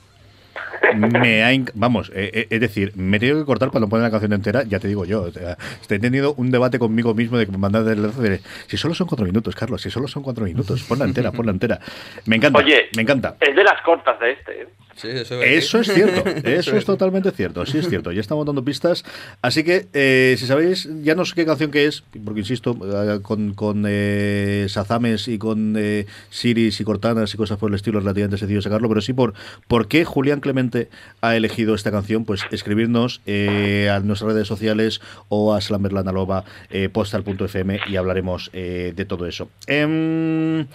Me 0.98 1.44
ha, 1.44 1.50
vamos, 1.74 2.10
eh, 2.14 2.30
eh, 2.32 2.46
es 2.50 2.60
decir, 2.60 2.92
me 2.96 3.16
he 3.16 3.20
tenido 3.20 3.38
que 3.38 3.44
cortar 3.44 3.70
cuando 3.70 3.88
ponen 3.88 4.02
la 4.04 4.10
canción 4.10 4.32
entera, 4.32 4.64
ya 4.64 4.78
te 4.78 4.88
digo 4.88 5.04
yo. 5.04 5.28
estoy 5.28 5.98
teniendo 5.98 6.34
un 6.34 6.50
debate 6.50 6.78
conmigo 6.78 7.14
mismo 7.14 7.38
de 7.38 7.46
que 7.46 7.52
me 7.52 7.58
mandan 7.58 7.84
de 7.84 8.40
si 8.66 8.76
solo 8.76 8.94
son 8.94 9.06
cuatro 9.06 9.26
minutos, 9.26 9.54
Carlos, 9.54 9.82
si 9.82 9.90
solo 9.90 10.08
son 10.08 10.22
cuatro 10.22 10.44
minutos, 10.44 10.82
ponla 10.84 11.04
entera, 11.04 11.32
ponla 11.32 11.52
entera. 11.52 11.80
Me 12.26 12.36
encanta. 12.36 12.58
Oye, 12.58 12.88
me 12.96 13.02
encanta. 13.02 13.36
Es 13.40 13.54
de 13.54 13.64
las 13.64 13.80
cortas 13.82 14.18
de 14.20 14.32
este. 14.32 14.62
¿eh? 14.62 14.68
eso, 15.04 15.80
es 15.80 15.92
cierto, 15.92 16.28
eso 16.44 16.76
es 16.76 16.84
totalmente 16.84 17.30
cierto, 17.30 17.64
sí 17.66 17.78
es 17.78 17.88
cierto, 17.88 18.12
ya 18.12 18.20
estamos 18.20 18.46
dando 18.46 18.64
pistas. 18.64 19.04
Así 19.42 19.62
que, 19.62 19.86
eh, 19.92 20.36
si 20.38 20.46
sabéis, 20.46 20.88
ya 21.02 21.14
no 21.14 21.24
sé 21.24 21.34
qué 21.34 21.46
canción 21.46 21.70
que 21.70 21.86
es, 21.86 22.02
porque 22.24 22.40
insisto, 22.40 22.76
eh, 22.82 23.20
con, 23.22 23.54
con 23.54 23.84
eh, 23.86 24.66
Sazames 24.68 25.28
y 25.28 25.38
con 25.38 25.74
eh, 25.76 26.06
Siris 26.30 26.80
y 26.80 26.84
Cortanas 26.84 27.32
y 27.34 27.36
cosas 27.36 27.58
por 27.58 27.70
el 27.70 27.76
estilo, 27.76 28.00
relativamente 28.00 28.38
sencillo 28.38 28.62
sacarlo, 28.62 28.88
pero 28.88 29.00
sí 29.00 29.12
por 29.12 29.34
por 29.66 29.88
qué 29.88 30.04
Julián 30.04 30.40
Clemente 30.40 30.87
ha 31.20 31.36
elegido 31.36 31.74
esta 31.74 31.90
canción, 31.90 32.24
pues 32.24 32.42
escribirnos 32.50 33.20
a 33.26 34.00
nuestras 34.00 34.32
redes 34.32 34.48
sociales 34.48 35.00
o 35.28 35.54
a 35.54 35.60
Slamberlandalova, 35.60 36.44
postal.fm 36.92 37.80
y 37.88 37.96
hablaremos 37.96 38.50
de 38.52 39.06
todo 39.08 39.26
eso. 39.26 39.48
Em, 39.66 40.66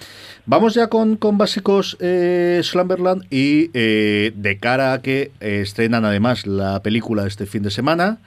vamos 0.45 0.73
ya 0.73 0.87
con, 0.87 1.15
con 1.15 1.37
básicos 1.37 1.97
Slamberland 1.99 3.25
y 3.29 3.67
de 3.67 4.57
cara 4.59 4.93
a 4.93 5.01
que 5.01 5.31
eh, 5.39 5.61
estrenan 5.61 6.05
además 6.05 6.45
la 6.45 6.81
película 6.81 7.27
este 7.27 7.45
fin 7.45 7.63
de 7.63 7.71
semana 7.71 8.19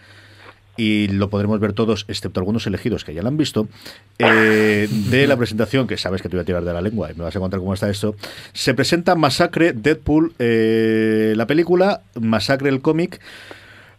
y 0.77 1.09
lo 1.09 1.31
podremos 1.31 1.61
ver 1.61 1.73
todos, 1.73 2.05
excepto 2.09 2.41
algunos 2.41 2.67
elegidos 2.67 3.05
que 3.05 3.15
ya 3.15 3.23
la 3.23 3.29
han 3.29 3.37
visto, 3.37 3.69
eh, 4.19 4.89
de 4.91 5.27
la 5.27 5.37
presentación, 5.37 5.87
que 5.87 5.97
sabes 5.97 6.23
que 6.23 6.29
te 6.29 6.37
voy 6.37 6.43
a 6.43 6.47
tirar 6.47 6.65
de 6.65 6.73
la 6.73 6.81
lengua 6.81 7.11
y 7.11 7.15
me 7.15 7.25
vas 7.25 7.35
a 7.37 7.41
contar 7.41 7.61
cómo 7.61 7.75
está 7.75 7.89
esto, 7.89 8.15
se 8.53 8.75
presenta 8.75 9.15
Masacre, 9.15 9.73
Deadpool, 9.73 10.35
eh, 10.39 11.35
la 11.37 11.47
película, 11.47 12.03
Masacre 12.21 12.69
el 12.69 12.81
cómic. 12.81 13.21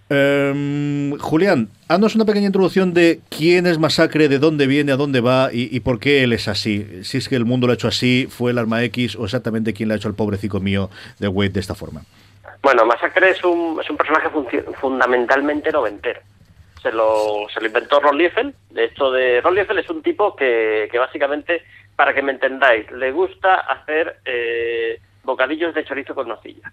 Em, 0.10 1.18
Julián, 1.18 1.68
haznos 1.90 2.16
una 2.16 2.24
pequeña 2.24 2.48
introducción 2.48 2.94
de 2.94 3.20
quién 3.30 3.68
es 3.68 3.78
Masacre, 3.78 4.30
de 4.30 4.40
dónde 4.40 4.66
viene, 4.66 4.94
a 4.94 4.96
dónde 4.96 5.20
va 5.20 5.50
y, 5.52 5.80
por 5.82 6.00
qué 6.00 6.24
él 6.24 6.32
es 6.32 6.48
así. 6.48 7.04
Si 7.04 7.18
es 7.18 7.28
que 7.28 7.36
el 7.36 7.44
mundo 7.44 7.68
lo 7.68 7.72
ha 7.72 7.74
hecho 7.74 7.90
así, 7.90 8.28
fue 8.30 8.52
el 8.52 8.58
arma 8.58 8.84
X 8.84 9.18
o 9.18 9.26
exactamente 9.26 9.74
quién 9.74 9.90
le 9.90 9.96
ha 9.96 9.98
hecho 9.98 10.08
al 10.08 10.16
pobrecito 10.16 10.62
mío 10.62 10.90
de 11.20 11.28
Wade 11.28 11.50
de 11.50 11.60
esta 11.60 11.76
forma. 11.76 12.04
Bueno, 12.64 12.86
Masacre 12.86 13.32
es 13.32 13.44
un, 13.44 13.80
es 13.84 13.90
un 13.90 13.98
personaje 13.98 14.30
fundamentalmente 14.80 15.72
noventero. 15.72 16.22
Se 16.82 16.92
lo, 16.92 17.48
se 17.54 17.60
lo 17.60 17.68
inventó 17.68 18.00
Ron 18.00 18.18
Liefeld. 18.18 18.54
De 18.70 18.86
hecho, 18.86 19.12
de 19.12 19.42
Ron 19.42 19.56
Liefeld 19.56 19.80
es 19.80 19.90
un 19.90 20.02
tipo 20.02 20.36
que, 20.36 20.88
que 20.92 21.00
básicamente, 21.00 21.64
para 21.96 22.14
que 22.14 22.22
me 22.22 22.32
entendáis, 22.32 22.90
le 22.92 23.12
gusta 23.12 23.56
hacer 23.56 24.20
eh, 24.26 25.00
bocadillos 25.28 25.76
de 25.76 25.84
chorizo 25.84 26.16
con 26.16 26.28
nocilla. 26.28 26.72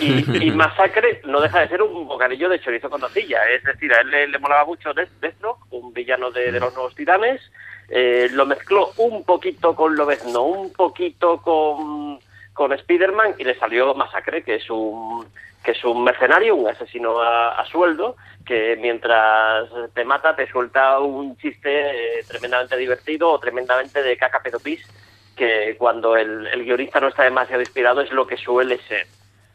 Y, 0.00 0.50
Masacre 0.50 1.22
no 1.24 1.40
deja 1.40 1.60
de 1.60 1.68
ser 1.68 1.80
un 1.80 2.06
bocadillo 2.06 2.50
de 2.50 2.60
chorizo 2.60 2.90
con 2.90 3.00
nocilla. 3.00 3.38
Es 3.48 3.64
decir, 3.64 3.90
a 3.94 4.00
él 4.00 4.30
le, 4.30 4.38
molaba 4.38 4.66
mucho 4.66 4.92
Deathstroke, 4.92 5.64
un 5.70 5.94
villano 5.94 6.30
de, 6.30 6.52
los 6.52 6.74
nuevos 6.74 6.94
titanes. 6.94 7.40
Eh, 7.88 8.28
lo 8.32 8.44
mezcló 8.44 8.90
un 8.96 9.24
poquito 9.24 9.74
con 9.74 9.94
Lobezno, 9.94 10.42
un 10.42 10.72
poquito 10.72 11.40
con, 11.40 12.18
con 12.54 12.72
Spider-Man 12.72 13.34
y 13.38 13.44
le 13.44 13.58
salió 13.58 13.94
Masacre, 13.94 14.42
que 14.42 14.54
es 14.54 14.70
un 14.70 15.26
que 15.62 15.70
es 15.70 15.82
un 15.82 16.04
mercenario, 16.04 16.56
un 16.56 16.68
asesino 16.68 17.22
a, 17.22 17.64
sueldo, 17.64 18.16
que 18.44 18.76
mientras 18.78 19.66
te 19.94 20.04
mata 20.04 20.36
te 20.36 20.46
suelta 20.46 21.00
un 21.00 21.38
chiste 21.38 22.18
eh, 22.18 22.24
tremendamente 22.28 22.76
divertido 22.76 23.30
o 23.30 23.38
tremendamente 23.38 24.02
de 24.02 24.14
caca 24.18 24.42
pedopis 24.42 24.86
que 25.34 25.74
cuando 25.78 26.18
el, 26.18 26.64
guionista 26.64 27.00
no 27.00 27.08
está 27.08 27.24
demasiado 27.24 27.62
inspirado 27.62 28.02
es 28.02 28.12
lo 28.12 28.26
que 28.26 28.36
suele 28.36 28.78
ser 28.86 29.06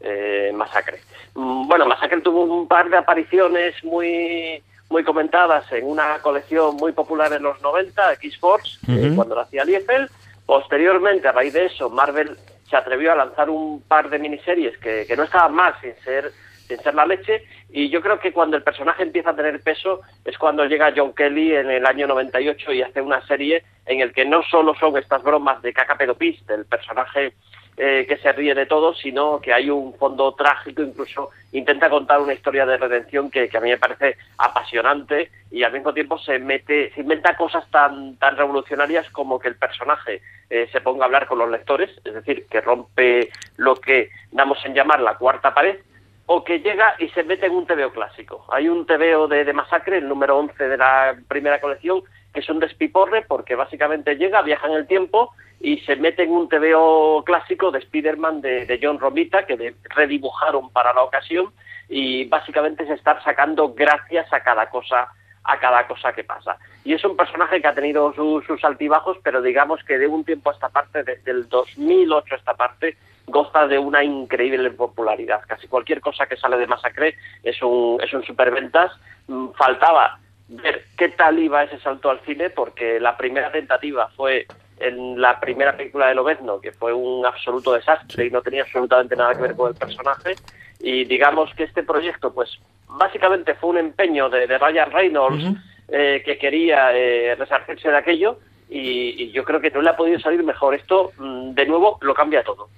eh, 0.01 0.51
Masacre. 0.53 0.99
Mm, 1.35 1.67
bueno, 1.67 1.85
Masacre 1.85 2.21
tuvo 2.21 2.43
un 2.43 2.67
par 2.67 2.89
de 2.89 2.97
apariciones 2.97 3.81
muy 3.83 4.63
muy 4.89 5.03
comentadas 5.03 5.71
en 5.71 5.85
una 5.85 6.17
colección 6.19 6.75
muy 6.75 6.91
popular 6.91 7.31
en 7.33 7.43
los 7.43 7.61
90, 7.61 8.13
X-Force, 8.13 8.79
eh, 8.87 9.11
cuando 9.15 9.35
lo 9.35 9.41
hacía 9.41 9.63
Liefeld. 9.63 10.09
Posteriormente, 10.47 11.27
a 11.27 11.31
raíz 11.31 11.53
de 11.53 11.67
eso, 11.67 11.91
Marvel 11.91 12.35
se 12.69 12.77
atrevió 12.77 13.11
a 13.11 13.15
lanzar 13.15 13.49
un 13.49 13.81
par 13.81 14.09
de 14.09 14.19
miniseries 14.19 14.77
que, 14.77 15.05
que 15.07 15.17
no 15.17 15.23
estaban 15.23 15.53
mal 15.53 15.73
sin 15.81 15.95
ser 16.03 16.31
sin 16.69 16.79
ser 16.79 16.93
la 16.93 17.05
leche. 17.05 17.43
Y 17.71 17.89
yo 17.89 17.99
creo 17.99 18.19
que 18.19 18.31
cuando 18.31 18.55
el 18.55 18.63
personaje 18.63 19.03
empieza 19.03 19.31
a 19.31 19.35
tener 19.35 19.59
peso 19.61 20.01
es 20.23 20.37
cuando 20.37 20.65
llega 20.65 20.93
John 20.95 21.13
Kelly 21.13 21.55
en 21.55 21.69
el 21.69 21.85
año 21.85 22.07
98 22.07 22.71
y 22.73 22.81
hace 22.83 23.01
una 23.01 23.25
serie 23.25 23.63
en 23.85 23.99
el 23.99 24.13
que 24.13 24.23
no 24.23 24.43
solo 24.43 24.75
son 24.75 24.95
estas 24.97 25.21
bromas 25.23 25.61
de 25.61 25.73
caca 25.73 25.97
pedopis 25.97 26.45
del 26.45 26.65
personaje 26.65 27.33
eh, 27.81 28.05
que 28.09 28.17
se 28.17 28.33
ríe 28.33 28.53
de 28.53 28.65
todo, 28.65 28.93
sino 28.93 29.39
que 29.39 29.53
hay 29.53 29.69
un 29.69 29.93
fondo 29.93 30.33
trágico, 30.33 30.81
incluso 30.81 31.29
intenta 31.53 31.89
contar 31.89 32.19
una 32.19 32.33
historia 32.33 32.65
de 32.65 32.75
redención 32.75 33.31
que, 33.31 33.49
a 33.55 33.59
mí 33.61 33.69
me 33.69 33.77
parece 33.77 34.17
apasionante 34.37 35.31
y 35.49 35.63
al 35.63 35.71
mismo 35.71 35.93
tiempo 35.93 36.19
se 36.19 36.39
mete, 36.39 36.91
se 36.93 36.99
inventa 36.99 37.37
cosas 37.37 37.63
tan, 37.71 38.17
tan 38.17 38.35
revolucionarias 38.35 39.09
como 39.11 39.39
que 39.39 39.47
el 39.47 39.55
personaje 39.55 40.21
eh, 40.49 40.67
se 40.73 40.81
ponga 40.81 41.03
a 41.03 41.05
hablar 41.05 41.25
con 41.25 41.39
los 41.39 41.49
lectores, 41.49 41.89
es 42.03 42.13
decir, 42.13 42.47
que 42.47 42.59
rompe 42.59 43.29
lo 43.55 43.77
que 43.77 44.09
damos 44.29 44.57
en 44.65 44.73
llamar 44.73 44.99
la 44.99 45.15
cuarta 45.15 45.53
pared, 45.53 45.77
o 46.25 46.43
que 46.43 46.59
llega 46.59 46.95
y 46.99 47.07
se 47.11 47.23
mete 47.23 47.45
en 47.45 47.53
un 47.53 47.65
TVO 47.65 47.93
clásico. 47.93 48.45
Hay 48.51 48.67
un 48.67 48.85
TVO 48.85 49.29
de, 49.29 49.45
de 49.45 49.53
Masacre, 49.53 49.99
el 49.99 50.09
número 50.09 50.37
11 50.37 50.67
de 50.67 50.75
la 50.75 51.15
primera 51.29 51.61
colección, 51.61 52.03
que 52.39 52.43
es 52.43 52.49
un 52.49 52.59
despiporre 52.59 53.25
porque 53.27 53.55
básicamente 53.55 54.15
llega, 54.15 54.41
viaja 54.41 54.67
en 54.67 54.73
el 54.73 54.87
tiempo 54.87 55.31
y 55.59 55.79
se 55.79 55.97
mete 55.97 56.23
en 56.23 56.31
un 56.31 56.47
TVO 56.47 57.23
clásico 57.25 57.69
de 57.69 57.79
Spider-Man 57.79 58.39
de, 58.39 58.79
John 58.81 58.97
Romita 58.97 59.45
que 59.45 59.75
redibujaron 59.89 60.69
para 60.69 60.93
la 60.93 61.03
ocasión 61.03 61.51
y 61.89 62.23
básicamente 62.29 62.83
es 62.83 62.91
estar 62.91 63.21
sacando 63.23 63.73
gracias 63.73 64.31
a 64.31 64.39
cada 64.39 64.69
cosa 64.69 65.09
a 65.43 65.59
cada 65.59 65.87
cosa 65.87 66.13
que 66.13 66.23
pasa. 66.23 66.57
Y 66.83 66.93
es 66.93 67.03
un 67.03 67.17
personaje 67.17 67.59
que 67.59 67.67
ha 67.67 67.73
tenido 67.73 68.13
sus 68.13 68.63
altibajos, 68.63 69.17
pero 69.23 69.41
digamos 69.41 69.83
que 69.83 69.97
de 69.97 70.07
un 70.07 70.23
tiempo 70.23 70.49
a 70.49 70.53
esta 70.53 70.69
parte, 70.69 71.03
desde 71.03 71.31
el 71.31 71.49
2008 71.49 72.35
a 72.35 72.37
esta 72.37 72.53
parte, 72.53 72.97
goza 73.25 73.65
de 73.67 73.79
una 73.79 74.03
increíble 74.03 74.69
popularidad. 74.71 75.41
Casi 75.47 75.67
cualquier 75.67 76.01
cosa 76.01 76.27
que 76.27 76.37
sale 76.37 76.57
de 76.57 76.67
Masacre 76.67 77.15
es 77.43 77.61
un, 77.63 77.99
es 78.01 78.13
un 78.13 78.23
superventas. 78.23 78.91
Mm, 79.27 79.49
faltaba 79.57 80.19
ver 80.49 80.85
qué 80.97 81.09
tal 81.09 81.39
iba 81.39 81.63
ese 81.63 81.79
salto 81.79 82.09
al 82.09 82.19
cine, 82.21 82.49
porque 82.49 82.99
la 82.99 83.15
primera 83.15 83.51
tentativa 83.51 84.09
fue 84.15 84.47
en 84.79 85.19
la 85.19 85.39
primera 85.39 85.75
película 85.75 86.07
de 86.07 86.15
Lobezno, 86.15 86.59
que 86.59 86.71
fue 86.71 86.93
un 86.93 87.25
absoluto 87.25 87.73
desastre 87.73 88.25
y 88.25 88.31
no 88.31 88.41
tenía 88.41 88.63
absolutamente 88.63 89.15
nada 89.15 89.35
que 89.35 89.41
ver 89.41 89.55
con 89.55 89.69
el 89.69 89.75
personaje. 89.75 90.35
Y 90.79 91.05
digamos 91.05 91.53
que 91.55 91.63
este 91.63 91.83
proyecto, 91.83 92.33
pues 92.33 92.57
básicamente 92.87 93.55
fue 93.55 93.71
un 93.71 93.77
empeño 93.77 94.29
de, 94.29 94.57
Ryan 94.57 94.91
Reynolds 94.91 95.59
eh, 95.89 96.23
que 96.25 96.37
quería 96.37 96.95
eh, 96.95 97.35
resarcirse 97.35 97.89
de 97.89 97.97
aquello 97.97 98.39
y, 98.69 99.23
y, 99.23 99.31
yo 99.31 99.43
creo 99.43 99.59
que 99.59 99.71
no 99.71 99.81
le 99.81 99.89
ha 99.89 99.97
podido 99.97 100.19
salir 100.19 100.43
mejor. 100.43 100.75
Esto, 100.75 101.11
mm, 101.17 101.51
de 101.51 101.65
nuevo, 101.65 101.97
lo 102.01 102.13
cambia 102.13 102.43
todo 102.43 102.69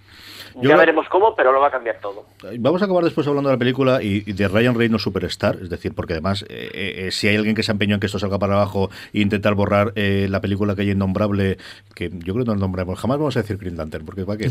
ya 0.62 0.78
veremos 0.78 1.08
cómo, 1.10 1.36
pero 1.36 1.52
lo 1.52 1.60
va 1.60 1.68
a 1.68 1.72
cambiar 1.72 2.00
todo. 2.00 2.26
Vamos 2.60 2.82
a 2.82 2.86
acabar 2.86 3.04
después 3.04 3.28
hablando 3.28 3.50
de 3.50 3.56
la 3.56 3.60
película 3.60 4.02
y, 4.02 4.22
de 4.22 4.48
Ryan 4.48 4.76
Reynolds 4.76 5.04
Superstar, 5.04 5.58
es 5.62 5.70
decir, 5.70 5.94
porque 5.94 6.14
además, 6.14 6.44
eh, 6.44 6.70
eh, 6.74 6.94
eh, 7.08 7.12
si 7.12 7.28
hay 7.28 7.36
alguien 7.36 7.56
que 7.56 7.64
se 7.64 7.72
empeñó 7.72 7.96
en 7.96 8.00
que 8.00 8.08
esto 8.08 8.20
salga 8.20 8.40
para 8.40 8.54
abajo 8.54 8.90
e 9.14 9.22
intentar 9.22 9.56
borrar 9.56 9.94
la 9.96 10.42
película 10.42 10.76
que 10.76 10.82
hay 10.82 10.92
innombrable, 10.92 11.58
que 11.96 12.10
yo 12.10 12.34
creo 12.34 12.46
que 12.46 12.50
no 12.50 12.56
lo 12.56 12.62
nombramos, 12.62 13.00
jamás 13.00 13.18
vamos 13.18 13.38
a 13.38 13.42
decir 13.42 13.58
Green 13.58 13.78
Lantern, 13.78 14.06
porque 14.06 14.26
para 14.26 14.38
que 14.38 14.50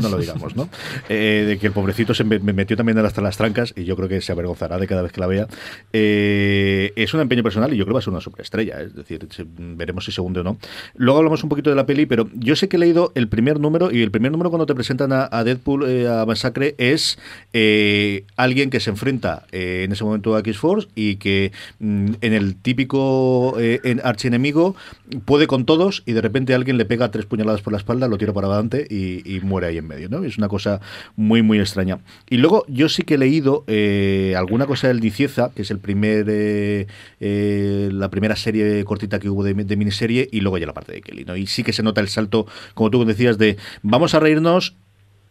no, 0.00 0.08
lo 0.08 0.18
digamos, 0.18 0.56
¿no? 0.56 0.68
de 1.08 1.58
que 1.60 1.66
el 1.66 1.72
pobrecito 1.72 2.14
se 2.14 2.24
me, 2.24 2.38
metió 2.38 2.76
también 2.76 2.98
hasta 2.98 3.20
las 3.20 3.36
trancas 3.36 3.72
y 3.76 3.84
yo 3.84 3.96
creo 3.96 4.08
que 4.08 4.20
se 4.20 4.32
avergonzará 4.32 4.78
de 4.78 4.86
cada 4.86 5.02
vez 5.02 5.12
que 5.12 5.20
la 5.20 5.26
vea. 5.26 5.46
es 5.92 7.14
un 7.14 7.20
empeño 7.20 7.42
personal 7.42 7.72
y 7.72 7.76
yo 7.76 7.84
creo 7.84 7.92
que 7.92 7.94
va 7.94 7.98
a 8.00 8.02
ser 8.02 8.12
una 8.12 8.20
superestrella, 8.20 8.80
es 8.80 8.94
decir, 8.94 9.26
veremos 9.48 10.04
si 10.04 10.12
se 10.12 10.20
hunde 10.20 10.40
o 10.40 10.44
no. 10.44 10.58
Luego 10.94 11.18
hablamos 11.18 11.42
un 11.42 11.48
poquito 11.48 11.70
de 11.70 11.76
la 11.76 11.86
peli, 11.86 12.06
pero 12.06 12.28
yo 12.34 12.56
sé 12.56 12.68
que 12.68 12.76
he 12.76 12.80
leído 12.80 13.12
el 13.14 13.28
primer 13.28 13.60
número 13.60 13.90
y 13.90 14.02
el 14.02 14.10
primer 14.10 14.32
número 14.32 14.50
cuando 14.50 14.66
te 14.66 14.74
presentan 14.74 15.12
a, 15.12 15.29
a 15.30 15.44
Deadpool, 15.44 15.88
eh, 15.88 16.08
a 16.08 16.26
Masacre, 16.26 16.74
es 16.78 17.18
eh, 17.52 18.24
alguien 18.36 18.70
que 18.70 18.80
se 18.80 18.90
enfrenta 18.90 19.46
eh, 19.52 19.82
en 19.84 19.92
ese 19.92 20.04
momento 20.04 20.34
a 20.36 20.40
X-Force 20.40 20.88
y 20.94 21.16
que 21.16 21.52
mm, 21.78 22.12
en 22.20 22.32
el 22.32 22.56
típico 22.56 23.56
en 23.58 24.00
archienemigo 24.04 24.74
puede 25.24 25.46
con 25.46 25.64
todos 25.64 26.02
y 26.06 26.12
de 26.12 26.20
repente 26.20 26.54
alguien 26.54 26.78
le 26.78 26.84
pega 26.84 27.10
tres 27.10 27.26
puñaladas 27.26 27.62
por 27.62 27.72
la 27.72 27.78
espalda, 27.78 28.08
lo 28.08 28.18
tira 28.18 28.32
para 28.32 28.48
adelante 28.48 28.86
y, 28.88 29.40
muere 29.42 29.68
ahí 29.68 29.78
en 29.78 29.86
medio. 29.86 30.08
¿no? 30.08 30.22
Es 30.24 30.36
una 30.38 30.48
cosa 30.48 30.80
muy, 31.16 31.42
muy 31.42 31.58
extraña. 31.58 31.98
Y 32.28 32.36
luego 32.36 32.64
yo 32.68 32.88
sí 32.88 33.02
que 33.02 33.14
he 33.14 33.18
leído 33.18 33.64
alguna 34.36 34.66
cosa 34.66 34.88
del 34.88 35.00
Nicieza, 35.00 35.50
que 35.54 35.62
es 35.62 35.70
el 35.70 35.78
primer 35.78 36.86
la 37.20 38.08
primera 38.10 38.36
serie 38.36 38.84
cortita 38.84 39.18
que 39.18 39.28
hubo 39.30 39.42
de, 39.44 39.54
de, 39.54 39.76
miniserie, 39.76 40.28
y 40.30 40.40
luego 40.40 40.58
ya 40.58 40.66
la 40.66 40.74
parte 40.74 40.92
de 40.92 41.00
Kelly. 41.00 41.24
¿no? 41.24 41.36
Y 41.36 41.46
sí 41.46 41.62
que 41.62 41.72
se 41.72 41.82
nota 41.82 42.00
el 42.00 42.08
salto, 42.08 42.46
como 42.74 42.90
tú 42.90 43.04
decías, 43.04 43.38
de 43.38 43.56
vamos 43.82 44.14
a 44.14 44.20
reírnos 44.20 44.74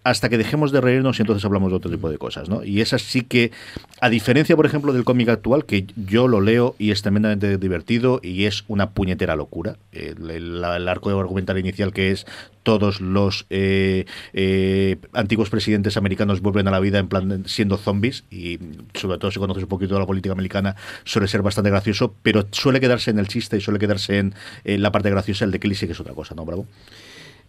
hasta 0.03 0.29
que 0.29 0.37
dejemos 0.37 0.71
de 0.71 0.81
reírnos 0.81 1.19
y 1.19 1.23
entonces 1.23 1.43
hablamos 1.43 1.71
de 1.71 1.77
otro 1.77 1.91
tipo 1.91 2.09
de 2.09 2.17
cosas, 2.17 2.47
¿no? 2.47 2.63
Y 2.63 2.81
esa 2.81 2.97
sí 2.99 3.21
que, 3.21 3.51
a 3.99 4.09
diferencia, 4.09 4.55
por 4.55 4.65
ejemplo, 4.65 4.93
del 4.93 5.03
cómic 5.03 5.29
actual, 5.29 5.65
que 5.65 5.85
yo 5.95 6.27
lo 6.27 6.39
leo 6.39 6.75
y 6.79 6.91
es 6.91 7.01
tremendamente 7.01 7.57
divertido 7.57 8.19
y 8.23 8.45
es 8.45 8.63
una 8.67 8.91
puñetera 8.91 9.35
locura, 9.35 9.77
el, 9.91 10.63
arco 10.63 11.09
argumental 11.19 11.57
inicial 11.57 11.91
que 11.91 12.11
es 12.11 12.25
todos 12.63 13.01
los 13.01 13.45
eh, 13.49 14.05
eh, 14.33 14.97
antiguos 15.13 15.49
presidentes 15.49 15.97
americanos 15.97 16.41
vuelven 16.41 16.67
a 16.67 16.71
la 16.71 16.79
vida 16.79 16.99
en 16.99 17.07
plan 17.07 17.43
siendo 17.47 17.77
zombies 17.77 18.23
y 18.29 18.59
sobre 18.93 19.17
todo 19.17 19.31
si 19.31 19.39
conoces 19.39 19.63
un 19.63 19.69
poquito 19.69 19.95
de 19.95 19.99
la 20.01 20.05
política 20.05 20.33
americana 20.33 20.75
suele 21.03 21.27
ser 21.27 21.41
bastante 21.41 21.69
gracioso, 21.69 22.13
pero 22.21 22.47
suele 22.51 22.79
quedarse 22.79 23.11
en 23.11 23.19
el 23.19 23.27
chiste 23.27 23.57
y 23.57 23.61
suele 23.61 23.79
quedarse 23.79 24.19
en, 24.19 24.33
la 24.63 24.91
parte 24.91 25.09
graciosa, 25.09 25.45
el 25.45 25.51
de 25.51 25.59
Kelly 25.59 25.75
que 25.75 25.91
es 25.91 25.99
otra 25.99 26.13
cosa, 26.13 26.35
¿no, 26.35 26.45
Bravo? 26.45 26.65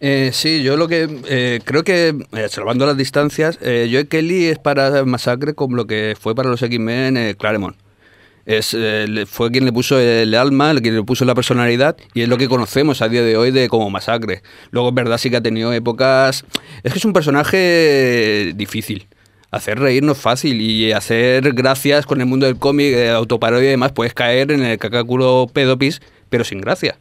Eh, 0.03 0.31
sí, 0.33 0.63
yo 0.63 0.77
lo 0.77 0.87
que 0.87 1.07
eh, 1.27 1.59
creo 1.63 1.83
que, 1.83 2.15
eh, 2.33 2.47
salvando 2.49 2.87
las 2.87 2.97
distancias, 2.97 3.59
eh, 3.61 3.87
yo 3.87 4.07
Kelly 4.09 4.45
es 4.45 4.57
para 4.57 5.05
Masacre 5.05 5.53
como 5.53 5.75
lo 5.75 5.85
que 5.85 6.15
fue 6.19 6.33
para 6.33 6.49
los 6.49 6.63
X-Men 6.63 7.17
eh, 7.17 7.35
Claremont. 7.37 7.77
Es, 8.47 8.75
eh, 8.75 9.25
fue 9.27 9.51
quien 9.51 9.63
le 9.65 9.71
puso 9.71 9.99
el 9.99 10.33
alma, 10.33 10.73
quien 10.81 10.95
le 10.95 11.03
puso 11.03 11.23
la 11.23 11.35
personalidad 11.35 11.97
y 12.15 12.23
es 12.23 12.29
lo 12.29 12.39
que 12.39 12.47
conocemos 12.47 13.03
a 13.03 13.09
día 13.09 13.21
de 13.21 13.37
hoy 13.37 13.51
de 13.51 13.69
como 13.69 13.91
Masacre. 13.91 14.41
Luego 14.71 14.89
es 14.89 14.95
verdad 14.95 15.19
sí 15.19 15.29
que 15.29 15.37
ha 15.37 15.41
tenido 15.41 15.71
épocas... 15.71 16.45
Es 16.81 16.91
que 16.91 16.97
es 16.97 17.05
un 17.05 17.13
personaje 17.13 18.53
difícil. 18.55 19.07
Hacer 19.51 19.77
reír 19.77 20.01
no 20.01 20.13
es 20.13 20.17
fácil 20.17 20.61
y 20.61 20.91
hacer 20.93 21.53
gracias 21.53 22.07
con 22.07 22.19
el 22.21 22.25
mundo 22.25 22.47
del 22.47 22.57
cómic, 22.57 22.87
eh, 22.87 23.09
autoparodia 23.11 23.67
y 23.67 23.71
demás, 23.71 23.91
puedes 23.91 24.15
caer 24.15 24.51
en 24.51 24.63
el 24.63 24.79
cacaculo 24.79 25.45
pedopis, 25.53 26.01
pero 26.29 26.43
sin 26.43 26.59
gracia. 26.59 26.97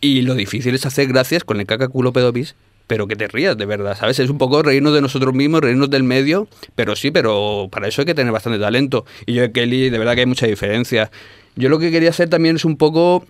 Y 0.00 0.22
lo 0.22 0.34
difícil 0.34 0.74
es 0.74 0.86
hacer 0.86 1.08
gracias 1.08 1.44
con 1.44 1.60
el 1.60 1.66
cacaculo 1.66 2.12
pedopis, 2.12 2.54
pero 2.86 3.06
que 3.06 3.16
te 3.16 3.28
rías 3.28 3.56
de 3.56 3.66
verdad, 3.66 3.96
¿sabes? 3.96 4.18
Es 4.18 4.30
un 4.30 4.38
poco 4.38 4.62
reírnos 4.62 4.94
de 4.94 5.00
nosotros 5.00 5.34
mismos, 5.34 5.60
reírnos 5.60 5.90
del 5.90 6.02
medio, 6.02 6.48
pero 6.74 6.96
sí, 6.96 7.10
pero 7.10 7.68
para 7.70 7.86
eso 7.86 8.02
hay 8.02 8.06
que 8.06 8.14
tener 8.14 8.32
bastante 8.32 8.58
talento. 8.58 9.04
Y 9.26 9.34
yo 9.34 9.52
Kelly, 9.52 9.90
de 9.90 9.98
verdad 9.98 10.14
que 10.14 10.20
hay 10.20 10.26
mucha 10.26 10.46
diferencia. 10.46 11.10
Yo 11.54 11.68
lo 11.68 11.78
que 11.78 11.90
quería 11.90 12.10
hacer 12.10 12.28
también 12.28 12.56
es 12.56 12.64
un 12.64 12.76
poco... 12.76 13.26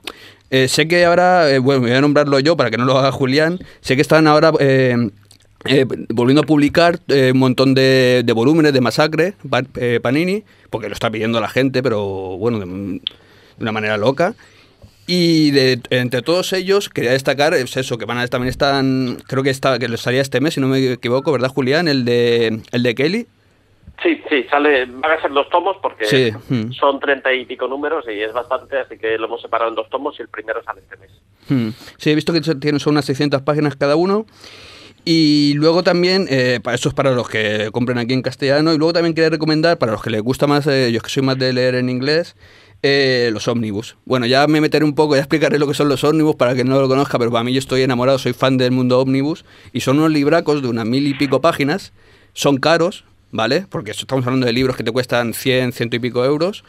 eh, 0.51 0.69
sé 0.69 0.87
que 0.87 1.05
ahora, 1.05 1.51
eh, 1.51 1.59
bueno, 1.59 1.83
voy 1.83 1.91
a 1.93 2.01
nombrarlo 2.01 2.39
yo 2.41 2.57
para 2.57 2.71
que 2.71 2.77
no 2.79 2.85
lo 2.85 2.97
haga 2.99 3.11
Julián, 3.13 3.59
sé 3.81 3.97
que 3.97 4.03
están 4.03 4.27
ahora... 4.27 4.53
eh, 4.61 5.11
eh, 5.67 5.85
volviendo 6.09 6.41
a 6.41 6.47
publicar 6.47 7.01
un 7.09 7.39
montón 7.39 7.75
de, 7.75 8.23
de 8.25 8.33
volúmenes 8.33 8.73
de 8.73 8.81
masacre, 8.81 9.35
Pa- 9.51 9.63
Panini, 10.01 10.43
porque 10.71 10.89
lo 10.89 10.95
está 10.95 11.11
pidiendo 11.11 11.39
la 11.39 11.51
gente, 11.51 11.83
pero 11.83 12.39
bueno, 12.39 12.61
de, 12.61 12.65
de 12.65 13.01
una 13.59 13.73
manera 13.73 13.99
loca. 13.99 14.35
Y 15.07 15.51
de, 15.51 15.81
entre 15.91 16.23
todos 16.23 16.53
ellos 16.53 16.89
quería 16.89 17.13
destacar 17.13 17.55
es 17.55 17.77
eso, 17.77 17.99
que 17.99 18.05
van 18.05 18.19
a, 18.19 18.27
también 18.29 18.51
están, 18.51 19.19
creo 19.27 19.43
que 19.43 19.51
está, 19.51 19.79
que 19.79 19.89
les 19.89 20.01
salía 20.01 20.21
este 20.21 20.41
mes, 20.41 20.55
si 20.55 20.61
no 20.61 20.69
me 20.69 20.93
equivoco, 20.93 21.33
¿verdad, 21.33 21.49
Julián? 21.49 21.89
El 21.89 22.05
de, 22.05 22.61
el 22.71 22.83
de 22.83 22.95
Kelly. 22.95 23.27
Sí, 24.03 24.19
sí, 24.31 24.45
sale, 24.51 24.87
van 24.87 25.11
a 25.13 25.21
ser 25.21 25.31
dos 25.33 25.49
tomos 25.51 25.77
porque 25.83 26.07
Sí, 26.07 26.33
mm. 26.49 26.73
son 26.73 27.01
treinta 27.01 27.33
y 27.35 27.45
pico 27.45 27.69
números 27.69 28.07
y 28.09 28.21
es 28.21 28.33
bastante, 28.33 28.79
así 28.79 28.97
que 28.97 29.19
lo 29.19 29.27
hemos 29.27 29.43
separado 29.43 29.69
en 29.69 29.75
dos 29.75 29.91
tomos 29.91 30.19
y 30.19 30.23
el 30.23 30.29
primero 30.29 30.63
sale 30.63 30.81
este 30.81 30.97
mes. 30.97 31.11
Hmm. 31.49 31.71
Sí, 31.99 32.11
he 32.11 32.15
visto 32.15 32.33
que 32.33 32.41
tienen 32.41 32.81
son 32.81 32.93
unas 32.93 33.05
600 33.05 33.43
páginas 33.43 33.77
cada 33.77 33.97
uno. 33.97 34.25
Y 35.05 35.55
luego 35.55 35.83
también, 35.83 36.27
eh, 36.31 36.61
para 36.63 36.75
eso 36.75 36.91
es 36.91 36.95
para 36.95 37.13
los 37.13 37.29
que 37.29 37.71
compren 37.73 37.99
aquí 37.99 38.13
en 38.13 38.23
castellano. 38.23 38.73
Y 38.73 38.79
luego 38.79 38.93
también 38.93 39.15
quería 39.15 39.31
recomendar, 39.31 39.79
para 39.79 39.93
los 39.93 40.03
que 40.03 40.11
les 40.11 40.23
gusta 40.23 40.47
más, 40.47 40.67
eh, 40.67 40.91
yo 40.93 40.99
es 40.99 41.03
que 41.03 41.09
soy 41.09 41.23
más 41.23 41.39
de 41.39 41.53
leer 41.53 41.75
en 41.75 41.89
inglés, 41.89 42.37
eh, 42.83 43.31
los 43.33 43.47
ómnibus. 43.49 43.97
Bueno, 44.05 44.27
ya 44.27 44.47
me 44.47 44.61
meteré 44.61 44.85
un 44.85 44.95
poco, 44.95 45.15
ya 45.15 45.21
explicaré 45.21 45.59
lo 45.59 45.67
que 45.67 45.75
son 45.75 45.89
los 45.89 46.03
ómnibus 46.05 46.37
para 46.37 46.55
que 46.55 46.65
no 46.65 46.81
lo 46.81 46.89
conozca, 46.89 47.19
pero 47.19 47.31
para 47.31 47.45
mí 47.45 47.53
yo 47.53 47.59
estoy 47.59 47.83
enamorado, 47.83 48.19
soy 48.19 48.33
fan 48.33 48.57
del 48.57 48.71
mundo 48.73 49.01
ómnibus. 49.01 49.45
Y 49.73 49.81
son 49.81 49.99
unos 49.99 50.11
libracos 50.11 50.63
de 50.63 50.69
unas 50.69 50.87
mil 50.87 51.07
y 51.07 51.15
pico 51.15 51.41
páginas. 51.41 51.93
Son 52.33 52.57
caros, 52.59 53.05
¿vale? 53.33 53.67
Porque 53.69 53.91
estamos 53.91 54.25
hablando 54.27 54.47
de 54.47 54.53
libros 54.53 54.77
que 54.77 54.85
te 54.85 54.93
cuestan 54.93 55.35
100, 55.35 55.73
ciento 55.73 55.97
y 55.97 55.99
pico 55.99 56.25
euros. 56.25 56.65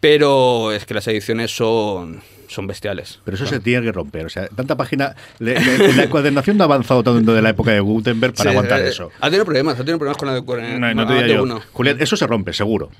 Pero 0.00 0.72
es 0.72 0.84
que 0.84 0.92
las 0.94 1.06
ediciones 1.08 1.54
son, 1.56 2.20
son 2.46 2.66
bestiales. 2.66 3.20
Pero 3.24 3.36
eso 3.36 3.46
se 3.46 3.58
tiene 3.60 3.84
que 3.86 3.92
romper. 3.92 4.26
O 4.26 4.28
sea, 4.28 4.46
tanta 4.48 4.76
página. 4.76 5.14
le- 5.38 5.58
le- 5.58 5.92
la 5.94 6.04
encuadernación 6.04 6.58
no 6.58 6.64
ha 6.64 6.66
avanzado 6.66 7.02
tanto 7.02 7.32
de 7.32 7.40
la 7.40 7.50
época 7.50 7.70
de 7.70 7.80
Gutenberg 7.80 8.34
para 8.34 8.50
Sí, 8.50 8.56
aguantar 8.56 8.80
eh, 8.82 8.88
eso. 8.88 9.10
Ha 9.20 9.26
tenido 9.26 9.44
problemas, 9.46 9.74
ha 9.74 9.78
tenido 9.78 9.98
problemas 9.98 10.18
con 10.18 10.28
la 10.28 10.42
con 10.42 10.80
No, 10.80 10.94
no 10.94 11.06
te 11.06 11.28
yo. 11.28 11.60
Julián, 11.72 11.96
eso 12.00 12.16
se 12.16 12.26
rompe, 12.26 12.52
seguro. 12.52 12.90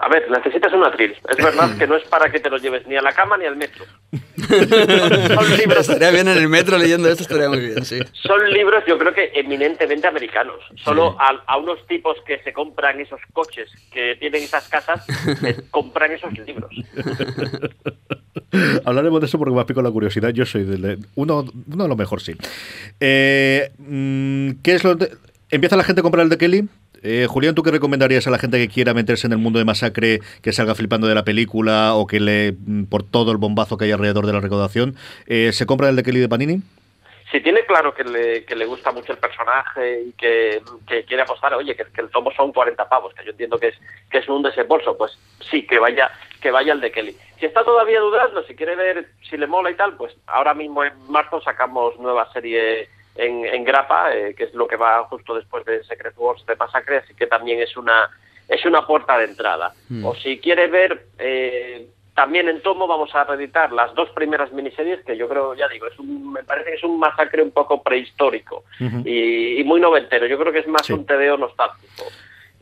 A 0.00 0.08
ver, 0.08 0.30
necesitas 0.30 0.72
un 0.72 0.84
atril. 0.84 1.14
Es 1.28 1.36
verdad 1.44 1.76
que 1.76 1.86
no 1.86 1.96
es 1.96 2.04
para 2.04 2.30
que 2.30 2.38
te 2.38 2.48
lo 2.48 2.56
lleves 2.58 2.86
ni 2.86 2.96
a 2.96 3.02
la 3.02 3.12
cama 3.12 3.36
ni 3.36 3.46
al 3.46 3.56
metro. 3.56 3.84
son, 4.48 5.56
libros, 5.58 5.80
Estaría 5.88 6.10
bien 6.12 6.28
en 6.28 6.38
el 6.38 6.48
metro 6.48 6.78
leyendo 6.78 7.08
esto, 7.08 7.24
estaría 7.24 7.48
muy 7.48 7.58
bien, 7.60 7.84
sí. 7.84 7.98
son 8.12 8.48
libros, 8.50 8.84
yo 8.86 8.96
creo 8.96 9.12
que 9.12 9.32
eminentemente 9.34 10.06
americanos. 10.06 10.60
Solo 10.84 11.16
a, 11.20 11.42
a 11.46 11.56
unos 11.58 11.84
tipos 11.88 12.16
que 12.26 12.38
se 12.44 12.52
compran 12.52 13.00
esos 13.00 13.20
coches, 13.32 13.68
que 13.92 14.14
tienen 14.20 14.44
esas 14.44 14.68
casas, 14.68 15.04
les 15.42 15.60
compran 15.70 16.12
esos 16.12 16.32
libros. 16.38 16.70
Hablaremos 18.84 19.20
de 19.20 19.26
eso 19.26 19.38
porque 19.38 19.54
me 19.54 19.60
ha 19.60 19.66
picado 19.66 19.82
la 19.82 19.90
curiosidad. 19.92 20.30
Yo 20.30 20.46
soy 20.46 20.64
de, 20.64 20.76
de- 20.76 20.98
uno, 21.16 21.44
uno 21.70 21.82
de 21.82 21.88
lo 21.88 21.96
mejor, 21.96 22.20
sí. 22.20 22.34
Eh, 23.00 23.70
mm, 23.78 24.62
¿Qué 24.62 24.74
es 24.74 24.84
lo 24.84 24.94
de- 24.94 25.10
¿Empieza 25.50 25.76
la 25.76 25.84
gente 25.84 26.00
a 26.00 26.02
comprar 26.02 26.24
el 26.24 26.30
de 26.30 26.38
Kelly? 26.38 26.68
Eh, 27.02 27.26
Julián, 27.28 27.54
¿tú 27.54 27.62
qué 27.62 27.70
recomendarías 27.70 28.26
a 28.26 28.30
la 28.30 28.38
gente 28.38 28.58
que 28.58 28.68
quiera 28.68 28.94
meterse 28.94 29.26
en 29.26 29.32
el 29.32 29.38
mundo 29.38 29.58
de 29.58 29.64
masacre, 29.64 30.20
que 30.42 30.52
salga 30.52 30.74
flipando 30.74 31.06
de 31.06 31.14
la 31.14 31.24
película 31.24 31.94
o 31.94 32.06
que 32.06 32.20
le, 32.20 32.52
mm, 32.52 32.84
por 32.84 33.02
todo 33.02 33.30
el 33.32 33.38
bombazo 33.38 33.76
que 33.76 33.84
hay 33.84 33.92
alrededor 33.92 34.26
de 34.26 34.32
la 34.32 34.40
recaudación, 34.40 34.96
eh, 35.26 35.52
se 35.52 35.66
compra 35.66 35.88
el 35.88 35.96
de 35.96 36.02
Kelly 36.02 36.20
de 36.20 36.28
Panini? 36.28 36.62
Si 37.30 37.40
tiene 37.42 37.64
claro 37.66 37.94
que 37.94 38.04
le, 38.04 38.44
que 38.44 38.56
le 38.56 38.64
gusta 38.64 38.90
mucho 38.90 39.12
el 39.12 39.18
personaje 39.18 40.02
y 40.08 40.12
que, 40.12 40.62
quiere 41.06 41.22
apostar, 41.22 41.52
oye, 41.52 41.76
que, 41.76 41.84
que 41.84 42.00
el 42.00 42.08
tomo 42.08 42.32
son 42.32 42.52
40 42.52 42.88
pavos, 42.88 43.12
que 43.12 43.22
yo 43.22 43.32
entiendo 43.32 43.58
que 43.58 43.68
es 43.68 43.74
que 44.10 44.18
es 44.18 44.28
un 44.28 44.42
desembolso, 44.42 44.96
pues 44.96 45.18
sí, 45.50 45.66
que 45.66 45.78
vaya 45.78 46.10
que 46.40 46.50
vaya 46.50 46.72
el 46.72 46.80
de 46.80 46.90
Kelly. 46.90 47.16
Si 47.38 47.46
está 47.46 47.64
todavía 47.64 48.00
dudando, 48.00 48.42
si 48.44 48.54
quiere 48.54 48.76
ver 48.76 49.08
si 49.28 49.36
le 49.36 49.46
mola 49.46 49.70
y 49.70 49.74
tal, 49.74 49.94
pues 49.96 50.16
ahora 50.26 50.54
mismo 50.54 50.84
en 50.84 50.92
marzo 51.08 51.40
sacamos 51.40 51.98
nueva 51.98 52.32
serie 52.32 52.88
en, 53.18 53.44
en 53.44 53.64
grapa, 53.64 54.14
eh, 54.16 54.34
que 54.34 54.44
es 54.44 54.54
lo 54.54 54.66
que 54.66 54.76
va 54.76 55.04
justo 55.04 55.34
después 55.34 55.64
de 55.66 55.84
Secret 55.84 56.14
Wars 56.16 56.44
de 56.46 56.56
Masacre, 56.56 56.98
así 56.98 57.12
que 57.14 57.26
también 57.26 57.60
es 57.60 57.76
una 57.76 58.08
es 58.48 58.64
una 58.64 58.86
puerta 58.86 59.18
de 59.18 59.26
entrada. 59.26 59.74
O 60.02 60.14
si 60.14 60.38
quiere 60.38 60.68
ver 60.68 61.04
eh, 61.18 61.86
también 62.14 62.48
en 62.48 62.62
tomo 62.62 62.86
vamos 62.86 63.14
a 63.14 63.24
reeditar 63.24 63.70
las 63.72 63.94
dos 63.94 64.08
primeras 64.10 64.50
miniseries 64.52 65.04
que 65.04 65.16
yo 65.16 65.28
creo, 65.28 65.54
ya 65.54 65.68
digo, 65.68 65.86
es 65.86 65.98
un, 65.98 66.32
me 66.32 66.42
parece 66.42 66.70
que 66.70 66.76
es 66.76 66.82
un 66.84 66.98
masacre 66.98 67.42
un 67.42 67.50
poco 67.50 67.82
prehistórico 67.82 68.64
y, 69.04 69.60
y 69.60 69.64
muy 69.64 69.80
noventero. 69.80 70.26
Yo 70.26 70.38
creo 70.38 70.52
que 70.52 70.60
es 70.60 70.66
más 70.66 70.86
Sí. 70.86 70.94
un 70.94 71.04
tedeo 71.04 71.36
nostálgico. 71.36 72.04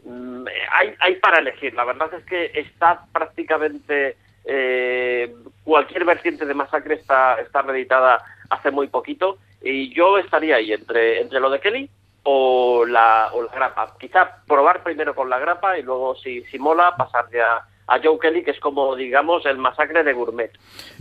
Mm, 0.05 0.47
hay, 0.73 0.95
hay 0.99 1.15
para 1.17 1.39
elegir. 1.39 1.73
La 1.75 1.85
verdad 1.85 2.13
es 2.15 2.25
que 2.25 2.51
está 2.55 3.07
prácticamente 3.13 4.17
eh, 4.47 5.35
cualquier 5.65 6.05
vertiente 6.05 6.47
de 6.47 6.55
masacre 6.55 6.95
está, 6.95 7.41
está 7.41 7.63
reeditada 7.63 8.23
hace 8.49 8.71
muy 8.71 8.87
poquito 8.87 9.39
y 9.61 9.93
yo 9.93 10.19
estaría 10.19 10.57
ahí 10.57 10.73
entre, 10.73 11.21
entre 11.21 11.41
lo 11.41 11.51
de 11.51 11.61
Kelly 11.61 11.91
o 12.23 12.85
la, 12.87 13.31
o 13.33 13.43
la 13.43 13.53
grapa. 13.53 13.97
Quizá 13.99 14.43
probar 14.47 14.83
primero 14.83 15.15
con 15.15 15.29
la 15.29 15.39
grapa 15.39 15.79
y 15.79 15.83
luego 15.83 16.15
si, 16.15 16.43
si 16.45 16.59
mola 16.59 16.97
pasar 16.97 17.29
ya 17.33 17.67
a 17.89 18.01
Joe 18.03 18.19
Kelly, 18.21 18.43
que 18.43 18.51
es 18.51 18.59
como, 18.61 18.97
digamos, 18.97 19.47
el 19.47 19.59
masacre 19.59 20.03
de 20.03 20.13
gourmet. 20.13 20.51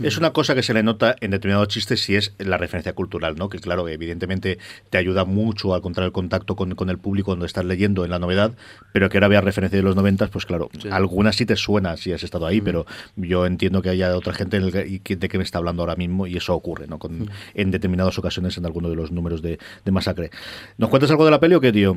Es 0.02 0.18
una 0.18 0.32
cosa 0.32 0.54
que 0.54 0.62
se 0.62 0.72
le 0.72 0.82
nota 0.84 1.16
en 1.20 1.32
determinados 1.32 1.68
chistes 1.68 2.00
si 2.02 2.14
es 2.14 2.34
la 2.38 2.58
referencia 2.58 2.92
cultural, 2.92 3.34
¿no? 3.36 3.48
Que 3.48 3.58
claro, 3.58 3.88
evidentemente 3.88 4.58
te 4.90 4.98
ayuda 4.98 5.24
mucho 5.24 5.74
a 5.74 5.78
encontrar 5.78 6.06
el 6.06 6.12
contacto 6.12 6.54
con, 6.54 6.74
con 6.76 6.88
el 6.88 6.98
público 6.98 7.26
cuando 7.26 7.44
estás 7.44 7.64
leyendo 7.64 8.04
en 8.04 8.10
la 8.12 8.18
novedad, 8.20 8.52
pero 8.92 9.08
que 9.08 9.16
ahora 9.18 9.28
veas 9.28 9.42
referencia 9.44 9.76
de 9.78 9.82
los 9.82 9.96
noventas, 9.96 10.30
pues 10.30 10.46
claro, 10.46 10.68
algunas 10.92 11.34
sí 11.36 11.44
te 11.44 11.56
suena 11.56 11.96
si 11.96 12.12
has 12.12 12.22
estado 12.22 12.46
ahí, 12.46 12.60
pero 12.60 12.86
yo 13.16 13.46
entiendo 13.46 13.82
que 13.82 13.88
haya 13.90 14.16
otra 14.16 14.32
gente 14.32 14.56
en 14.58 14.62
el 14.64 15.00
que- 15.02 15.16
de 15.16 15.28
que 15.28 15.38
me 15.38 15.44
está 15.44 15.58
hablando 15.58 15.82
ahora 15.82 15.96
mismo 15.96 16.26
y 16.26 16.36
eso 16.36 16.54
ocurre, 16.54 16.86
¿no? 16.86 16.98
Con, 16.98 17.30
En 17.54 17.70
determinadas 17.72 18.16
ocasiones 18.18 18.56
en 18.58 18.66
alguno 18.66 18.88
de 18.88 18.96
los 18.96 19.10
números 19.10 19.42
de, 19.42 19.58
de 19.84 19.90
Masacre. 19.92 20.30
¿Nos 20.78 20.88
cuentas 20.90 21.10
algo 21.10 21.24
de 21.24 21.30
la 21.32 21.40
peli 21.40 21.54
o 21.56 21.60
qué, 21.60 21.72
tío? 21.72 21.96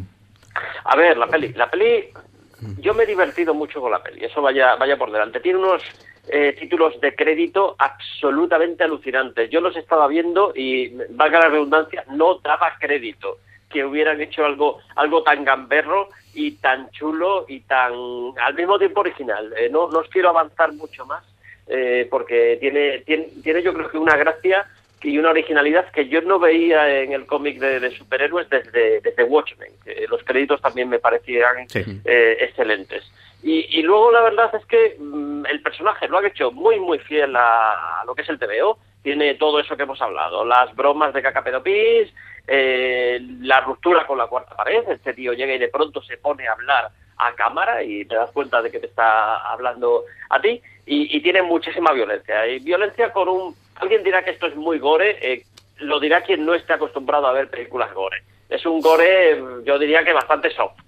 A 0.86 0.96
ver, 0.96 1.18
la 1.18 1.28
peli. 1.28 1.54
La 1.54 1.70
peli, 1.70 2.06
yo 2.80 2.93
me 2.93 3.03
he 3.03 3.07
divertido 3.07 3.53
mucho 3.53 3.82
con 3.82 3.91
la 3.91 4.01
peli, 4.03 4.26
eso 4.26 4.41
vaya, 4.41 4.76
vaya 4.76 4.97
por 4.97 5.12
delante. 5.12 5.39
Tiene 5.39 5.60
unos 5.60 5.84
eh, 6.28 6.55
títulos 6.60 6.99
de 7.01 7.16
crédito 7.16 7.76
absolutamente 7.78 8.84
alucinantes. 8.84 9.49
Yo 9.49 9.62
los 9.62 9.76
estaba 9.76 10.07
viendo 10.07 10.53
y, 10.55 10.89
valga 11.12 11.39
la 11.39 11.49
redundancia, 11.49 12.03
no 12.12 12.36
daba 12.36 12.76
crédito 12.80 13.39
que 13.70 13.86
hubieran 13.86 14.20
hecho 14.20 14.45
algo, 14.45 14.80
algo 14.95 15.24
tan 15.24 15.45
gamberro 15.45 16.10
y 16.34 16.51
tan 16.51 16.89
chulo 16.91 17.45
y 17.47 17.62
tan 17.62 17.93
al 17.93 18.53
mismo 18.55 18.78
tiempo 18.80 19.01
original. 19.01 19.53
Eh, 19.57 19.70
no, 19.70 19.89
no 19.89 19.99
os 19.99 20.10
quiero 20.10 20.30
avanzar 20.30 20.74
mucho 20.74 21.05
más 21.05 21.24
eh, 21.68 22.07
porque 22.10 22.57
tiene, 22.60 22.99
tiene, 22.99 23.30
tiene 23.43 23.62
yo 23.62 23.74
creo 23.74 23.89
que 23.91 23.97
una 23.99 24.18
gracia 24.18 24.68
y 25.02 25.18
una 25.18 25.30
originalidad 25.30 25.89
que 25.91 26.08
yo 26.08 26.22
no 26.22 26.39
veía 26.39 27.02
en 27.02 27.14
el 27.14 27.26
cómic 27.26 27.60
de, 27.60 27.80
de 27.80 27.91
superhéroes 27.91 28.50
desde, 28.50 29.02
desde 29.02 29.24
Watchmen. 29.24 29.72
que 29.84 30.06
los 30.10 30.24
créditos 30.24 30.62
también 30.62 30.89
me 30.89 31.00
parecían 31.00 31.68
Sí. 31.70 31.84
eh, 32.06 32.38
excelentes. 32.41 33.04
Y, 33.41 33.80
y 33.80 33.82
luego 33.84 34.12
la 34.12 34.22
verdad 34.22 34.54
es 34.56 34.66
que 34.66 34.95
mm, 35.00 35.45
el 35.45 35.62
personaje 35.62 36.08
lo 36.10 36.18
han 36.18 36.26
hecho 36.26 36.52
muy 36.52 36.80
muy 36.80 37.00
fiel 37.00 37.36
a, 37.36 38.02
a 38.02 38.06
lo 38.06 38.14
que 38.16 38.24
es 38.24 38.30
el 38.30 38.38
TVO. 38.39 38.78
tiene 39.02 39.36
todo 39.36 39.60
eso 39.62 39.78
que 39.78 39.84
hemos 39.84 40.02
hablado, 40.02 40.43
las 40.43 40.76
bromas 40.76 41.14
de 41.14 41.22
Cacapedopis, 41.22 42.14
eh, 42.47 43.20
la 43.41 43.62
ruptura 43.62 44.06
con 44.06 44.18
la 44.18 44.28
cuarta 44.28 44.56
pared, 44.56 44.84
este 44.89 45.14
tío 45.14 45.32
llega 45.34 45.54
y 45.54 45.60
de 45.60 45.70
pronto 45.70 46.02
se 46.02 46.18
pone 46.18 46.47
a 46.47 46.52
hablar 46.54 46.89
a 47.20 47.36
cámara 47.36 47.84
y 47.84 48.05
te 48.05 48.15
das 48.15 48.32
cuenta 48.32 48.61
de 48.61 48.72
que 48.72 48.80
te 48.80 48.88
está 48.88 49.38
hablando 49.51 50.05
a 50.30 50.41
ti 50.41 50.61
y, 50.86 51.22
tiene 51.22 51.43
muchísima 51.43 51.91
violencia. 51.91 52.47
Y 52.47 52.59
violencia 52.59 53.11
con 53.13 53.30
un... 53.30 53.55
Alguien 53.76 54.03
dirá 54.03 54.24
que 54.24 54.32
esto 54.32 54.47
es 54.47 54.55
muy 54.55 54.80
gore, 54.80 55.17
eh, 55.22 55.45
lo 55.78 55.99
dirá 55.99 56.22
quien 56.22 56.45
no 56.45 56.55
esté 56.55 56.74
acostumbrado 56.74 57.28
a 57.28 57.34
ver 57.34 57.49
películas 57.49 57.93
gore. 57.93 58.24
Es 58.49 58.65
un 58.65 58.82
gore, 58.82 59.39
yo 59.63 59.78
diría 59.78 60.03
que 60.03 60.13
bastante 60.13 60.49
soft. 60.49 60.80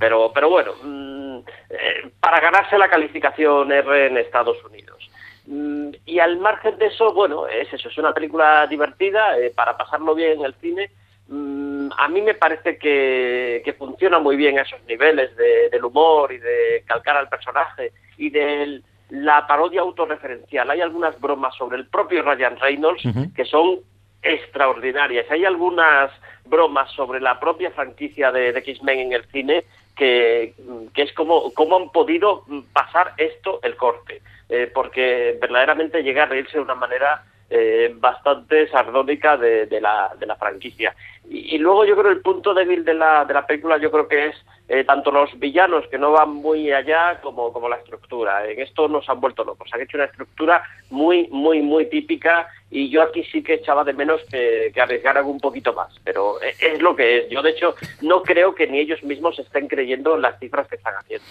Pero, 0.00 0.32
pero 0.34 0.50
bueno, 0.50 0.72
mm, 0.82 1.38
eh, 1.70 2.10
para 2.18 2.40
ganarse 2.40 2.76
la 2.76 2.88
calificación 2.88 3.70
R 3.70 4.06
en 4.06 4.16
Estados 4.16 4.62
Unidos. 4.64 5.08
Mm, 5.46 5.90
y 6.06 6.18
al 6.18 6.38
margen 6.38 6.76
de 6.76 6.86
eso, 6.86 7.12
bueno, 7.12 7.46
es 7.46 7.72
eso, 7.72 7.88
es 7.88 7.96
una 7.96 8.12
película 8.12 8.66
divertida 8.66 9.38
eh, 9.38 9.52
para 9.54 9.76
pasarlo 9.76 10.14
bien 10.14 10.40
en 10.40 10.44
el 10.44 10.54
cine. 10.54 10.90
Mm, 11.28 11.69
a 11.96 12.08
mí 12.08 12.22
me 12.22 12.34
parece 12.34 12.78
que, 12.78 13.74
funciona 13.78 14.18
muy 14.18 14.36
bien 14.36 14.58
a 14.58 14.62
esos 14.62 14.82
niveles 14.84 15.30
del 15.36 15.84
humor 15.84 16.32
y 16.32 16.38
de 16.38 16.82
calcar 16.86 17.16
al 17.16 17.28
personaje 17.28 17.92
y 18.18 18.30
de 18.30 18.82
la 19.10 19.46
parodia 19.46 19.80
autorreferencial. 19.80 20.70
Hay 20.70 20.80
algunas 20.80 21.18
bromas 21.20 21.54
sobre 21.56 21.78
el 21.78 21.86
propio 21.86 22.22
Ryan 22.22 22.58
Reynolds 22.58 23.02
que 23.34 23.44
son 23.44 23.80
extraordinarias. 24.22 25.30
Hay 25.30 25.44
algunas 25.44 26.10
bromas 26.44 26.90
sobre 26.92 27.20
la 27.20 27.40
propia 27.40 27.70
franquicia 27.70 28.30
de, 28.30 28.52
de 28.52 28.58
X-Men 28.58 28.98
en 28.98 29.12
el 29.12 29.24
cine 29.26 29.64
que, 29.96 30.54
que 30.94 31.02
es 31.02 31.12
como 31.14 31.52
cómo 31.54 31.76
han 31.76 31.90
podido 31.90 32.44
pasar 32.72 33.14
esto 33.16 33.60
el 33.62 33.76
corte. 33.76 34.20
Eh, 34.52 34.68
porque 34.74 35.38
verdaderamente 35.40 36.02
llega 36.02 36.24
a 36.24 36.26
reírse 36.26 36.56
de 36.56 36.64
una 36.64 36.74
manera 36.74 37.22
eh, 37.50 37.92
bastante 37.96 38.68
sardónica 38.68 39.36
de, 39.36 39.66
la, 39.80 40.12
de 40.18 40.26
la 40.26 40.36
franquicia. 40.36 40.94
Y, 41.28 41.58
luego 41.58 41.84
yo 41.84 41.96
creo 41.96 42.12
el 42.12 42.22
punto 42.22 42.54
débil 42.54 42.84
de 42.84 42.94
la, 42.94 43.24
de 43.24 43.34
la 43.34 43.46
película 43.46 43.76
yo 43.78 43.90
creo 43.90 44.08
que 44.08 44.28
es 44.28 44.36
eh, 44.72 44.84
tanto 44.84 45.10
los 45.10 45.36
villanos 45.36 45.84
que 45.88 45.98
no 45.98 46.12
van 46.12 46.32
muy 46.32 46.70
allá 46.70 47.20
como, 47.20 47.52
como 47.52 47.68
la 47.68 47.74
estructura. 47.74 48.48
En 48.48 48.60
esto 48.60 48.86
nos 48.86 49.08
han 49.08 49.20
vuelto 49.20 49.42
locos. 49.42 49.68
Han 49.72 49.80
hecho 49.80 49.96
una 49.96 50.06
estructura 50.06 50.62
muy, 50.90 51.26
muy, 51.32 51.60
muy 51.60 51.86
típica 51.86 52.46
y 52.70 52.88
yo 52.88 53.02
aquí 53.02 53.24
sí 53.24 53.42
que 53.42 53.54
echaba 53.54 53.82
de 53.82 53.92
menos 53.92 54.20
que, 54.30 54.70
que, 54.72 54.80
arriesgaran 54.80 55.26
un 55.26 55.40
poquito 55.40 55.72
más, 55.72 55.92
pero 56.04 56.40
e, 56.40 56.54
es 56.60 56.80
lo 56.80 56.94
que 56.94 57.18
es. 57.18 57.30
Yo, 57.30 57.42
de 57.42 57.50
hecho, 57.50 57.74
no 58.00 58.22
creo 58.22 58.54
que 58.54 58.68
ni 58.68 58.78
ellos 58.78 59.02
mismos 59.02 59.36
estén 59.40 59.66
creyendo 59.66 60.14
en 60.14 60.22
las 60.22 60.38
cifras 60.38 60.68
que 60.68 60.76
están 60.76 60.94
haciendo. 60.94 61.26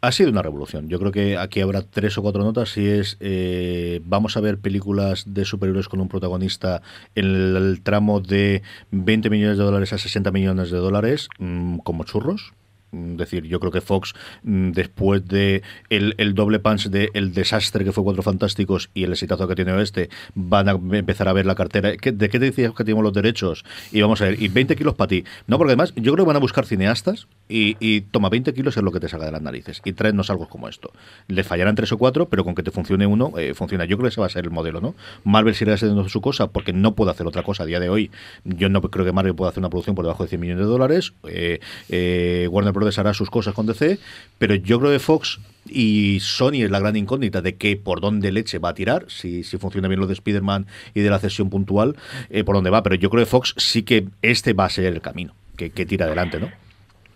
Ha 0.00 0.12
sido 0.12 0.30
una 0.30 0.42
revolución. 0.42 0.88
Yo 0.88 1.00
creo 1.00 1.10
que 1.10 1.36
aquí 1.36 1.60
habrá 1.60 1.82
tres 1.82 2.16
o 2.18 2.22
cuatro 2.22 2.44
notas 2.44 2.76
y 2.76 2.88
es, 2.88 3.16
eh, 3.18 4.00
vamos 4.04 4.36
a 4.36 4.40
ver 4.40 4.58
películas 4.58 5.34
de 5.34 5.44
superhéroes 5.44 5.88
con 5.88 6.00
un 6.00 6.08
protagonista 6.08 6.82
en 7.16 7.24
el, 7.24 7.82
tramo 7.82 8.20
de 8.20 8.62
20 8.92 9.28
millones 9.28 9.58
de 9.58 9.64
dólares 9.64 9.92
a 9.92 9.98
60 9.98 10.30
millones 10.30 10.70
de 10.70 10.78
dólares, 10.78 11.28
mm, 11.40 11.78
como 11.78 12.04
churros. 12.04 12.52
Mm, 12.96 13.16
decir, 13.16 13.44
yo 13.44 13.60
creo 13.60 13.72
que 13.72 13.80
Fox, 13.80 14.14
mm, 14.42 14.70
después 14.70 15.26
de 15.26 15.62
el, 15.90 16.34
doble 16.34 16.58
punch 16.58 16.88
de 16.88 17.10
el 17.14 17.32
desastre 17.32 17.84
que 17.84 17.92
fue 17.92 18.04
Cuatro 18.04 18.22
Fantásticos 18.22 18.90
y 18.94 19.04
el 19.04 19.12
exitazo 19.12 19.46
que 19.46 19.54
tiene 19.54 19.80
este, 19.82 20.08
van 20.34 20.68
a 20.68 20.72
empezar 20.96 21.28
a 21.28 21.32
ver 21.32 21.46
la 21.46 21.54
cartera. 21.54 21.90
¿De 21.90 21.98
qué 21.98 22.12
te 22.12 22.38
decías 22.38 22.72
que 22.72 22.84
tenemos 22.84 23.04
los 23.04 23.12
derechos? 23.12 23.64
Y 23.92 24.00
vamos 24.00 24.20
a 24.22 24.26
ver, 24.26 24.40
y 24.42 24.48
20 24.48 24.76
kilos 24.76 24.94
para 24.94 25.08
ti. 25.08 25.24
No, 25.46 25.58
porque 25.58 25.72
además 25.72 25.92
yo 25.96 26.12
creo 26.12 26.24
que 26.24 26.28
van 26.28 26.36
a 26.36 26.40
buscar 26.40 26.64
cineastas 26.64 27.28
y, 27.48 28.00
toma 28.12 28.28
20 28.28 28.54
kilos 28.54 28.76
es 28.76 28.82
lo 28.82 28.92
que 28.92 29.00
te 29.00 29.08
salga 29.08 29.26
de 29.26 29.32
las 29.32 29.42
narices. 29.42 29.82
Y 29.84 29.92
traernos 29.92 30.30
algo 30.30 30.48
como 30.48 30.68
esto. 30.68 30.92
Le 31.28 31.44
fallarán 31.44 31.74
tres 31.74 31.92
o 31.92 31.98
cuatro, 31.98 32.28
pero 32.28 32.44
con 32.44 32.54
que 32.54 32.62
te 32.62 32.70
funcione 32.70 33.06
uno, 33.06 33.32
eh, 33.38 33.54
funciona. 33.54 33.84
Yo 33.84 33.96
creo 33.96 34.08
que 34.08 34.12
ese 34.12 34.20
va 34.20 34.26
a 34.26 34.30
ser 34.30 34.44
el 34.44 34.50
modelo, 34.50 34.80
¿no? 34.80 34.94
Marvel 35.24 35.54
sigue 35.54 35.72
haciendo 35.72 36.08
su 36.08 36.20
cosa 36.20 36.48
porque 36.48 36.72
no 36.72 36.94
puede 36.94 37.10
hacer 37.10 37.26
otra 37.26 37.42
cosa 37.42 37.64
a 37.64 37.66
día 37.66 37.80
de 37.80 37.88
hoy. 37.88 38.10
Yo 38.44 38.68
no 38.68 38.80
creo 38.82 39.04
que 39.04 39.12
Marvel 39.12 39.34
pueda 39.34 39.50
hacer 39.50 39.60
una 39.60 39.70
producción 39.70 39.94
por 39.96 40.04
debajo 40.04 40.22
de 40.22 40.28
100 40.28 40.40
millones 40.40 40.64
de 40.64 40.70
dólares. 40.70 41.12
Eh, 41.28 41.60
eh, 41.88 42.48
Warner 42.50 42.72
Bros 42.72 42.85
hará 42.98 43.14
sus 43.14 43.30
cosas 43.30 43.54
con 43.54 43.66
DC, 43.66 43.98
pero 44.38 44.54
yo 44.54 44.78
creo 44.78 44.92
que 44.92 44.98
Fox 44.98 45.40
y 45.66 46.20
Sony 46.20 46.62
es 46.64 46.70
la 46.70 46.78
gran 46.78 46.96
incógnita 46.96 47.42
de 47.42 47.56
que 47.56 47.76
por 47.76 48.00
dónde 48.00 48.32
leche 48.32 48.58
va 48.58 48.70
a 48.70 48.74
tirar, 48.74 49.06
si, 49.08 49.44
si 49.44 49.58
funciona 49.58 49.88
bien 49.88 50.00
lo 50.00 50.06
de 50.06 50.14
Spider-Man 50.14 50.66
y 50.94 51.00
de 51.00 51.10
la 51.10 51.18
cesión 51.18 51.50
puntual, 51.50 51.96
eh, 52.30 52.44
por 52.44 52.54
dónde 52.54 52.70
va. 52.70 52.82
Pero 52.82 52.94
yo 52.94 53.10
creo 53.10 53.24
que 53.24 53.30
Fox 53.30 53.54
sí 53.56 53.82
que 53.82 54.06
este 54.22 54.52
va 54.52 54.66
a 54.66 54.70
ser 54.70 54.86
el 54.86 55.00
camino 55.00 55.34
que, 55.56 55.70
tira 55.70 56.06
adelante, 56.06 56.38
¿no? 56.38 56.50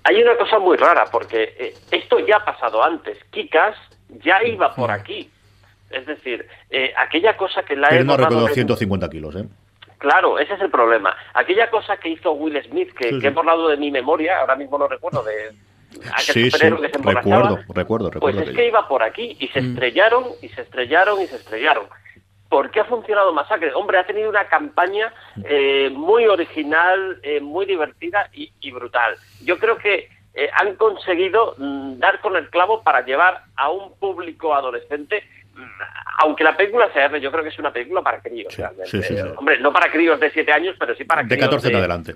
Hay 0.05 0.23
una 0.23 0.37
cosa 0.37 0.59
muy 0.59 0.77
rara, 0.77 1.05
porque 1.13 1.55
eh, 1.59 1.75
esto 1.91 2.19
ya 2.27 2.39
ha 2.39 2.45
pasado 2.45 2.83
antes. 2.83 3.19
Kikas 3.31 3.77
ya 4.25 4.43
iba 4.43 4.75
por 4.75 4.91
aquí. 4.91 5.31
Es 5.91 6.07
decir, 6.07 6.47
eh, 6.71 6.93
aquella 6.97 7.37
cosa 7.37 7.63
que 7.63 7.77
la 7.77 7.89
Pero 7.89 8.05
no 8.05 8.17
recuerdo 8.17 8.49
150 8.49 9.11
kilos, 9.11 9.37
¿eh? 9.37 9.45
Claro, 10.01 10.39
ese 10.39 10.55
es 10.55 10.61
el 10.61 10.71
problema. 10.71 11.15
Aquella 11.35 11.71
cosa 11.71 11.99
que 11.99 12.09
hizo 12.09 12.33
Will 12.33 12.61
Smith, 12.65 12.93
que, 12.95 13.19
que 13.19 13.27
he 13.29 13.31
borrado 13.31 13.69
de 13.69 13.77
mi 13.77 13.91
memoria, 13.91 14.41
ahora 14.41 14.57
mismo 14.57 14.79
no 14.79 14.89
recuerdo, 14.89 15.23
de 15.23 15.55
sí, 16.19 16.51
sí, 16.51 16.69
recuerdo, 16.69 17.59
recuerdo, 17.69 18.11
recuerdo. 18.11 18.21
Pues 18.21 18.37
es 18.37 18.55
que 18.55 18.69
iba 18.69 18.87
por 18.89 19.03
aquí 19.03 19.37
y 19.39 19.49
se 19.49 19.61
mm. 19.61 19.73
estrellaron 19.73 20.25
y 20.41 20.49
se 20.49 20.63
estrellaron 20.63 21.21
y 21.21 21.27
se 21.27 21.37
estrellaron. 21.37 21.87
¿Por 22.49 22.71
qué 22.71 22.81
ha 22.81 22.85
funcionado 22.85 23.33
Masacre? 23.33 23.73
Hombre, 23.75 23.99
ha 23.99 24.07
tenido 24.07 24.29
una 24.29 24.49
campaña 24.49 25.13
eh, 25.45 25.89
muy 25.93 26.27
original, 26.27 27.21
eh, 27.23 27.41
muy 27.41 27.65
divertida 27.65 28.29
y, 28.33 28.71
brutal. 28.73 29.17
Yo 29.45 29.59
creo 29.59 29.79
que 29.79 30.09
eh, 30.35 30.51
han 30.55 30.75
conseguido 30.75 31.55
mm, 31.59 31.99
dar 31.99 32.21
con 32.21 32.37
el 32.37 32.51
clavo 32.51 32.83
para 32.83 33.05
llevar 33.05 33.45
a 33.57 33.71
un 33.71 33.95
público 33.99 34.53
adolescente 34.53 35.23
aunque 36.19 36.45
la 36.45 36.57
película 36.57 36.93
sea, 36.93 37.17
yo 37.19 37.31
creo 37.31 37.43
que 37.43 37.49
es 37.49 37.59
una 37.59 37.73
película 37.73 38.03
para 38.03 38.21
críos. 38.21 38.55
Hombre, 39.37 39.59
no 39.61 39.73
para 39.73 39.91
críos 39.91 40.21
de 40.21 40.31
7 40.31 40.53
años, 40.53 40.77
pero 40.79 40.95
sí 40.95 41.05
para 41.05 41.23
de 41.23 41.39
14 41.39 41.69
en 41.69 41.77
adelante. 41.77 42.15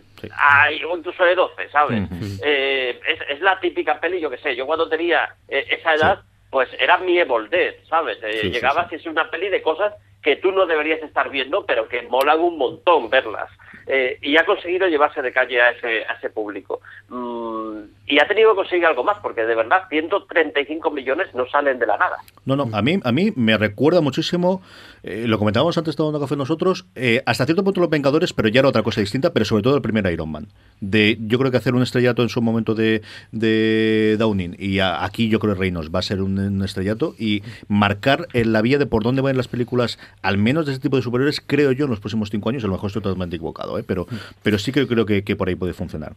o 0.84 0.96
incluso 0.96 1.24
de 1.24 1.34
12, 1.34 1.68
¿sabes? 1.70 2.02
Eh, 2.42 3.00
es, 3.28 3.40
la 3.40 3.58
típica 3.60 3.98
peli, 3.98 4.20
yo 4.20 4.30
que 4.30 4.38
sé. 4.38 4.54
Yo 4.54 4.66
cuando 4.66 4.88
tenía 4.88 5.34
eh, 5.48 5.66
esa 5.70 5.94
edad, 5.94 6.22
pues 6.50 6.68
era 6.78 6.98
mi 6.98 7.18
Evil 7.18 7.48
Dead, 7.50 7.74
¿sabes? 7.88 8.18
Eh, 8.22 8.50
llegabas 8.50 8.90
y 8.92 8.96
es 8.96 9.06
una 9.06 9.30
peli 9.30 9.48
de 9.48 9.62
cosas 9.62 9.94
que 10.24 10.36
tú 10.36 10.50
no 10.50 10.64
deberías 10.64 11.02
estar 11.02 11.30
viendo, 11.30 11.66
pero 11.66 11.86
que 11.86 12.02
molan 12.02 12.40
un 12.40 12.56
montón 12.56 13.10
verlas. 13.10 13.50
Eh, 13.86 14.18
y 14.22 14.36
ha 14.38 14.46
conseguido 14.46 14.88
llevarse 14.88 15.20
de 15.20 15.30
calle 15.30 15.60
a 15.60 15.70
ese, 15.70 16.04
a 16.06 16.14
ese 16.14 16.30
público. 16.30 16.80
Mm, 17.08 17.80
y 18.06 18.18
ha 18.18 18.26
tenido 18.26 18.50
que 18.50 18.56
conseguir 18.56 18.86
algo 18.86 19.04
más, 19.04 19.18
porque 19.18 19.44
de 19.44 19.54
verdad 19.54 19.82
135 19.88 20.90
millones 20.90 21.34
no 21.34 21.46
salen 21.46 21.78
de 21.78 21.86
la 21.86 21.98
nada. 21.98 22.16
No, 22.44 22.56
no, 22.56 22.68
a 22.72 22.82
mí, 22.82 22.98
a 23.02 23.12
mí 23.12 23.32
me 23.36 23.56
recuerda 23.58 24.00
muchísimo, 24.00 24.62
eh, 25.02 25.24
lo 25.26 25.38
comentábamos 25.38 25.76
antes 25.78 25.96
tomando 25.96 26.20
café 26.20 26.36
nosotros, 26.36 26.86
eh, 26.94 27.22
hasta 27.26 27.44
cierto 27.44 27.64
punto 27.64 27.80
los 27.80 27.90
Vengadores, 27.90 28.32
pero 28.32 28.48
ya 28.48 28.60
era 28.60 28.68
otra 28.68 28.82
cosa 28.82 29.00
distinta, 29.00 29.32
pero 29.32 29.44
sobre 29.44 29.62
todo 29.62 29.76
el 29.76 29.82
primer 29.82 30.10
Iron 30.12 30.30
Man. 30.30 30.48
De, 30.80 31.16
yo 31.20 31.38
creo 31.38 31.50
que 31.50 31.56
hacer 31.56 31.74
un 31.74 31.82
estrellato 31.82 32.22
en 32.22 32.28
su 32.28 32.42
momento 32.42 32.74
de, 32.74 33.02
de 33.32 34.16
Downing, 34.18 34.56
y 34.58 34.80
aquí 34.80 35.28
yo 35.28 35.38
creo 35.38 35.54
que 35.54 35.60
Reynolds 35.60 35.90
va 35.94 36.00
a 36.00 36.02
ser 36.02 36.20
un, 36.20 36.62
estrellato, 36.62 37.14
y 37.18 37.42
marcar 37.68 38.28
en 38.32 38.52
la 38.52 38.62
vía 38.62 38.78
de 38.78 38.86
por 38.86 39.02
dónde 39.02 39.22
van 39.22 39.36
las 39.36 39.48
películas, 39.48 39.98
al 40.22 40.38
menos 40.38 40.66
de 40.66 40.72
ese 40.72 40.80
tipo 40.80 40.96
de 40.96 41.02
superiores, 41.02 41.42
creo 41.44 41.72
yo, 41.72 41.84
en 41.84 41.90
los 41.90 42.00
próximos 42.00 42.30
cinco 42.30 42.50
años, 42.50 42.64
a 42.64 42.66
lo 42.66 42.74
mejor 42.74 42.88
estoy 42.88 43.02
totalmente 43.02 43.36
equivocado, 43.36 43.78
¿eh? 43.78 43.84
pero, 43.86 44.06
pero 44.42 44.58
sí 44.58 44.72
que 44.72 44.86
creo 44.86 45.06
que, 45.06 45.22
que 45.22 45.36
por 45.36 45.48
ahí 45.48 45.54
puede 45.54 45.72
funcionar. 45.72 46.14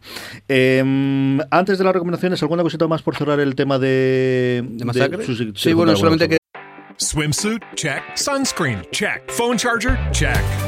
Em, 0.48 1.38
antes 1.50 1.78
de 1.78 1.84
las 1.84 1.92
recomendaciones, 1.92 2.42
¿alguna 2.42 2.62
cosita 2.62 2.86
más 2.86 3.02
por 3.02 3.16
cerrar 3.16 3.40
el 3.40 3.54
tema 3.54 3.78
de, 3.78 4.64
¿De 4.68 4.84
masacre? 4.84 5.24
sí, 5.54 5.72
bueno, 5.72 5.96
solamente 5.96 6.28
que 6.28 6.38
Swimsuit? 6.98 7.62
Check. 7.76 8.02
Sunscreen? 8.16 8.82
Check. 8.90 9.30
Phone 9.30 9.56
charger? 9.56 9.96
Check. 10.12 10.67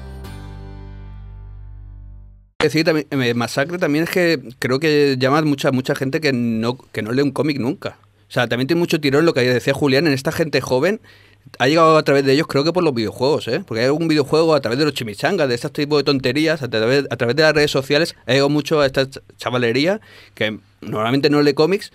Decir 2.63 2.83
también, 2.85 3.07
eh, 3.09 3.33
Masacre 3.33 3.77
también 3.77 4.05
es 4.05 4.09
que 4.09 4.39
creo 4.59 4.79
que 4.79 5.15
llama 5.19 5.41
mucha 5.41 5.71
mucha 5.71 5.95
gente 5.95 6.21
que 6.21 6.33
no, 6.33 6.77
que 6.91 7.01
no 7.01 7.11
lee 7.11 7.21
un 7.21 7.31
cómic 7.31 7.59
nunca. 7.59 7.97
O 8.29 8.33
sea, 8.33 8.47
también 8.47 8.67
tiene 8.67 8.79
mucho 8.79 9.01
tirón 9.01 9.25
lo 9.25 9.33
que 9.33 9.41
decía 9.41 9.73
Julián 9.73 10.07
en 10.07 10.13
esta 10.13 10.31
gente 10.31 10.61
joven 10.61 11.01
ha 11.59 11.67
llegado 11.67 11.97
a 11.97 12.03
través 12.03 12.25
de 12.25 12.33
ellos, 12.33 12.47
creo 12.47 12.63
que 12.63 12.73
por 12.73 12.83
los 12.83 12.93
videojuegos, 12.93 13.47
¿eh? 13.47 13.63
Porque 13.65 13.81
hay 13.81 13.87
algún 13.87 14.07
videojuego 14.07 14.55
a 14.55 14.61
través 14.61 14.79
de 14.79 14.85
los 14.85 14.93
chimichangas, 14.93 15.47
de 15.49 15.55
este 15.55 15.69
tipo 15.69 15.97
de 15.97 16.03
tonterías, 16.03 16.61
a 16.61 16.69
través, 16.69 17.05
a 17.09 17.17
través 17.17 17.35
de 17.35 17.43
las 17.43 17.53
redes 17.53 17.71
sociales, 17.71 18.15
ha 18.25 18.31
llegado 18.31 18.49
mucho 18.49 18.81
a 18.81 18.85
esta 18.85 19.07
chavalería 19.37 20.01
que 20.33 20.59
normalmente 20.81 21.29
no 21.29 21.41
lee 21.41 21.53
cómics, 21.53 21.91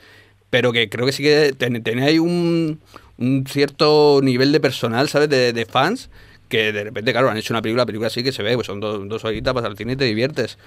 pero 0.51 0.73
que 0.73 0.89
creo 0.89 1.07
que 1.07 1.13
sí 1.13 1.23
que 1.23 1.55
tiene 1.57 2.05
ahí 2.05 2.19
un, 2.19 2.81
un, 3.19 3.47
cierto 3.47 4.21
nivel 4.23 4.53
de 4.53 4.61
personal, 4.61 5.09
¿sabes? 5.09 5.29
De, 5.29 5.53
de 5.53 5.67
fans 5.67 6.11
que 6.49 6.73
de 6.73 6.85
repente, 6.85 7.13
claro, 7.13 7.31
han 7.31 7.37
hecho 7.37 7.53
una 7.53 7.63
película, 7.63 7.83
la 7.83 7.87
película 7.87 8.11
sí 8.11 8.23
que 8.23 8.33
se 8.33 8.43
ve, 8.43 8.55
pues 8.55 8.67
son 8.67 8.81
dos, 8.81 9.09
dos 9.09 9.25
horitas, 9.25 9.53
vas 9.55 9.65
al 9.65 9.77
cine 9.77 9.95
y 9.95 9.97
te 9.97 10.05
diviertes. 10.05 10.59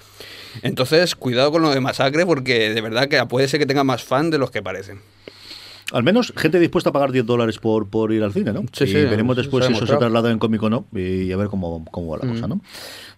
Entonces, 0.62 1.14
cuidado 1.14 1.50
con 1.52 1.62
lo 1.62 1.70
de 1.70 1.80
Masacre, 1.80 2.26
porque 2.26 2.70
de 2.74 2.80
verdad 2.80 3.08
que 3.08 3.24
puede 3.26 3.48
ser 3.48 3.60
que 3.60 3.66
tenga 3.66 3.84
más 3.84 4.02
fan 4.02 4.30
de 4.30 4.38
los 4.38 4.50
que 4.50 4.62
parecen. 4.62 5.00
Al 5.92 6.04
menos 6.04 6.32
gente 6.36 6.60
dispuesta 6.60 6.90
a 6.90 6.92
pagar 6.92 7.10
10 7.10 7.26
dólares 7.26 7.58
por, 7.58 7.88
por 7.88 8.12
ir 8.12 8.22
al 8.22 8.32
cine, 8.32 8.52
¿no? 8.52 8.64
Sí, 8.72 8.84
y 8.84 8.86
sí, 8.86 8.94
veremos 8.94 9.36
después 9.36 9.66
si 9.66 9.72
eso 9.72 9.86
se 9.86 9.96
traslada 9.96 10.30
en 10.30 10.38
cómic 10.38 10.62
o 10.62 10.70
no 10.70 10.86
y 10.94 11.32
a 11.32 11.36
ver 11.36 11.48
cómo, 11.48 11.84
cómo 11.90 12.12
va 12.12 12.24
la 12.24 12.32
cosa, 12.32 12.46
¿no? 12.46 12.60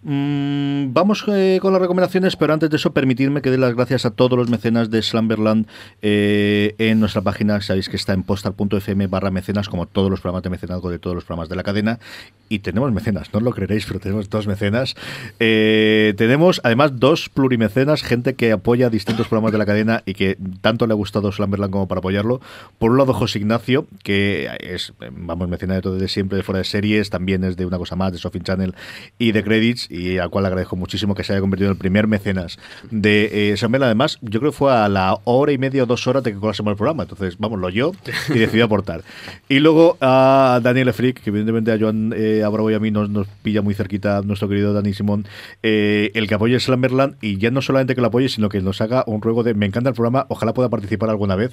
Mm, 0.05 0.93
vamos 0.93 1.25
eh, 1.29 1.61
con 1.63 1.73
las 1.73 1.81
recomendaciones, 1.81 2.35
pero 2.35 2.53
antes 2.53 2.69
de 2.71 2.77
eso, 2.77 2.93
permitidme 2.93 3.41
que 3.41 3.51
dé 3.51 3.59
las 3.59 3.75
gracias 3.75 4.05
a 4.05 4.11
todos 4.11 4.37
los 4.37 4.51
mecenas 4.51 4.91
de 4.91 5.01
Slumberland 5.01 5.67
eh, 6.03 6.75
en 6.79 6.99
nuestra 6.99 7.23
página. 7.23 7.61
Sabéis 7.61 7.89
que 7.89 7.97
está 7.97 8.13
en 8.13 8.25
postal.fm 8.25 9.07
barra 9.07 9.31
mecenas, 9.31 9.69
como 9.69 9.87
todos 9.87 10.11
los 10.11 10.21
programas 10.21 10.43
de 10.43 10.51
mecenazgo 10.51 10.91
de 10.91 10.99
todos 10.99 11.15
los 11.15 11.25
programas 11.25 11.49
de 11.49 11.57
la 11.57 11.63
cadena. 11.63 12.01
Y 12.49 12.59
tenemos 12.59 12.93
mecenas, 12.93 13.33
no 13.33 13.39
os 13.39 13.45
lo 13.45 13.53
creeréis, 13.53 13.87
pero 13.87 14.01
tenemos 14.01 14.29
dos 14.29 14.49
mecenas. 14.49 14.97
Eh, 15.39 16.15
tenemos 16.17 16.61
además 16.65 16.99
dos 16.99 17.29
plurimecenas, 17.29 18.03
gente 18.03 18.35
que 18.35 18.51
apoya 18.51 18.91
distintos 18.91 19.29
programas 19.29 19.53
de 19.53 19.59
la 19.59 19.67
cadena 19.67 20.03
y 20.05 20.15
que 20.15 20.37
tanto 20.61 20.87
le 20.89 20.95
ha 20.95 20.97
gustado 20.97 21.31
Slumberland 21.31 21.73
como 21.73 21.87
para 21.87 22.01
apoyarlo. 22.01 22.41
Por 22.79 22.91
un 22.91 22.99
lado, 22.99 23.15
José 23.15 23.39
Ignacio, 23.39 23.87
que 24.03 24.51
es, 24.59 24.93
vamos, 25.13 25.49
mecena 25.49 25.75
de 25.75 25.81
todo 25.81 25.97
de 25.97 26.09
siempre, 26.09 26.39
de 26.39 26.43
fuera 26.43 26.59
de 26.59 26.65
series, 26.65 27.09
también 27.09 27.45
es 27.45 27.57
de 27.57 27.67
una 27.67 27.79
cosa 27.79 27.95
más, 27.95 28.13
de 28.13 28.19
Sofin 28.19 28.43
Channel 28.43 28.75
y 29.19 29.31
de 29.31 29.45
Credits, 29.45 29.92
y 29.93 30.19
al 30.19 30.31
cual 30.31 30.47
agradezco 30.47 30.75
muchísimo 30.75 31.15
que 31.15 31.23
se 31.23 31.33
haya 31.33 31.41
convertido 31.41 31.69
en 31.69 31.73
el 31.73 31.79
primer 31.79 32.07
mecenas 32.07 32.59
de 32.91 33.53
eh, 33.53 33.57
Slumberland. 33.57 33.89
Además, 33.89 34.19
yo 34.23 34.41
creo 34.41 34.53
que 34.53 34.57
fue 34.57 34.73
a 34.73 34.89
la 34.89 35.19
hora 35.25 35.53
y 35.53 35.59
media 35.59 35.83
o 35.83 35.87
dos 35.87 36.07
horas 36.07 36.23
de 36.23 36.33
que 36.33 36.39
colásemos 36.39 36.73
el 36.73 36.77
programa, 36.77 37.03
entonces, 37.03 37.37
vamos, 37.39 37.61
lo 37.61 37.69
yo 37.69 37.93
y 38.31 38.39
decidí 38.39 38.63
aportar. 38.63 39.03
Y 39.49 39.59
luego 39.59 39.99
a 40.01 40.61
Daniel 40.63 40.89
Efric, 40.89 41.21
que 41.21 41.31
evidentemente 41.31 41.73
a 41.73 41.79
Joan 41.79 42.15
eh, 42.17 42.43
a 42.45 42.49
Bravo 42.49 42.71
y 42.71 42.75
a 42.75 42.81
mí 42.81 42.91
nos, 42.91 43.11
nos 43.11 43.27
pilla 43.43 43.61
muy 43.61 43.75
cerquita 43.75 44.23
nuestro 44.23 44.49
querido 44.49 44.73
Dani 44.73 44.95
Simón, 44.95 45.27
eh, 45.63 46.11
el 46.15 46.27
que 46.27 46.35
apoye 46.35 46.59
Slumberland 46.59 47.17
y 47.21 47.39
ya 47.39 47.51
no 47.51 47.61
solamente 47.61 47.95
que 47.95 48.01
lo 48.01 48.07
apoye, 48.07 48.29
sino 48.29 48.49
que 48.49 48.61
nos 48.61 48.81
haga 48.81 49.05
un 49.07 49.21
ruego 49.21 49.43
de 49.43 49.55
me 49.55 49.67
encanta 49.67 49.91
el 49.91 49.95
programa, 49.95 50.27
ojalá 50.29 50.55
pueda 50.55 50.69
participar 50.69 51.11
alguna 51.11 51.37
vez. 51.37 51.53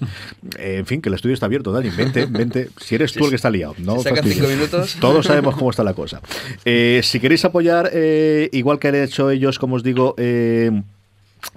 Eh, 0.58 0.78
en 0.80 0.86
fin, 0.86 1.02
que 1.02 1.10
el 1.10 1.16
estudio 1.16 1.34
está 1.34 1.48
abierto, 1.48 1.72
Dani, 1.72 1.90
vente, 1.90 2.26
vente. 2.26 2.70
Si 2.80 2.96
eres 2.96 3.14
tú 3.14 3.26
el 3.26 3.32
que 3.32 3.36
está 3.36 3.50
liado, 3.50 3.76
no 3.80 4.02
cinco 4.02 4.48
minutos. 4.48 4.98
Todos 5.00 5.26
sabemos 5.26 5.56
cómo 5.56 5.70
está 5.70 5.84
la 5.84 5.94
cosa. 5.94 6.22
Eh, 6.66 7.02
si 7.04 7.20
queréis 7.20 7.44
apoyar, 7.46 7.90
eh, 8.30 8.50
igual 8.52 8.80
que 8.80 8.88
han 8.88 8.96
hecho 8.96 9.30
ellos, 9.30 9.60
como 9.60 9.76
os 9.76 9.84
digo, 9.84 10.16
eh, 10.18 10.72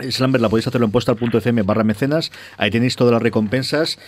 Slumber 0.09 0.41
la 0.41 0.49
podéis 0.49 0.67
hacerlo 0.67 0.87
en 0.87 0.93
postal.fm 0.93 1.63
barra 1.63 1.85
mecenas. 1.85 2.33
Ahí 2.57 2.71
tenéis 2.71 2.97
todas 2.97 3.13
las 3.13 3.23
recompensas. 3.23 3.99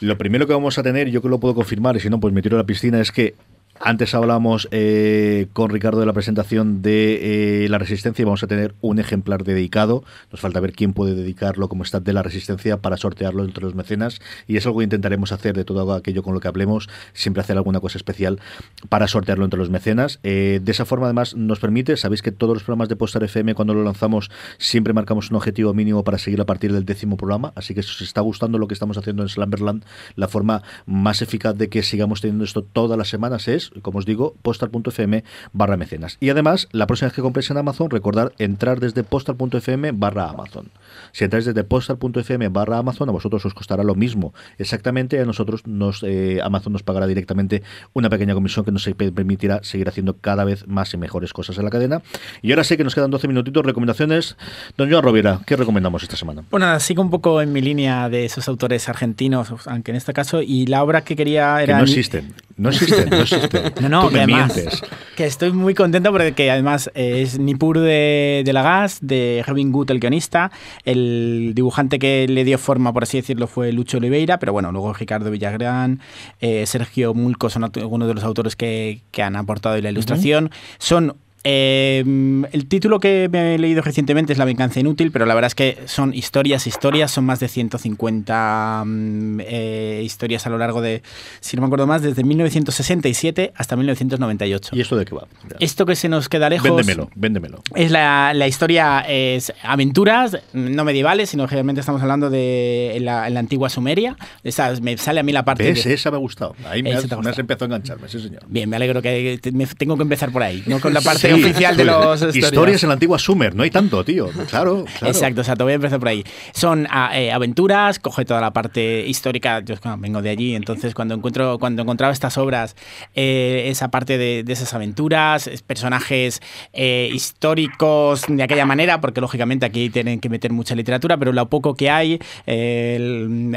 Lo 0.00 0.16
primero 0.16 0.46
que 0.46 0.52
vamos 0.52 0.78
a 0.78 0.82
tener, 0.82 1.08
yo 1.08 1.22
que 1.22 1.28
lo 1.28 1.38
puedo 1.38 1.54
confirmar, 1.54 1.96
y 1.96 2.00
si 2.00 2.08
no, 2.08 2.20
pues 2.20 2.32
me 2.32 2.42
tiro 2.42 2.56
a 2.56 2.60
la 2.60 2.66
piscina, 2.66 3.00
es 3.00 3.10
que 3.10 3.34
antes 3.80 4.14
hablábamos 4.14 4.68
eh, 4.70 5.46
con 5.52 5.70
Ricardo 5.70 6.00
de 6.00 6.06
la 6.06 6.12
presentación 6.12 6.82
de 6.82 7.64
eh, 7.64 7.68
la 7.68 7.78
Resistencia 7.78 8.22
y 8.22 8.24
vamos 8.24 8.42
a 8.42 8.46
tener 8.46 8.74
un 8.80 8.98
ejemplar 8.98 9.44
dedicado. 9.44 10.04
Nos 10.30 10.40
falta 10.40 10.60
ver 10.60 10.72
quién 10.72 10.92
puede 10.92 11.14
dedicarlo 11.14 11.68
como 11.68 11.82
está 11.82 12.00
de 12.00 12.12
la 12.12 12.22
Resistencia 12.22 12.78
para 12.78 12.96
sortearlo 12.96 13.44
entre 13.44 13.62
los 13.62 13.74
mecenas 13.74 14.20
y 14.46 14.56
es 14.56 14.66
algo 14.66 14.78
que 14.78 14.84
intentaremos 14.84 15.32
hacer 15.32 15.56
de 15.56 15.64
todo 15.64 15.92
aquello 15.94 16.22
con 16.22 16.34
lo 16.34 16.40
que 16.40 16.48
hablemos, 16.48 16.88
siempre 17.12 17.40
hacer 17.40 17.56
alguna 17.56 17.80
cosa 17.80 17.98
especial 17.98 18.40
para 18.88 19.08
sortearlo 19.08 19.44
entre 19.44 19.58
los 19.58 19.70
mecenas. 19.70 20.20
Eh, 20.22 20.60
de 20.62 20.72
esa 20.72 20.84
forma 20.84 21.06
además 21.06 21.34
nos 21.34 21.60
permite, 21.60 21.96
sabéis 21.96 22.22
que 22.22 22.32
todos 22.32 22.54
los 22.54 22.64
programas 22.64 22.88
de 22.88 22.96
Postar 22.96 23.24
FM 23.24 23.54
cuando 23.54 23.74
lo 23.74 23.84
lanzamos 23.84 24.30
siempre 24.58 24.92
marcamos 24.92 25.30
un 25.30 25.36
objetivo 25.36 25.74
mínimo 25.74 26.04
para 26.04 26.18
seguir 26.18 26.40
a 26.40 26.46
partir 26.46 26.72
del 26.72 26.84
décimo 26.84 27.16
programa, 27.16 27.52
así 27.54 27.74
que 27.74 27.82
si 27.82 27.90
os 27.90 28.00
está 28.00 28.20
gustando 28.20 28.58
lo 28.58 28.68
que 28.68 28.74
estamos 28.74 28.98
haciendo 28.98 29.22
en 29.22 29.28
Slumberland, 29.28 29.84
la 30.16 30.28
forma 30.28 30.62
más 30.86 31.22
eficaz 31.22 31.56
de 31.56 31.68
que 31.68 31.82
sigamos 31.82 32.20
teniendo 32.20 32.44
esto 32.44 32.62
todas 32.62 32.98
las 32.98 33.08
semanas 33.08 33.48
es, 33.48 33.67
como 33.82 33.98
os 33.98 34.06
digo, 34.06 34.34
postal.fm 34.42 35.24
barra 35.52 35.76
mecenas. 35.76 36.16
Y 36.20 36.30
además, 36.30 36.68
la 36.72 36.86
próxima 36.86 37.08
vez 37.08 37.14
que 37.14 37.22
compréis 37.22 37.50
en 37.50 37.56
Amazon, 37.58 37.90
recordad 37.90 38.32
entrar 38.38 38.80
desde 38.80 39.04
postal.fm 39.04 39.92
barra 39.92 40.28
Amazon. 40.30 40.70
Si 41.12 41.24
entráis 41.24 41.44
desde 41.44 41.64
postal.fm 41.64 42.48
barra 42.48 42.78
Amazon, 42.78 43.08
a 43.08 43.12
vosotros 43.12 43.44
os 43.46 43.54
costará 43.54 43.82
lo 43.84 43.94
mismo 43.94 44.34
exactamente, 44.58 45.20
a 45.20 45.24
nosotros 45.24 45.66
nos 45.66 46.02
eh, 46.02 46.40
Amazon 46.42 46.72
nos 46.72 46.82
pagará 46.82 47.06
directamente 47.06 47.62
una 47.92 48.08
pequeña 48.10 48.34
comisión 48.34 48.64
que 48.64 48.72
nos 48.72 48.84
permitirá 49.14 49.60
seguir 49.62 49.88
haciendo 49.88 50.16
cada 50.18 50.44
vez 50.44 50.66
más 50.66 50.92
y 50.94 50.96
mejores 50.96 51.32
cosas 51.32 51.58
en 51.58 51.64
la 51.64 51.70
cadena. 51.70 52.02
Y 52.42 52.50
ahora 52.52 52.64
sí 52.64 52.76
que 52.76 52.84
nos 52.84 52.94
quedan 52.94 53.10
12 53.10 53.28
minutitos, 53.28 53.64
recomendaciones. 53.64 54.36
Don 54.76 54.90
Joan 54.90 55.02
Rovira, 55.02 55.40
¿qué 55.46 55.56
recomendamos 55.56 56.02
esta 56.02 56.16
semana? 56.16 56.42
Bueno, 56.50 56.66
nada, 56.66 56.80
sigo 56.80 57.02
un 57.02 57.10
poco 57.10 57.40
en 57.42 57.52
mi 57.52 57.60
línea 57.60 58.08
de 58.08 58.24
esos 58.24 58.48
autores 58.48 58.88
argentinos, 58.88 59.52
aunque 59.66 59.90
en 59.92 59.96
este 59.96 60.12
caso, 60.12 60.42
y 60.42 60.66
la 60.66 60.82
obra 60.82 61.02
que 61.04 61.16
quería 61.16 61.56
Que 61.58 61.64
era... 61.64 61.78
no 61.78 61.84
Ni- 61.84 61.90
existen, 61.90 62.34
no 62.58 62.68
existen, 62.68 63.08
no 63.10 63.16
existen. 63.16 63.72
No, 63.80 63.88
no, 63.88 64.02
Tú 64.02 64.08
que 64.08 64.14
me 64.14 64.22
además, 64.24 64.54
mientes. 64.56 64.82
que 65.16 65.24
estoy 65.24 65.52
muy 65.52 65.74
contento 65.74 66.10
porque 66.12 66.50
además 66.50 66.90
eh, 66.94 67.22
es 67.22 67.38
Nippur 67.38 67.78
de, 67.78 68.42
de 68.44 68.52
la 68.52 68.62
Gas, 68.62 68.98
de 69.00 69.42
Kevin 69.46 69.72
Good, 69.72 69.90
el 69.92 70.00
guionista, 70.00 70.50
el 70.84 71.52
dibujante 71.54 71.98
que 71.98 72.26
le 72.28 72.44
dio 72.44 72.58
forma, 72.58 72.92
por 72.92 73.04
así 73.04 73.18
decirlo, 73.18 73.46
fue 73.46 73.72
Lucho 73.72 73.98
Oliveira, 73.98 74.38
pero 74.38 74.52
bueno, 74.52 74.72
luego 74.72 74.92
Ricardo 74.92 75.30
Villagrán, 75.30 76.00
eh, 76.40 76.66
Sergio 76.66 77.14
Mulco 77.14 77.48
son 77.48 77.64
algunos 77.64 78.08
de 78.08 78.14
los 78.14 78.24
autores 78.24 78.56
que, 78.56 79.00
que 79.10 79.22
han 79.22 79.36
aportado 79.36 79.80
la 79.80 79.90
ilustración. 79.90 80.50
Son 80.78 81.16
eh, 81.50 82.04
el 82.52 82.66
título 82.68 83.00
que 83.00 83.28
me 83.32 83.54
he 83.54 83.58
leído 83.58 83.80
recientemente 83.80 84.34
es 84.34 84.38
La 84.38 84.44
venganza 84.44 84.80
inútil, 84.80 85.10
pero 85.10 85.24
la 85.24 85.34
verdad 85.34 85.46
es 85.46 85.54
que 85.54 85.78
son 85.86 86.12
historias, 86.12 86.66
historias, 86.66 87.10
son 87.10 87.24
más 87.24 87.40
de 87.40 87.48
150 87.48 88.82
mm, 88.84 89.40
eh, 89.40 90.02
historias 90.04 90.46
a 90.46 90.50
lo 90.50 90.58
largo 90.58 90.82
de, 90.82 91.02
si 91.40 91.56
no 91.56 91.62
me 91.62 91.66
acuerdo 91.66 91.86
más, 91.86 92.02
desde 92.02 92.22
1967 92.22 93.52
hasta 93.56 93.76
1998. 93.76 94.76
¿Y 94.76 94.80
esto 94.82 94.96
de 94.96 95.06
qué 95.06 95.14
va? 95.14 95.26
Esto 95.58 95.86
que 95.86 95.96
se 95.96 96.08
nos 96.10 96.28
queda 96.28 96.50
lejos 96.50 96.68
Véndemelo, 96.68 97.08
véndemelo. 97.14 97.62
es 97.74 97.90
la, 97.90 98.32
la 98.34 98.46
historia, 98.46 99.00
es 99.08 99.52
aventuras, 99.62 100.36
no 100.52 100.84
medievales, 100.84 101.30
sino 101.30 101.46
realmente 101.46 101.80
estamos 101.80 102.02
hablando 102.02 102.28
de 102.28 102.98
la, 103.00 103.24
antigua 103.24 103.70
Sumeria. 103.70 104.16
Esa- 104.44 104.74
me 104.82 104.98
sale 104.98 105.20
a 105.20 105.22
mí 105.22 105.32
la 105.32 105.44
parte 105.44 105.62
¿Ves? 105.64 105.84
de- 105.84 105.94
Esa 105.94 106.10
me 106.10 106.16
ha 106.18 106.20
gustado. 106.20 106.54
Ahí 106.68 106.82
me 106.82 106.92
has, 106.92 107.04
me 107.08 107.30
empezado 107.30 107.64
a 107.64 107.66
engancharme, 107.76 108.08
sí, 108.08 108.20
señor. 108.20 108.42
Bien, 108.48 108.68
me 108.68 108.76
alegro 108.76 109.00
que 109.00 109.38
te- 109.40 109.52
me- 109.52 109.66
tengo 109.66 109.96
que 109.96 110.02
empezar 110.02 110.30
por 110.30 110.42
ahí, 110.42 110.62
no 110.66 110.78
con 110.80 110.92
la 110.92 111.00
parte 111.08 111.32
Sí, 111.34 111.37
oficial 111.44 111.76
de 111.76 111.84
los 111.84 112.36
Historias 112.36 112.82
en 112.82 112.88
la 112.88 112.94
antigua 112.94 113.18
Sumer, 113.18 113.54
no 113.54 113.62
hay 113.62 113.70
tanto, 113.70 114.04
tío. 114.04 114.28
Claro, 114.48 114.84
claro. 114.84 115.06
Exacto, 115.06 115.40
exacto, 115.40 115.64
voy 115.64 115.72
a 115.72 115.76
empezar 115.76 115.98
por 115.98 116.08
ahí. 116.08 116.24
Son 116.52 116.86
ah, 116.90 117.10
eh, 117.18 117.30
aventuras, 117.32 117.98
coge 117.98 118.24
toda 118.24 118.40
la 118.40 118.52
parte 118.52 119.06
histórica, 119.06 119.60
yo 119.60 119.74
vengo 119.98 120.22
de 120.22 120.30
allí, 120.30 120.54
entonces 120.54 120.94
cuando 120.94 121.14
encuentro 121.14 121.58
cuando 121.58 121.82
encontraba 121.82 122.12
estas 122.12 122.38
obras, 122.38 122.76
eh, 123.14 123.64
esa 123.68 123.88
parte 123.88 124.18
de, 124.18 124.42
de 124.44 124.52
esas 124.52 124.72
aventuras, 124.74 125.46
es- 125.46 125.62
personajes 125.62 126.40
eh, 126.72 127.10
históricos 127.12 128.24
de 128.28 128.42
aquella 128.42 128.66
manera, 128.66 129.00
porque 129.00 129.20
lógicamente 129.20 129.66
aquí 129.66 129.90
tienen 129.90 130.20
que 130.20 130.28
meter 130.28 130.52
mucha 130.52 130.74
literatura, 130.74 131.16
pero 131.16 131.32
lo 131.32 131.48
poco 131.48 131.74
que 131.74 131.90
hay, 131.90 132.18
el, 132.46 133.56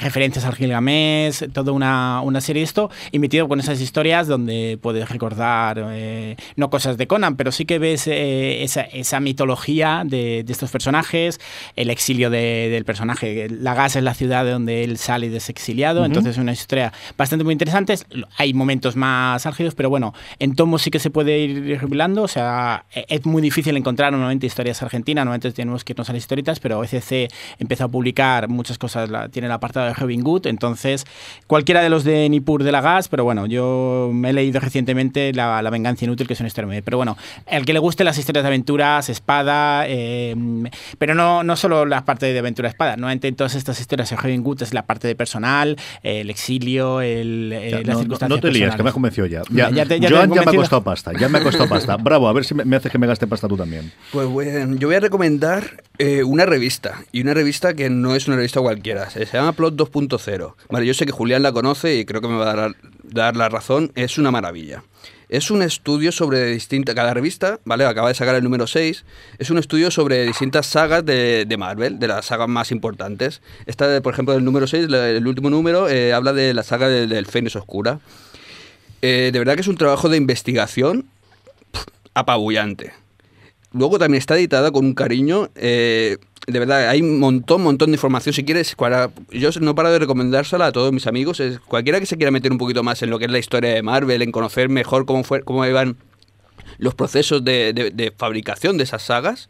referencias 0.00 0.44
al 0.44 0.54
Gilgamesh, 0.54 1.50
toda 1.52 1.72
una, 1.72 2.20
una 2.22 2.40
serie 2.40 2.60
de 2.60 2.64
esto, 2.64 2.90
y 3.10 3.18
metido 3.18 3.48
con 3.48 3.60
esas 3.60 3.80
historias 3.80 4.26
donde 4.26 4.78
puedes 4.80 5.08
recordar, 5.08 5.84
no 6.56 6.70
cosas 6.70 6.91
de 6.98 7.06
Conan, 7.06 7.36
pero 7.36 7.52
sí 7.52 7.64
que 7.64 7.78
ves 7.78 8.06
eh, 8.06 8.62
esa, 8.62 8.82
esa 8.82 9.20
mitología 9.20 10.02
de, 10.06 10.42
de 10.44 10.52
estos 10.52 10.70
personajes, 10.70 11.40
el 11.76 11.90
exilio 11.90 12.30
de- 12.30 12.68
del 12.70 12.84
personaje. 12.84 13.48
Lagas 13.50 13.96
es 13.96 14.02
la 14.02 14.14
ciudad 14.14 14.44
de 14.44 14.50
donde 14.52 14.84
él 14.84 14.96
sale 14.98 15.28
desexiliado, 15.30 16.00
Ujú. 16.00 16.06
entonces 16.06 16.32
es 16.32 16.38
una 16.38 16.52
historia 16.52 16.92
bastante 17.16 17.44
muy 17.44 17.52
interesante. 17.52 17.94
Hay 18.38 18.54
momentos 18.54 18.96
más 18.96 19.44
álgidos, 19.46 19.74
pero 19.74 19.90
bueno, 19.90 20.14
en 20.38 20.54
tomos 20.54 20.82
sí 20.82 20.90
que 20.90 20.98
se 20.98 21.10
puede 21.10 21.38
ir 21.38 21.78
revelando, 21.80 22.22
o 22.22 22.28
sea, 22.28 22.84
es 22.92 23.24
muy 23.26 23.42
difícil 23.42 23.76
encontrar 23.76 24.12
normalmente 24.12 24.46
historias 24.46 24.82
argentinas, 24.82 25.24
normalmente 25.24 25.52
tenemos 25.52 25.84
que 25.84 25.92
irnos 25.92 26.08
a 26.10 26.12
las 26.12 26.22
historietas, 26.22 26.60
pero 26.60 26.82
ECC 26.84 27.28
empezó 27.58 27.84
a 27.84 27.88
publicar 27.88 28.48
muchas 28.48 28.78
cosas, 28.78 29.10
la- 29.10 29.28
tiene 29.28 29.46
el 29.46 29.52
apartado 29.52 29.86
de 29.86 29.94
Robin 29.94 30.22
Good, 30.22 30.46
entonces 30.46 31.04
cualquiera 31.46 31.82
de 31.82 31.88
los 31.88 32.04
de 32.04 32.28
Nippur 32.28 32.62
de 32.64 32.72
la 32.72 32.80
Gas, 32.80 33.08
pero 33.08 33.24
bueno, 33.24 33.46
yo 33.46 34.10
me 34.12 34.30
he 34.30 34.32
leído 34.32 34.60
recientemente 34.60 35.32
La, 35.32 35.62
La 35.62 35.70
venganza 35.70 36.04
inútil, 36.04 36.26
que 36.26 36.34
es 36.34 36.40
una 36.40 36.48
historia 36.48 36.66
muy... 36.66 36.81
Pero 36.82 36.96
bueno, 36.96 37.16
el 37.46 37.64
que 37.64 37.72
le 37.72 37.78
guste 37.78 38.04
las 38.04 38.18
historias 38.18 38.42
de 38.44 38.48
aventuras, 38.48 39.08
espada, 39.08 39.84
eh, 39.86 40.34
pero 40.98 41.14
no, 41.14 41.42
no 41.42 41.56
solo 41.56 41.84
la 41.86 42.04
parte 42.04 42.32
de 42.32 42.38
aventura 42.38 42.68
espada, 42.68 42.96
normalmente 42.96 43.28
en 43.28 43.36
todas 43.36 43.54
estas 43.54 43.80
historias 43.80 44.10
de 44.10 44.16
Robin 44.16 44.42
Good 44.42 44.62
es 44.62 44.74
la 44.74 44.84
parte 44.86 45.08
de 45.08 45.14
personal, 45.14 45.76
el 46.02 46.30
exilio, 46.30 47.00
el, 47.00 47.52
eh, 47.52 47.70
Ya, 47.70 47.76
las 47.78 47.86
no, 47.86 47.92
no, 47.94 47.98
circunstancias 48.00 48.36
no 48.36 48.40
te 48.40 48.50
lías, 48.52 48.76
que 48.76 48.82
me 48.82 48.88
has 48.88 48.94
convencido 48.94 49.26
ya. 49.26 49.42
Ya, 49.50 49.70
Ya 49.70 49.86
te- 49.86 50.00
ya 50.00 50.08
te 50.08 50.14
Joan 50.14 50.32
ya 50.32 50.42
me 50.42 50.50
ha 50.50 50.54
costado 50.54 50.82
pasta, 50.82 51.12
ya 51.18 51.28
me 51.28 51.38
ha 51.38 51.42
costado 51.42 51.68
pasta. 51.68 51.96
Bravo, 52.02 52.28
a 52.28 52.32
ver 52.32 52.44
si 52.44 52.54
me, 52.54 52.64
me 52.64 52.76
haces 52.76 52.90
que 52.92 52.98
me 52.98 53.06
gaste 53.06 53.26
pasta 53.26 53.48
tú 53.48 53.56
también. 53.56 53.92
Pues 54.12 54.26
bueno, 54.28 54.76
yo 54.76 54.88
voy 54.88 54.96
a 54.96 55.00
recomendar 55.00 55.82
eh, 55.98 56.22
una 56.24 56.46
revista, 56.46 57.02
y 57.12 57.20
una 57.22 57.34
revista 57.34 57.74
que 57.74 57.90
no 57.90 58.14
es 58.14 58.26
una 58.26 58.36
revista 58.36 58.60
cualquiera, 58.60 59.08
se 59.10 59.26
se 59.26 59.36
llama 59.36 59.52
Plot 59.52 59.74
2.0. 59.76 60.54
Vale, 60.70 60.86
yo 60.86 60.94
sé 60.94 61.06
que 61.06 61.12
Julián 61.12 61.42
la 61.42 61.52
conoce 61.52 61.96
y 61.96 62.04
creo 62.04 62.20
que 62.20 62.28
me 62.28 62.36
va 62.36 62.50
a 62.50 62.54
dar, 62.56 62.76
dar 63.04 63.36
la 63.36 63.48
razón, 63.48 63.92
es 63.94 64.18
una 64.18 64.30
maravilla. 64.30 64.82
Es 65.32 65.50
un 65.50 65.62
estudio 65.62 66.12
sobre 66.12 66.44
distintas, 66.44 66.94
cada 66.94 67.14
revista, 67.14 67.58
¿vale? 67.64 67.86
Acaba 67.86 68.08
de 68.08 68.14
sacar 68.14 68.34
el 68.34 68.44
número 68.44 68.66
6, 68.66 69.04
es 69.38 69.48
un 69.50 69.56
estudio 69.56 69.90
sobre 69.90 70.26
distintas 70.26 70.66
sagas 70.66 71.06
de, 71.06 71.46
Marvel, 71.58 71.98
de 71.98 72.06
las 72.06 72.26
sagas 72.26 72.48
más 72.50 72.70
importantes. 72.70 73.40
Esta, 73.64 74.02
por 74.02 74.12
ejemplo, 74.12 74.34
el 74.34 74.44
número 74.44 74.66
6, 74.66 74.90
la- 74.90 75.08
el 75.08 75.26
último 75.26 75.48
número, 75.48 75.88
eh, 75.88 76.12
habla 76.12 76.34
de 76.34 76.52
la 76.52 76.62
saga 76.62 76.88
del, 76.90 77.24
Fénix 77.26 77.56
Oscura. 77.56 77.98
Eh, 79.00 79.30
de 79.32 79.38
verdad 79.38 79.54
que 79.54 79.62
es 79.62 79.68
un 79.68 79.78
trabajo 79.78 80.10
de 80.10 80.18
investigación 80.18 81.06
apabullante. 82.12 82.92
Luego 83.72 83.98
también 83.98 84.18
está 84.18 84.36
editada 84.36 84.70
con 84.70 84.84
un 84.84 84.92
cariño. 84.94 85.48
eh, 85.54 86.18
de 86.46 86.58
verdad, 86.58 86.88
hay 86.88 87.00
un 87.02 87.18
montón, 87.20 87.62
montón 87.62 87.90
de 87.90 87.94
información. 87.96 88.32
Si 88.32 88.44
quieres, 88.44 88.74
cuara- 88.76 89.10
yo 89.30 89.50
no 89.60 89.74
paro 89.74 89.92
de 89.92 89.98
recomendársela 89.98 90.66
a 90.66 90.72
todos 90.72 90.92
mis 90.92 91.06
amigos. 91.06 91.40
Es, 91.40 91.60
cualquiera 91.60 92.00
que 92.00 92.06
se 92.06 92.16
quiera 92.16 92.30
meter 92.30 92.50
un 92.52 92.58
poquito 92.58 92.82
más 92.82 93.02
en 93.02 93.10
lo 93.10 93.18
que 93.18 93.26
es 93.26 93.30
la 93.30 93.38
historia 93.38 93.70
de 93.74 93.82
Marvel, 93.82 94.22
en 94.22 94.32
conocer 94.32 94.68
mejor 94.68 95.06
cómo, 95.06 95.22
fue, 95.24 95.42
cómo 95.42 95.64
iban 95.66 95.96
los 96.78 96.94
procesos 96.94 97.44
de- 97.44 97.72
de 97.94 98.12
fabricación 98.16 98.76
de 98.76 98.84
esas 98.84 99.02
sagas. 99.02 99.48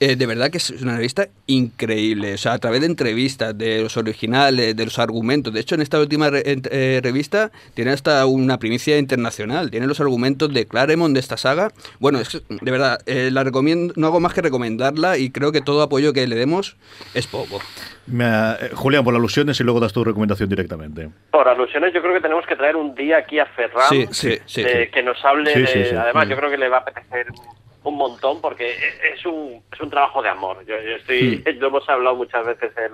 Eh, 0.00 0.16
de 0.16 0.26
verdad 0.26 0.50
que 0.50 0.58
es 0.58 0.70
una 0.70 0.96
revista 0.96 1.28
increíble. 1.46 2.34
O 2.34 2.38
sea, 2.38 2.52
a 2.52 2.58
través 2.58 2.80
de 2.80 2.86
entrevistas, 2.86 3.56
de 3.56 3.82
los 3.82 3.96
originales, 3.96 4.76
de 4.76 4.84
los 4.84 4.98
argumentos. 4.98 5.52
De 5.52 5.60
hecho, 5.60 5.74
en 5.74 5.82
esta 5.82 5.98
última 5.98 6.30
re- 6.30 6.42
eh, 6.46 7.00
revista 7.02 7.50
tiene 7.74 7.90
hasta 7.90 8.24
una 8.26 8.58
primicia 8.58 8.98
internacional. 8.98 9.70
Tiene 9.70 9.86
los 9.86 10.00
argumentos 10.00 10.52
de 10.52 10.66
Claremont 10.66 11.14
de 11.14 11.20
esta 11.20 11.36
saga. 11.36 11.72
Bueno, 11.98 12.20
es 12.20 12.42
de 12.48 12.70
verdad, 12.70 13.00
eh, 13.06 13.30
la 13.32 13.42
recomiendo, 13.44 13.92
no 13.96 14.06
hago 14.06 14.20
más 14.20 14.34
que 14.34 14.42
recomendarla 14.42 15.18
y 15.18 15.30
creo 15.30 15.52
que 15.52 15.60
todo 15.60 15.82
apoyo 15.82 16.12
que 16.12 16.26
le 16.26 16.36
demos 16.36 16.76
es 17.14 17.26
poco. 17.26 17.60
Ha- 18.20 18.56
eh, 18.60 18.70
Julián, 18.74 19.04
por 19.04 19.14
alusiones 19.14 19.58
y 19.60 19.64
luego 19.64 19.80
das 19.80 19.92
tu 19.92 20.04
recomendación 20.04 20.48
directamente. 20.48 21.08
Por 21.30 21.48
alusiones, 21.48 21.92
yo 21.92 22.00
creo 22.00 22.14
que 22.14 22.20
tenemos 22.20 22.46
que 22.46 22.56
traer 22.56 22.76
un 22.76 22.94
día 22.94 23.18
aquí 23.18 23.38
a 23.38 23.46
Ferran 23.46 23.88
Sí, 23.88 24.06
sí, 24.12 24.38
sí, 24.46 24.62
sí. 24.62 24.88
que 24.92 25.02
nos 25.02 25.22
hable 25.24 25.52
Sí, 25.52 25.60
de. 25.78 25.98
Además, 25.98 26.26
Mm. 26.26 26.30
yo 26.30 26.36
creo 26.36 26.50
que 26.50 26.56
le 26.58 26.68
va 26.68 26.78
a 26.78 26.80
apetecer 26.80 27.26
un 27.88 27.96
montón 27.96 28.40
porque 28.40 28.70
es- 28.72 29.24
un, 29.26 29.62
es 29.72 29.80
un 29.80 29.90
trabajo 29.90 30.22
de 30.22 30.28
amor. 30.28 30.64
Yo, 30.66 30.80
yo 30.80 30.96
estoy, 30.96 31.42
lo 31.58 31.68
hemos 31.68 31.88
hablado 31.88 32.16
muchas 32.16 32.46
veces 32.46 32.72
él, 32.76 32.92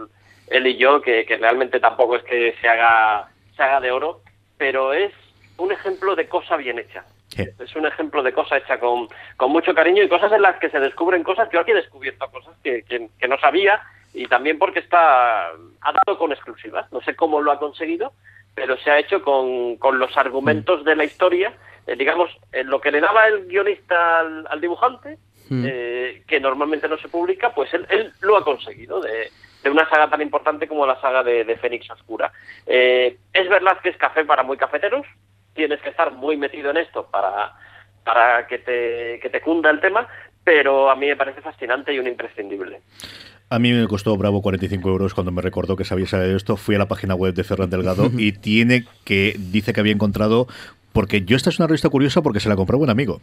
él 0.49 0.67
y 0.67 0.77
yo, 0.77 1.01
que, 1.03 1.25
que 1.27 1.37
realmente 1.37 1.81
tampoco 1.81 2.17
es 2.17 2.23
que 2.25 2.55
se 2.61 2.69
haga, 2.69 3.29
se 3.57 3.63
haga 3.63 3.81
de 3.81 3.91
oro, 3.93 4.21
pero 4.59 4.93
es 4.93 5.13
un 5.59 5.71
ejemplo 5.73 6.15
de 6.17 6.29
cosa 6.29 6.57
bien 6.57 6.79
hecha. 6.79 7.05
Sí. 7.29 7.43
Es 7.59 7.75
un 7.75 7.87
ejemplo 7.87 8.23
de 8.23 8.33
cosa 8.33 8.57
hecha 8.59 8.79
con, 8.79 9.09
con 9.37 9.51
mucho 9.51 9.75
cariño 9.75 10.03
y 10.03 10.09
cosas 10.09 10.31
en 10.33 10.43
las 10.43 10.57
que 10.61 10.71
se 10.71 10.79
descubren 10.81 11.23
cosas. 11.25 11.49
Yo 11.53 11.61
aquí 11.61 11.73
he 11.73 11.75
descubierto 11.75 12.31
cosas 12.31 12.57
que, 12.63 12.83
que- 12.85 13.09
que 13.19 13.29
no 13.29 13.39
sabía 13.39 13.83
y 14.13 14.27
también 14.29 14.59
porque 14.59 14.79
está 14.79 15.49
ha 15.49 15.93
dado 15.93 16.17
con 16.19 16.31
exclusivas. 16.33 16.91
No 16.93 17.01
sé 17.01 17.17
cómo 17.17 17.41
lo 17.41 17.51
ha 17.51 17.59
conseguido, 17.59 18.13
pero 18.55 18.77
se 18.79 18.91
ha 18.91 18.99
hecho 18.99 19.23
con, 19.23 19.77
con 19.77 19.99
los 19.99 20.17
argumentos 20.17 20.85
de 20.85 20.97
la 20.97 21.05
historia, 21.05 21.53
eh, 21.87 21.97
digamos, 21.97 22.31
en 22.53 22.69
lo 22.69 22.81
que 22.81 22.91
le 22.93 23.01
daba 23.01 23.27
el 23.27 23.47
guionista 23.47 24.21
al, 24.21 24.47
al 24.49 24.61
dibujante, 24.61 25.19
Mm. 25.51 25.65
eh, 25.69 26.23
que 26.27 26.41
normalmente 26.41 26.89
no 26.89 26.97
se 26.97 27.09
publica, 27.09 27.53
pues 27.55 27.73
él, 27.75 27.87
él 27.91 28.11
lo 28.23 28.39
ha 28.39 28.43
conseguido 28.43 28.99
de, 29.03 29.31
de 29.63 29.71
una 29.71 29.87
saga 29.91 30.09
tan 30.09 30.23
importante 30.23 30.67
como 30.67 30.87
la 30.87 30.99
saga 31.03 31.23
de, 31.23 31.45
de 31.45 31.59
Fénix 31.59 31.91
Oscura. 31.91 32.33
Eh, 32.67 33.19
es 33.31 33.49
verdad 33.51 33.79
que 33.83 33.91
es 33.91 33.97
café 33.99 34.25
para 34.25 34.43
muy 34.43 34.57
cafeteros, 34.57 35.07
tienes 35.53 35.83
que 35.83 35.91
estar 35.91 36.13
muy 36.13 36.39
metido 36.39 36.71
en 36.71 36.79
esto 36.79 37.09
para, 37.11 37.53
para 38.05 38.47
que, 38.47 38.57
te, 38.57 39.21
que 39.21 39.29
te 39.29 39.43
cunda 39.43 39.69
el 39.69 39.81
tema, 39.81 40.09
pero 40.43 40.89
a 40.89 40.97
mí 40.97 41.09
me 41.09 41.17
parece 41.17 41.43
fascinante 41.43 41.93
y 41.93 41.99
un 41.99 42.07
imprescindible. 42.07 42.81
A 43.55 43.61
mí 43.61 43.73
me 43.73 43.87
costó 43.87 44.17
Bravo 44.17 44.43
45 44.43 44.89
euros 44.89 45.15
cuando 45.15 45.31
me 45.31 45.41
recordó 45.41 45.77
que 45.77 45.85
sabía 45.85 46.09
saber 46.09 46.35
esto. 46.35 46.57
Fui 46.57 46.75
a 46.75 46.79
la 46.79 46.89
página 46.89 47.15
web 47.15 47.35
de 47.35 47.45
Ferran 47.45 47.71
Delgado 47.71 48.11
y 48.19 48.33
tiene 48.33 48.85
que, 49.05 49.39
dice 49.39 49.73
que 49.73 49.79
había 49.79 49.93
encontrado, 49.93 50.49
porque 50.93 51.23
yo 51.25 51.37
esta 51.37 51.51
es 51.51 51.61
una 51.61 51.69
revista 51.69 51.89
curiosa 51.89 52.21
porque 52.21 52.41
se 52.41 52.49
la 52.49 52.57
compró 52.57 52.79
un 52.79 52.91
amigo. 52.91 53.21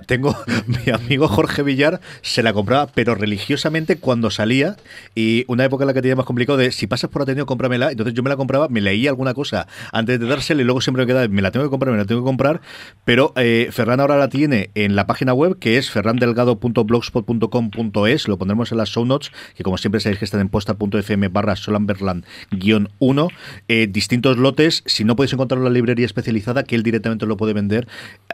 Tengo 0.00 0.36
mi 0.66 0.90
amigo 0.92 1.28
Jorge 1.28 1.62
Villar, 1.62 2.00
se 2.22 2.42
la 2.42 2.52
compraba, 2.52 2.88
pero 2.94 3.14
religiosamente 3.14 3.96
cuando 3.96 4.30
salía. 4.30 4.76
Y 5.14 5.44
una 5.48 5.64
época 5.64 5.84
en 5.84 5.88
la 5.88 5.94
que 5.94 6.02
tenía 6.02 6.16
más 6.16 6.26
complicado 6.26 6.58
de 6.58 6.72
si 6.72 6.86
pasas 6.86 7.10
por 7.10 7.22
Ateneo, 7.22 7.46
cómpramela. 7.46 7.90
Entonces 7.90 8.12
yo 8.14 8.22
me 8.22 8.28
la 8.30 8.36
compraba, 8.36 8.68
me 8.68 8.80
leía 8.80 9.10
alguna 9.10 9.34
cosa 9.34 9.66
antes 9.92 10.18
de 10.18 10.26
dársela 10.26 10.62
y 10.62 10.64
luego 10.64 10.80
siempre 10.80 11.04
me 11.04 11.06
quedaba, 11.06 11.28
me 11.28 11.42
la 11.42 11.50
tengo 11.50 11.66
que 11.66 11.70
comprar, 11.70 11.92
me 11.92 11.98
la 11.98 12.06
tengo 12.06 12.22
que 12.22 12.26
comprar. 12.26 12.62
Pero 13.04 13.34
eh, 13.36 13.68
Ferran 13.70 14.00
ahora 14.00 14.16
la 14.16 14.28
tiene 14.28 14.70
en 14.74 14.96
la 14.96 15.06
página 15.06 15.34
web 15.34 15.58
que 15.58 15.76
es 15.78 15.90
ferrandelgado.blogspot.com.es. 15.90 18.28
Lo 18.28 18.38
pondremos 18.38 18.72
en 18.72 18.78
las 18.78 18.88
show 18.88 19.04
notes, 19.04 19.30
que 19.56 19.62
como 19.62 19.76
siempre 19.78 20.00
sabéis 20.00 20.18
que 20.18 20.24
están 20.24 20.40
en 20.40 20.48
posta.fm 20.48 21.28
barra 21.28 21.54
solamberland 21.56 22.24
guion 22.50 22.88
1. 22.98 23.28
Eh, 23.68 23.88
distintos 23.90 24.38
lotes, 24.38 24.82
si 24.86 25.04
no 25.04 25.16
podéis 25.16 25.32
encontrarlo 25.32 25.66
en 25.66 25.72
la 25.72 25.74
librería 25.74 26.06
especializada, 26.06 26.64
que 26.64 26.74
él 26.74 26.82
directamente 26.82 27.26
lo 27.26 27.36
puede 27.36 27.52
vender. 27.52 27.86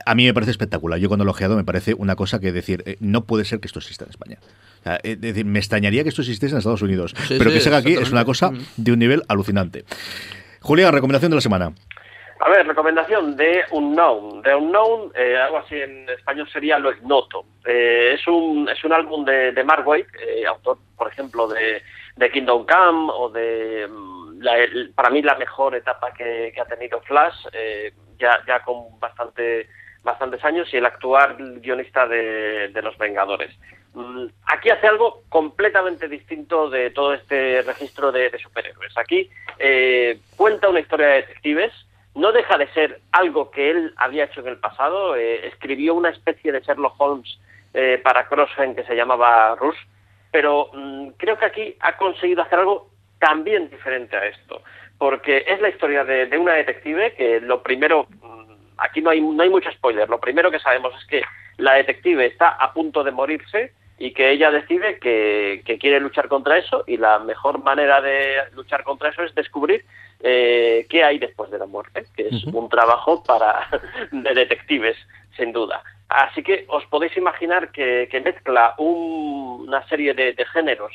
A 0.06 0.14
mí 0.14 0.24
me 0.24 0.34
parece 0.34 0.50
espectacular. 0.50 0.98
Yo 0.98 1.08
cuando 1.08 1.24
lo 1.24 1.34
he 1.38 1.47
me 1.56 1.64
parece 1.64 1.94
una 1.94 2.16
cosa 2.16 2.40
que 2.40 2.52
decir, 2.52 2.82
eh, 2.86 2.96
no 3.00 3.24
puede 3.24 3.44
ser 3.44 3.60
que 3.60 3.66
esto 3.66 3.78
exista 3.78 4.04
en 4.04 4.10
España. 4.10 4.38
O 4.80 4.82
sea, 4.84 5.00
es 5.02 5.20
decir, 5.20 5.44
me 5.44 5.58
extrañaría 5.58 6.02
que 6.02 6.08
esto 6.10 6.22
existiese 6.22 6.54
en 6.54 6.58
Estados 6.58 6.82
Unidos. 6.82 7.14
Sí, 7.26 7.34
pero 7.38 7.50
sí, 7.50 7.56
que 7.56 7.60
se 7.62 7.68
haga 7.68 7.78
aquí 7.78 7.94
es 7.94 8.10
una 8.10 8.24
cosa 8.24 8.50
de 8.76 8.92
un 8.92 8.98
nivel 8.98 9.22
alucinante. 9.28 9.84
Julián, 10.60 10.92
recomendación 10.92 11.30
de 11.30 11.36
la 11.36 11.40
semana. 11.40 11.72
A 12.40 12.48
ver, 12.50 12.66
recomendación 12.68 13.36
de 13.36 13.62
Unknown. 13.72 14.42
De 14.42 14.54
Unknown, 14.54 15.10
eh, 15.16 15.36
algo 15.36 15.58
así 15.58 15.74
en 15.74 16.08
español 16.08 16.48
sería 16.52 16.78
Lo 16.78 16.92
Ignoto. 16.92 17.44
Eh, 17.66 18.12
es, 18.14 18.26
un, 18.28 18.68
es 18.68 18.82
un 18.84 18.92
álbum 18.92 19.24
de, 19.24 19.50
de 19.52 19.64
Mark 19.64 19.86
Waid, 19.86 20.06
eh, 20.24 20.46
autor, 20.46 20.78
por 20.96 21.10
ejemplo, 21.10 21.48
de, 21.48 21.82
de 22.16 22.30
Kingdom 22.30 22.64
Come 22.64 23.10
o 23.12 23.28
de, 23.30 23.88
mm, 23.88 24.40
la- 24.40 24.56
el- 24.58 24.92
para 24.94 25.10
mí, 25.10 25.20
la 25.20 25.34
mejor 25.36 25.74
etapa 25.74 26.12
que, 26.12 26.52
que 26.54 26.60
ha 26.60 26.64
tenido 26.64 27.00
Flash, 27.00 27.34
eh, 27.52 27.92
ya, 28.20 28.38
ya 28.46 28.60
con 28.62 28.98
bastante 29.00 29.68
bastantes 30.08 30.44
años 30.44 30.68
y 30.72 30.76
el 30.76 30.86
actual 30.86 31.60
guionista 31.60 32.06
de, 32.06 32.70
Los 32.82 32.96
Vengadores. 32.98 33.50
Mm, 33.94 34.26
Aquí 34.46 34.70
hace 34.70 34.86
algo 34.86 35.22
completamente 35.28 36.08
distinto 36.08 36.70
de 36.70 36.90
todo 36.90 37.14
este 37.14 37.62
registro 37.62 38.10
de, 38.12 38.36
superhéroes. 38.38 38.96
Aquí 38.96 39.30
eh, 39.58 40.18
cuenta 40.36 40.68
una 40.68 40.80
historia 40.80 41.08
de 41.08 41.22
detectives, 41.22 41.72
no 42.14 42.32
deja 42.32 42.58
de 42.58 42.68
ser 42.72 43.00
algo 43.12 43.50
que 43.50 43.70
él 43.70 43.94
había 43.96 44.24
hecho 44.24 44.40
en 44.40 44.48
el 44.48 44.58
pasado. 44.58 45.14
eh, 45.16 45.46
escribió 45.46 45.94
una 45.94 46.10
especie 46.10 46.52
de 46.52 46.60
Sherlock 46.60 46.94
Holmes 46.98 47.38
eh, 47.74 48.00
para 48.02 48.26
Crossgen 48.26 48.74
que 48.74 48.84
se 48.84 48.96
llamaba 48.96 49.54
Rush, 49.56 49.78
pero 50.32 50.70
mm, 50.72 51.10
creo 51.18 51.38
que 51.38 51.46
aquí 51.46 51.76
ha 51.80 51.96
conseguido 51.96 52.42
hacer 52.42 52.58
algo 52.58 52.90
también 53.18 53.68
diferente 53.68 54.16
a 54.16 54.26
esto, 54.26 54.62
porque 54.96 55.44
es 55.46 55.60
la 55.60 55.68
historia 55.68 56.04
de, 56.04 56.26
de 56.26 56.38
una 56.38 56.54
detective 56.54 57.14
que 57.14 57.40
lo 57.40 57.62
primero, 57.62 58.06
mm, 58.22 58.37
aquí 58.78 59.00
no 59.00 59.10
hay, 59.10 59.20
no 59.20 59.42
hay 59.42 59.50
mucho 59.50 59.70
spoiler, 59.72 60.08
lo 60.08 60.18
primero 60.20 60.50
que 60.50 60.58
sabemos 60.60 60.92
es 61.00 61.04
que 61.06 61.22
la 61.56 61.74
detective 61.74 62.26
está 62.26 62.48
a 62.50 62.72
punto 62.72 63.02
de 63.04 63.10
morirse 63.10 63.72
y 63.98 64.12
que 64.12 64.30
ella 64.30 64.50
decide 64.52 64.98
que, 65.00 65.62
que 65.64 65.76
quiere 65.78 65.98
luchar 65.98 66.28
contra 66.28 66.56
eso 66.56 66.84
y 66.86 66.96
la 66.96 67.18
mejor 67.18 67.62
manera 67.64 68.00
de 68.00 68.36
luchar 68.54 68.84
contra 68.84 69.08
eso 69.10 69.24
es 69.24 69.34
descubrir 69.34 69.84
eh, 70.20 70.86
qué 70.88 71.02
hay 71.02 71.18
después 71.18 71.50
de 71.50 71.58
la 71.58 71.66
muerte, 71.66 72.04
que 72.16 72.28
es 72.28 72.44
un 72.44 72.68
trabajo 72.68 73.22
para 73.24 73.68
de 74.12 74.34
detectives, 74.34 74.96
sin 75.36 75.52
duda. 75.52 75.82
Así 76.08 76.42
que 76.42 76.64
os 76.68 76.86
podéis 76.86 77.16
imaginar 77.16 77.70
que, 77.72 78.08
que 78.10 78.20
mezcla 78.20 78.74
un- 78.78 79.64
una 79.68 79.86
serie 79.88 80.14
de, 80.14 80.32
de 80.32 80.44
géneros 80.46 80.92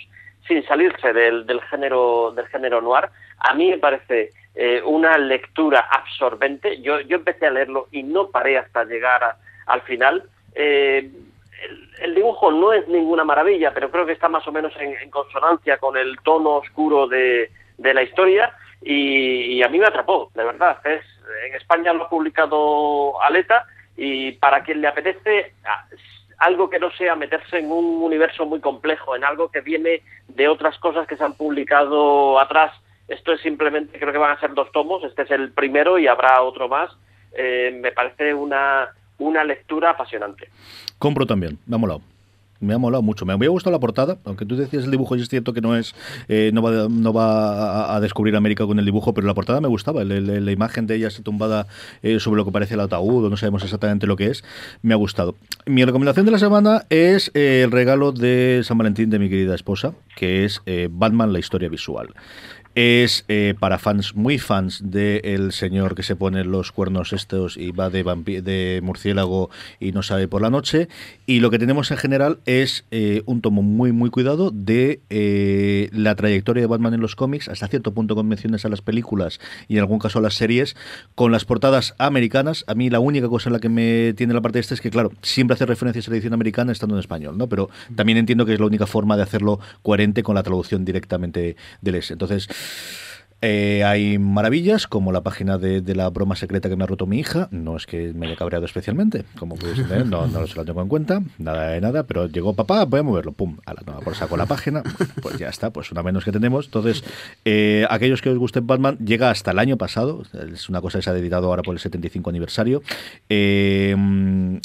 sin 0.47 0.65
salirse 0.65 1.13
del, 1.13 1.45
del 1.45 1.61
género 1.61 2.31
del 2.31 2.47
género 2.47 2.81
noir. 2.81 3.09
A 3.39 3.53
mí 3.53 3.69
me 3.69 3.77
parece 3.77 4.31
eh, 4.55 4.81
una 4.85 5.17
lectura 5.17 5.79
absorbente. 5.89 6.81
Yo, 6.81 6.99
yo 7.01 7.17
empecé 7.17 7.47
a 7.47 7.51
leerlo 7.51 7.87
y 7.91 8.03
no 8.03 8.29
paré 8.29 8.57
hasta 8.57 8.83
llegar 8.85 9.23
a- 9.23 9.37
al 9.65 9.81
final. 9.81 10.23
Eh, 10.55 11.09
el, 12.01 12.15
dibujo 12.15 12.51
no 12.51 12.73
es 12.73 12.87
ninguna 12.87 13.23
maravilla, 13.23 13.73
pero 13.73 13.89
creo 13.89 14.05
que 14.05 14.11
está 14.11 14.29
más 14.29 14.47
o 14.47 14.51
menos 14.51 14.73
en, 14.79 15.09
consonancia 15.09 15.77
con 15.77 15.97
el 15.97 16.17
tono 16.23 16.57
oscuro 16.57 17.07
de, 17.07 17.49
de 17.77 17.93
la 17.93 18.03
historia 18.03 18.53
y, 18.81 19.53
y 19.53 19.63
a 19.63 19.69
mí 19.69 19.79
me 19.79 19.85
atrapó, 19.87 20.29
de 20.35 20.43
verdad. 20.43 20.77
Es, 20.85 21.01
en 21.47 21.55
España 21.55 21.93
lo 21.93 22.03
ha 22.03 22.09
publicado 22.09 23.21
Aleta 23.21 23.65
y 23.95 24.33
para 24.33 24.63
quien 24.63 24.81
le 24.81 24.87
apetece 24.87 25.53
algo 26.39 26.69
que 26.69 26.79
no 26.79 26.91
sea 26.91 27.15
meterse 27.15 27.59
en 27.59 27.71
un 27.71 28.03
universo 28.03 28.45
muy 28.45 28.59
complejo, 28.59 29.15
en 29.15 29.23
algo 29.23 29.49
que 29.49 29.61
viene 29.61 30.01
de 30.27 30.47
otras 30.47 30.77
cosas 30.79 31.07
que 31.07 31.15
se 31.15 31.23
han 31.23 31.35
publicado 31.35 32.39
atrás. 32.39 32.73
Esto 33.13 33.31
es 33.33 33.41
simplemente, 33.41 33.99
creo 33.99 34.11
que 34.11 34.17
van 34.17 34.35
a 34.35 34.39
ser 34.39 34.53
dos 34.53 34.71
tomos, 34.71 35.03
este 35.03 35.23
es 35.23 35.31
el 35.31 35.51
primero 35.51 35.99
y 35.99 36.07
habrá 36.07 36.41
otro 36.41 36.67
más. 36.67 36.91
Eh, 37.37 37.77
me 37.81 37.91
parece 37.91 38.33
una, 38.33 38.87
una 39.17 39.43
lectura 39.43 39.91
apasionante. 39.91 40.49
Compro 40.99 41.25
también, 41.25 41.57
me 41.65 41.75
ha 41.75 41.79
molado. 41.79 42.01
Me 42.59 42.73
ha 42.73 42.77
molado 42.77 43.01
mucho. 43.03 43.25
Me 43.25 43.33
había 43.33 43.49
gustado 43.49 43.73
la 43.75 43.79
portada, 43.81 44.19
aunque 44.23 44.45
tú 44.45 44.55
decías 44.55 44.85
el 44.85 44.91
dibujo 44.91 45.17
y 45.17 45.21
es 45.21 45.27
cierto 45.27 45.51
que 45.51 45.59
no 45.59 45.75
es 45.75 45.93
eh, 46.29 46.51
no 46.53 46.61
va, 46.61 46.87
no 46.89 47.11
va 47.11 47.87
a, 47.91 47.95
a 47.95 47.99
descubrir 47.99 48.37
América 48.37 48.65
con 48.65 48.79
el 48.79 48.85
dibujo, 48.85 49.13
pero 49.13 49.27
la 49.27 49.33
portada 49.33 49.59
me 49.59 49.67
gustaba. 49.67 50.01
el- 50.01 50.11
el- 50.13 50.45
la 50.45 50.51
imagen 50.53 50.87
de 50.87 50.95
ella 50.95 51.09
tumbada 51.23 51.67
eh, 52.03 52.21
sobre 52.21 52.37
lo 52.37 52.45
que 52.45 52.51
parece 52.53 52.75
el 52.75 52.79
ataúd, 52.79 53.25
o 53.25 53.29
no 53.29 53.35
sabemos 53.35 53.63
exactamente 53.63 54.07
lo 54.07 54.15
que 54.15 54.27
es. 54.27 54.45
Me 54.81 54.93
ha 54.93 54.97
gustado. 54.97 55.35
Mi 55.65 55.83
recomendación 55.83 56.25
de 56.25 56.31
la 56.31 56.39
semana 56.39 56.83
es 56.89 57.31
eh, 57.33 57.63
el 57.65 57.71
regalo 57.71 58.13
de 58.13 58.61
San 58.63 58.77
Valentín 58.77 59.09
de 59.09 59.19
mi 59.19 59.27
querida 59.29 59.55
esposa, 59.55 59.93
que 60.15 60.45
es 60.45 60.61
eh, 60.65 60.87
Batman, 60.89 61.33
la 61.33 61.39
historia 61.39 61.67
visual. 61.67 62.13
Es 62.75 63.23
eh, 63.27 63.53
para 63.59 63.77
fans, 63.77 64.15
muy 64.15 64.39
fans 64.39 64.81
del 64.83 65.51
señor 65.51 65.93
que 65.93 66.01
se 66.01 66.15
pone 66.15 66.43
los 66.43 66.71
cuernos 66.71 67.13
estos 67.13 67.55
y 67.55 67.71
va 67.71 67.91
de, 67.91 68.03
de 68.41 68.79
murciélago 68.81 69.51
y 69.79 69.91
no 69.91 70.01
sabe 70.01 70.27
por 70.27 70.41
la 70.41 70.49
noche. 70.49 70.87
Y 71.27 71.39
lo 71.39 71.51
que 71.51 71.59
tenemos 71.59 71.91
en 71.91 71.97
general 71.97 72.39
es 72.47 72.85
eh, 72.89 73.21
un 73.27 73.41
tomo 73.41 73.61
muy, 73.61 73.91
muy 73.91 74.09
cuidado 74.09 74.49
de 74.51 75.01
eh, 75.11 75.89
la 75.91 76.15
trayectoria 76.15 76.61
de 76.61 76.67
Batman 76.67 76.95
en 76.95 77.01
los 77.01 77.15
cómics, 77.15 77.47
hasta 77.47 77.67
cierto 77.67 77.93
punto 77.93 78.15
con 78.15 78.27
menciones 78.27 78.65
a 78.65 78.69
las 78.69 78.81
películas 78.81 79.39
y 79.67 79.75
en 79.75 79.81
algún 79.81 79.99
caso 79.99 80.17
a 80.17 80.23
las 80.23 80.33
series, 80.33 80.75
con 81.13 81.31
las 81.31 81.45
portadas 81.45 81.93
americanas. 81.99 82.65
A 82.67 82.73
mí 82.73 82.89
la 82.89 82.99
única 82.99 83.29
cosa 83.29 83.49
en 83.49 83.53
la 83.53 83.59
que 83.59 83.69
me 83.69 84.13
tiene 84.13 84.33
la 84.33 84.41
parte 84.41 84.57
de 84.57 84.61
esta 84.61 84.73
es 84.73 84.81
que, 84.81 84.89
claro, 84.89 85.11
siempre 85.21 85.53
hace 85.53 85.67
referencias 85.67 86.07
a 86.07 86.09
la 86.09 86.17
edición 86.17 86.33
americana 86.33 86.71
estando 86.71 86.95
en 86.95 87.01
español, 87.01 87.37
¿no? 87.37 87.47
Pero 87.47 87.69
también 87.95 88.17
entiendo 88.17 88.47
que 88.47 88.53
es 88.53 88.59
la 88.59 88.65
única 88.65 88.87
forma 88.87 89.15
de 89.15 89.21
hacerlo 89.21 89.59
coherente 89.83 90.23
con 90.23 90.33
la 90.33 90.41
traducción 90.41 90.85
directamente 90.85 91.55
del 91.81 91.95
S. 91.95 92.13
Entonces, 92.13 92.49
eh, 93.45 93.83
hay 93.83 94.19
maravillas, 94.19 94.87
como 94.87 95.11
la 95.11 95.21
página 95.21 95.57
de, 95.57 95.81
la 95.95 96.09
broma 96.09 96.37
secreta 96.37 96.69
que 96.69 96.77
me 96.77 96.85
ha 96.85 96.87
roto 96.87 97.05
mi 97.05 97.19
hija. 97.19 97.49
No 97.51 97.75
es 97.75 97.85
que 97.85 98.13
me 98.13 98.25
haya 98.25 98.37
cabreado 98.37 98.65
especialmente, 98.65 99.25
como 99.37 99.57
puedes 99.57 99.79
entender, 99.79 100.07
no, 100.07 100.27
no 100.27 100.47
se 100.47 100.55
lo 100.55 100.63
tengo 100.63 100.81
en 100.81 100.87
cuenta, 100.87 101.21
nada 101.39 101.67
de 101.67 101.81
nada, 101.81 102.03
pero 102.03 102.27
llegó 102.27 102.53
papá, 102.53 102.85
voy 102.85 103.01
a 103.01 103.03
moverlo, 103.03 103.33
pum, 103.33 103.57
a 103.65 103.73
la 103.73 103.81
nueva 103.85 103.99
por 103.99 104.15
saco 104.15 104.37
la 104.37 104.45
página, 104.45 104.81
pues 105.21 105.37
ya 105.39 105.49
está, 105.49 105.73
pues 105.73 105.91
una 105.91 106.03
menos 106.03 106.23
que 106.23 106.31
tenemos. 106.31 106.67
Entonces, 106.67 107.03
eh, 107.43 107.85
aquellos 107.89 108.21
que 108.21 108.29
os 108.29 108.37
gusten 108.37 108.65
Batman, 108.65 108.97
llega 108.99 109.29
hasta 109.29 109.51
el 109.51 109.59
año 109.59 109.77
pasado, 109.77 110.23
es 110.53 110.69
una 110.69 110.79
cosa 110.79 110.99
que 110.99 111.01
se 111.01 111.09
ha 111.09 111.17
editado 111.17 111.47
ahora 111.47 111.63
por 111.63 111.75
el 111.75 111.79
75 111.79 112.29
aniversario. 112.29 112.81
Eh, 113.27 113.93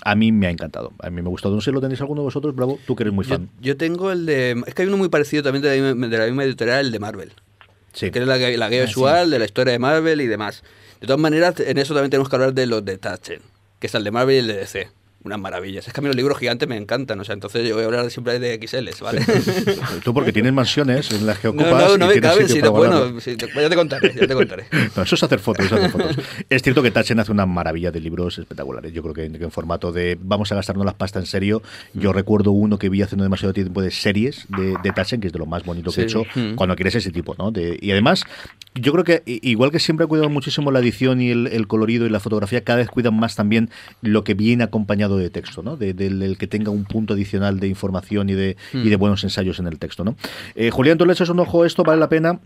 a 0.05 0.14
mí 0.14 0.30
me 0.30 0.46
ha 0.46 0.51
encantado, 0.51 0.92
a 1.01 1.11
mí 1.11 1.20
me 1.20 1.26
ha 1.26 1.30
gustado. 1.30 1.57
No 1.57 1.61
sé, 1.61 1.72
¿lo 1.72 1.80
tenéis 1.80 2.01
alguno 2.01 2.20
de 2.20 2.26
vosotros? 2.26 2.55
Bravo, 2.55 2.78
tú 2.86 2.94
que 2.94 3.03
eres 3.03 3.12
muy 3.12 3.24
fan. 3.24 3.49
Yo, 3.61 3.76
tengo 3.76 4.12
el 4.12 4.24
de. 4.24 4.62
Es 4.68 4.74
que 4.74 4.82
hay 4.82 4.88
uno 4.88 4.99
muy 4.99 5.09
parecido 5.09 5.42
también 5.42 5.64
de 5.64 5.80
la, 5.80 6.07
de 6.09 6.18
la 6.18 6.26
misma 6.26 6.44
editorial, 6.44 6.86
el 6.86 6.92
de 6.92 6.99
Marvel. 7.01 7.32
Que 7.99 8.18
es 8.18 8.26
la, 8.26 8.36
la 8.38 8.68
guía 8.68 8.82
ah, 8.82 8.86
visual 8.86 9.30
de 9.30 9.38
la 9.38 9.44
historia 9.44 9.72
de 9.72 9.78
Marvel 9.78 10.20
y 10.20 10.26
demás. 10.26 10.62
De 11.01 11.07
todas 11.07 11.20
maneras, 11.20 11.59
en 11.61 11.78
eso 11.78 11.94
también 11.94 12.11
tenemos 12.11 12.28
que 12.28 12.36
hablar 12.36 12.55
de 12.55 12.66
los 12.66 12.84
de 12.84 12.99
Tachen, 12.99 13.42
que 13.78 13.86
es 13.86 13.94
el 13.94 14.05
de 14.05 14.11
Marvel 14.11 14.36
y 14.36 14.38
el 14.38 14.46
de 14.49 14.55
DC 14.55 14.97
unas 15.29 15.41
maravillas. 15.41 15.87
Es 15.87 15.93
que 15.93 16.01
a 16.01 16.03
mí 16.03 16.09
los 16.09 16.16
libros 16.16 16.39
gigantes 16.39 16.68
me 16.68 16.76
encantan, 16.76 17.20
o 17.20 17.24
sea, 17.24 17.35
entonces 17.35 17.66
yo 17.68 17.74
voy 17.74 17.85
a 17.85 17.87
hablar 17.87 18.11
siempre 18.11 18.39
de 18.39 18.59
XL, 18.66 19.03
¿vale? 19.03 19.22
Tú 20.05 20.12
porque 20.12 20.33
tienes 20.33 20.53
mansiones 20.53 21.11
en 21.12 21.26
las 21.26 21.39
que 21.39 21.49
ocupas. 21.49 21.70
No, 21.70 21.89
no, 21.89 21.99
no 21.99 22.07
me 22.09 22.20
caben, 22.20 22.49
sí, 22.49 22.61
bueno, 22.61 23.20
sí, 23.20 23.37
ya 23.37 23.68
te 23.68 23.76
contaré, 23.76 24.14
ya 24.14 24.26
te 24.26 24.35
contaré. 24.35 24.66
no, 24.97 25.03
eso 25.03 25.14
es 25.14 25.22
hacer 25.22 25.39
fotos, 25.39 25.66
es 25.66 25.72
hacer 25.72 25.91
fotos. 25.91 26.18
es 26.49 26.62
cierto 26.62 26.83
que 26.83 26.91
Tachen 26.91 27.20
hace 27.20 27.31
una 27.31 27.47
maravilla 27.47 27.91
de 27.91 28.01
libros 28.01 28.39
espectaculares. 28.39 28.93
Yo 28.93 29.03
creo 29.03 29.14
que, 29.14 29.24
en 29.24 29.51
formato 29.51 29.93
de 29.93 30.18
vamos 30.20 30.51
a 30.53 30.55
gastarnos 30.55 30.85
las 30.85 30.95
pastas 30.95 31.24
en 31.24 31.26
serio, 31.26 31.62
yo 31.95 32.11
mm. 32.11 32.14
recuerdo 32.14 32.53
uno 32.53 32.79
que 32.79 32.89
vi 32.89 33.03
hace 33.03 33.16
no 33.16 33.22
demasiado 33.22 33.53
tiempo 33.53 33.83
de 33.83 33.91
series 33.91 34.47
de, 34.49 34.76
de 34.83 34.93
Tachen, 34.93 35.20
que 35.20 35.29
es 35.29 35.33
de 35.33 35.39
lo 35.39 35.47
más 35.47 35.64
bonito 35.64 35.93
que 35.93 36.01
he 36.01 36.05
hecho, 36.05 36.24
mm. 36.35 36.55
cuando 36.55 36.74
quieres 36.74 36.95
ese 36.95 37.12
tipo, 37.12 37.35
¿no? 37.39 37.51
De, 37.51 37.79
y 37.81 37.91
además, 37.91 38.24
yo 38.74 38.93
creo 38.93 39.05
que 39.05 39.22
igual 39.26 39.70
que 39.70 39.79
siempre 39.79 40.05
ha 40.05 40.07
cuidado 40.07 40.31
muchísimo 40.31 40.70
la 40.70 40.81
edición 40.81 41.20
y 41.20 41.31
el, 41.31 41.47
el 41.49 41.66
colorido 41.66 42.07
y 42.07 42.11
la 42.11 42.20
fotografía, 42.20 42.64
cada 42.64 42.79
vez 42.79 42.89
cuidan 42.89 43.18
más 43.18 43.37
también 43.37 43.70
lo 44.01 44.24
que 44.24 44.35
viene 44.35 44.64
acompañado 44.64 45.17
de 45.18 45.30
texto, 45.30 45.62
¿no? 45.62 45.76
De, 45.76 45.92
del, 45.92 46.36
que 46.38 46.46
tenga 46.46 46.70
un 46.70 46.84
punto 46.84 47.14
adicional 47.14 47.60
de 47.60 47.68
información 47.68 48.28
y 48.30 48.34
de, 48.34 48.56
y 48.72 48.88
de 48.88 48.96
hmm. 48.96 49.00
buenos 49.00 49.24
ensayos 49.24 49.58
en 49.58 49.66
el 49.66 49.78
texto, 49.78 50.04
¿no? 50.04 50.16
Eh, 50.54 50.70
Julián, 50.70 50.98
¿tú 50.98 51.06
le 51.06 51.12
echas 51.12 51.28
un 51.28 51.40
ojo 51.40 51.62
a 51.62 51.66
esto? 51.66 51.82
¿Vale 51.82 52.00
la 52.00 52.08
pena? 52.08 52.38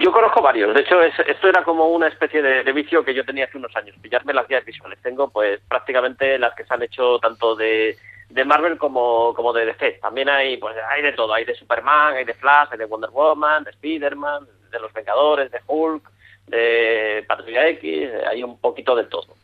Yo 0.00 0.12
conozco 0.12 0.42
varios. 0.42 0.74
De 0.74 0.80
hecho, 0.80 1.00
esto 1.02 1.48
era 1.48 1.62
como 1.64 1.88
una 1.88 2.08
especie 2.08 2.42
de, 2.42 2.72
vicio 2.72 3.04
que 3.04 3.14
yo 3.14 3.24
tenía 3.24 3.44
hace 3.44 3.58
unos 3.58 3.74
años, 3.76 3.96
pillarme 4.00 4.34
las 4.34 4.46
guías 4.46 4.64
visuales. 4.64 4.98
Tengo 5.02 5.30
pues 5.30 5.60
prácticamente 5.68 6.38
las 6.38 6.54
que 6.54 6.64
se 6.64 6.74
han 6.74 6.82
hecho 6.82 7.18
tanto 7.18 7.54
de, 7.54 7.96
de 8.28 8.44
Marvel 8.44 8.78
como, 8.78 9.32
como 9.34 9.52
de 9.52 9.66
DC. 9.66 9.98
También 10.02 10.28
hay 10.28 10.56
pues 10.56 10.76
hay 10.88 11.02
de 11.02 11.12
todo. 11.12 11.32
Hay 11.32 11.44
de 11.44 11.54
Superman, 11.54 12.14
hay 12.14 12.24
de 12.24 12.34
Flash, 12.34 12.68
hay 12.72 12.78
de 12.78 12.84
Wonder 12.84 13.10
Woman, 13.10 13.64
de 13.64 13.70
Spider-Man, 13.70 14.46
de 14.70 14.80
los 14.80 14.92
Vengadores, 14.92 15.50
de 15.50 15.60
Hulk, 15.66 16.10
de 16.48 17.24
Patrulla 17.26 17.68
X. 17.68 18.08
Hay 18.28 18.42
un 18.42 18.58
poquito 18.58 18.94
de 18.94 19.04
todo 19.04 19.39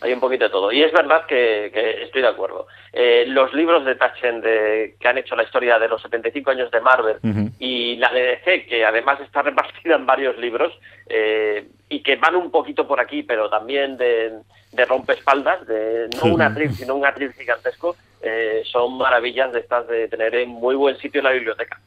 hay 0.00 0.12
un 0.12 0.20
poquito 0.20 0.44
de 0.44 0.50
todo. 0.50 0.72
Y 0.72 0.82
es 0.82 0.92
verdad 0.92 1.26
que, 1.26 1.66
estoy 2.02 2.22
de 2.22 2.28
acuerdo. 2.28 2.66
Eh, 2.92 3.24
los 3.28 3.52
libros 3.52 3.84
de 3.84 3.94
Tachen 3.94 4.40
de, 4.40 4.96
que 4.98 5.08
han 5.08 5.18
hecho 5.18 5.36
la 5.36 5.42
historia 5.42 5.78
de 5.78 5.88
los 5.88 6.00
75 6.02 6.50
años 6.50 6.70
de 6.70 6.80
Marvel 6.80 7.18
y 7.58 7.96
la 7.96 8.12
de 8.12 8.22
DC, 8.22 8.66
que 8.66 8.84
además 8.84 9.20
está 9.20 9.42
repartida 9.42 9.96
en 9.96 10.06
varios 10.06 10.38
libros 10.38 10.72
eh, 11.08 11.68
y 11.88 12.02
que 12.02 12.16
van 12.16 12.36
un 12.36 12.50
poquito 12.50 12.86
por 12.86 13.00
aquí, 13.00 13.22
pero 13.22 13.50
también 13.50 13.96
de, 13.96 14.32
de 14.72 14.84
rompespaldas, 14.84 15.66
de 15.66 16.08
no 16.16 16.34
un 16.34 16.42
atril, 16.42 16.72
sino 16.72 16.94
un 16.94 17.04
atril 17.04 17.32
gigantesco, 17.32 17.96
eh, 18.22 18.62
son 18.70 18.98
maravillas 18.98 19.52
de 19.52 19.60
estas 19.60 19.86
de 19.88 20.08
tener 20.08 20.34
en 20.34 20.48
muy 20.48 20.74
buen 20.74 20.96
sitio 20.98 21.20
en 21.20 21.24
la 21.24 21.32
biblioteca. 21.32 21.80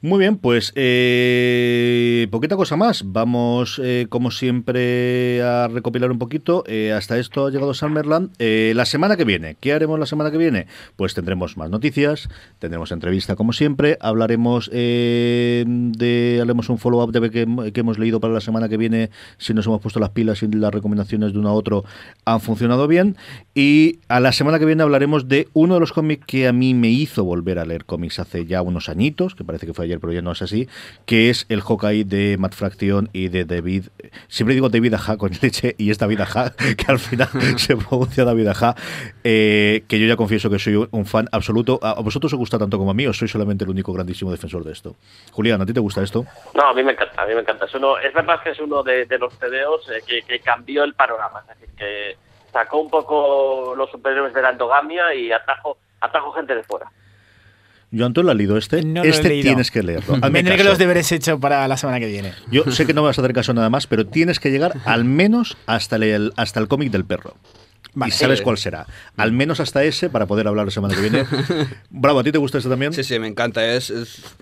Muy 0.00 0.20
bien, 0.20 0.36
pues 0.36 0.72
eh, 0.76 2.28
poquita 2.30 2.54
cosa 2.54 2.76
más. 2.76 3.02
Vamos, 3.04 3.80
eh, 3.82 4.06
como 4.08 4.30
siempre, 4.30 5.42
a 5.42 5.66
recopilar 5.66 6.12
un 6.12 6.20
poquito. 6.20 6.62
Eh, 6.68 6.92
hasta 6.92 7.18
esto 7.18 7.46
ha 7.46 7.50
llegado 7.50 7.74
Summerland. 7.74 8.30
Eh, 8.38 8.74
la 8.76 8.84
semana 8.84 9.16
que 9.16 9.24
viene, 9.24 9.56
¿qué 9.60 9.72
haremos 9.72 9.98
la 9.98 10.06
semana 10.06 10.30
que 10.30 10.38
viene? 10.38 10.68
Pues 10.94 11.14
tendremos 11.14 11.56
más 11.56 11.68
noticias, 11.70 12.28
tendremos 12.60 12.92
entrevista 12.92 13.34
como 13.34 13.52
siempre, 13.52 13.98
hablaremos 14.00 14.70
de, 14.70 16.38
haremos 16.40 16.68
un 16.68 16.78
follow-up 16.78 17.10
de 17.10 17.30
que, 17.32 17.72
que 17.72 17.80
hemos 17.80 17.98
leído 17.98 18.20
para 18.20 18.32
la 18.32 18.40
semana 18.40 18.68
que 18.68 18.76
viene, 18.76 19.10
si 19.36 19.52
nos 19.52 19.66
hemos 19.66 19.80
puesto 19.80 19.98
las 19.98 20.10
pilas 20.10 20.44
y 20.44 20.46
las 20.46 20.72
recomendaciones 20.72 21.32
de 21.32 21.40
uno 21.40 21.48
a 21.48 21.54
otro 21.54 21.84
han 22.24 22.40
funcionado 22.40 22.86
bien. 22.86 23.16
Y 23.52 23.98
a 24.06 24.20
la 24.20 24.30
semana 24.30 24.60
que 24.60 24.64
viene 24.64 24.84
hablaremos 24.84 25.26
de 25.26 25.48
uno 25.54 25.74
de 25.74 25.80
los 25.80 25.92
cómics 25.92 26.24
que 26.24 26.46
a 26.46 26.52
mí 26.52 26.72
me 26.72 26.88
hizo 26.88 27.24
volver 27.24 27.58
a 27.58 27.64
leer 27.64 27.84
cómics 27.84 28.20
hace 28.20 28.46
ya 28.46 28.62
unos 28.62 28.88
añitos, 28.88 29.34
que 29.34 29.42
parece 29.42 29.66
que 29.66 29.74
fue 29.74 29.87
ayer, 29.88 30.00
pero 30.00 30.12
ya 30.12 30.22
no 30.22 30.32
es 30.32 30.42
así, 30.42 30.68
que 31.06 31.30
es 31.30 31.46
el 31.48 31.60
Hawkeye 31.60 32.04
de 32.04 32.36
Matt 32.38 32.54
Fraction 32.54 33.08
y 33.12 33.28
de 33.28 33.44
David. 33.44 33.86
Siempre 34.28 34.54
digo 34.54 34.68
David 34.68 34.94
Aja 34.94 35.16
con 35.16 35.30
leche 35.42 35.74
y 35.78 35.90
es 35.90 35.98
David 35.98 36.20
Aja, 36.20 36.52
que 36.76 36.84
al 36.88 36.98
final 36.98 37.28
se 37.58 37.76
pronuncia 37.76 38.24
David 38.24 38.48
Aja, 38.48 38.74
eh, 39.24 39.84
que 39.88 39.98
yo 39.98 40.06
ya 40.06 40.16
confieso 40.16 40.50
que 40.50 40.58
soy 40.58 40.88
un 40.90 41.06
fan 41.06 41.28
absoluto. 41.32 41.80
¿A 41.82 42.00
vosotros 42.00 42.32
os 42.32 42.38
gusta 42.38 42.58
tanto 42.58 42.78
como 42.78 42.90
a 42.90 42.94
mí 42.94 43.06
o 43.06 43.12
soy 43.12 43.28
solamente 43.28 43.64
el 43.64 43.70
único 43.70 43.92
grandísimo 43.92 44.30
defensor 44.30 44.64
de 44.64 44.72
esto? 44.72 44.94
Julián, 45.32 45.60
¿a 45.60 45.66
ti 45.66 45.72
te 45.72 45.80
gusta 45.80 46.02
esto? 46.02 46.24
No, 46.54 46.68
a 46.68 46.74
mí 46.74 46.82
me 46.82 46.92
encanta, 46.92 47.22
a 47.22 47.26
mí 47.26 47.34
me 47.34 47.40
encanta. 47.40 47.66
Es, 47.66 48.14
verdad 48.14 48.40
que 48.42 48.50
es 48.50 48.60
uno 48.60 48.82
de, 48.82 49.06
los 49.18 49.34
CDOs 49.38 49.90
eh, 49.90 50.22
que, 50.26 50.40
cambió 50.40 50.84
el 50.84 50.94
panorama, 50.94 51.40
es 51.42 51.60
decir, 51.60 51.76
que 51.76 52.16
sacó 52.52 52.78
un 52.78 52.90
poco 52.90 53.74
los 53.76 53.90
superiores 53.90 54.32
de 54.32 54.42
la 54.42 54.50
endogamia 54.50 55.14
y 55.14 55.32
atrajo, 55.32 55.78
atrajo 56.00 56.32
gente 56.32 56.54
de 56.54 56.62
fuera. 56.62 56.90
Yo, 57.90 58.04
Antonio, 58.04 58.26
¿lo 58.26 58.32
has 58.32 58.36
leído 58.36 58.58
este? 58.58 58.82
este 59.04 59.42
tienes 59.42 59.70
que 59.70 59.82
leerlo. 59.82 60.20
Tendré 60.20 60.56
que 60.56 60.64
los 60.64 60.78
deberes 60.78 61.10
hecho 61.10 61.40
para 61.40 61.66
la 61.68 61.76
semana 61.76 61.98
que 61.98 62.06
viene. 62.06 62.34
Yo 62.50 62.70
sé 62.70 62.86
que 62.86 62.92
no 62.92 63.02
vas 63.02 63.18
a 63.18 63.22
hacer 63.22 63.32
caso 63.32 63.54
nada 63.54 63.70
más, 63.70 63.86
pero 63.86 64.06
tienes 64.06 64.40
que 64.40 64.50
llegar 64.50 64.74
al 64.84 65.04
menos 65.04 65.56
hasta 65.66 65.96
el, 65.96 66.32
hasta 66.36 66.60
el 66.60 66.68
cómic 66.68 66.90
del 66.90 67.04
perro. 67.04 67.34
Y 68.06 68.10
sabes 68.10 68.42
cuál 68.42 68.58
será. 68.58 68.86
Al 69.16 69.32
menos 69.32 69.60
hasta 69.60 69.82
ese 69.82 70.10
para 70.10 70.26
poder 70.26 70.46
hablar 70.46 70.66
la 70.66 70.70
semana 70.70 70.94
que 70.94 71.00
viene. 71.00 71.24
Bravo, 71.90 72.20
¿a 72.20 72.24
ti 72.24 72.30
te 72.30 72.38
gusta 72.38 72.58
este 72.58 72.70
también? 72.70 72.92
Sí, 72.92 73.02
sí, 73.02 73.18
me 73.18 73.26
encanta. 73.26 73.74
Es, 73.74 73.92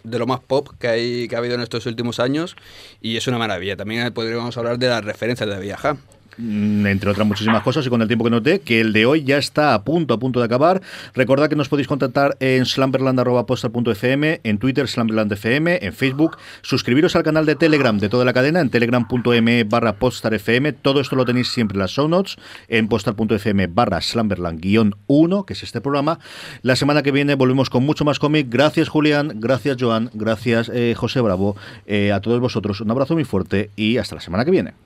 de 0.03 0.19
lo 0.19 0.27
más 0.27 0.41
pop 0.41 0.71
que, 0.79 0.89
hay, 0.89 1.29
que 1.29 1.37
ha 1.37 1.39
habido 1.39 1.55
en 1.55 1.61
estos 1.61 1.87
últimos 1.87 2.21
años 2.21 2.57
y 3.01 3.17
es 3.17 3.27
una 3.29 3.39
maravilla. 3.39 3.77
También 3.77 4.13
podríamos 4.13 4.57
hablar 4.59 4.79
de 4.79 4.89
las 4.89 5.05
referencias 5.05 5.49
de 5.49 5.59
Viaja. 5.61 5.97
Mm, 6.39 6.87
entre 6.87 7.11
otras 7.11 7.27
muchísimas 7.27 7.63
cosas 7.63 7.87
y 7.87 7.89
con 7.89 8.03
el 8.03 8.09
tiempo 8.09 8.25
que 8.25 8.31
noté, 8.31 8.61
que 8.61 8.81
el 8.81 8.93
de 8.93 9.07
hoy 9.07 9.25
ya 9.25 9.39
está 9.39 9.73
a 9.73 9.85
punto, 9.85 10.13
a 10.15 10.19
punto 10.19 10.41
de 10.41 10.47
acabar. 10.47 10.83
Recordad 11.15 11.49
que 11.49 11.57
nos 11.57 11.69
podéis 11.69 11.89
contactar 11.89 12.37
en 12.41 12.67
slamberland.postal.fm, 12.67 14.41
en 14.45 14.59
Twitter 14.59 14.87
slamberlandfm, 14.87 15.79
en 15.81 15.93
Facebook, 15.93 16.37
suscribiros 16.61 17.17
al 17.17 17.23
canal 17.23 17.47
de 17.47 17.57
Telegram 17.57 17.99
de 17.99 18.09
toda 18.09 18.25
la 18.25 18.35
cadena 18.35 18.61
en 18.61 18.69
telegram.me 18.69 19.65
barra 19.65 19.95
postarfm, 19.95 20.73
todo 20.83 21.01
esto 21.01 21.17
lo 21.17 21.25
tenéis 21.25 21.49
siempre 21.49 21.77
en 21.77 21.81
las 21.81 21.93
show 21.93 22.09
notes, 22.09 22.37
en 22.69 22.89
postal.fm 22.89 23.67
barra 23.69 23.99
slamberland-1, 23.99 25.45
que 25.47 25.53
es 25.55 25.63
este 25.63 25.81
programa. 25.81 26.19
La 26.63 26.77
semana 26.77 27.03
que 27.03 27.13
viene 27.13 27.35
volvemos 27.35 27.71
con 27.71 27.85
mucho 27.85 28.05
más 28.05 28.19
cómic. 28.19 28.49
Gracias 28.51 28.89
Julián, 28.89 29.33
gracias 29.37 29.77
Joan, 29.81 30.11
gracias 30.13 30.71
eh, 30.73 30.95
José 30.97 31.21
Bravo, 31.21 31.57
eh, 31.87 32.13
a 32.13 32.21
todos 32.21 32.41
vosotros 32.41 32.81
un 32.81 32.91
abrazo 32.91 33.15
muy 33.15 33.25
fuerte 33.25 33.71
y 33.77 33.97
hasta 33.97 34.17
la 34.17 34.21
semana 34.21 34.45
que 34.45 34.51
viene. 34.51 34.86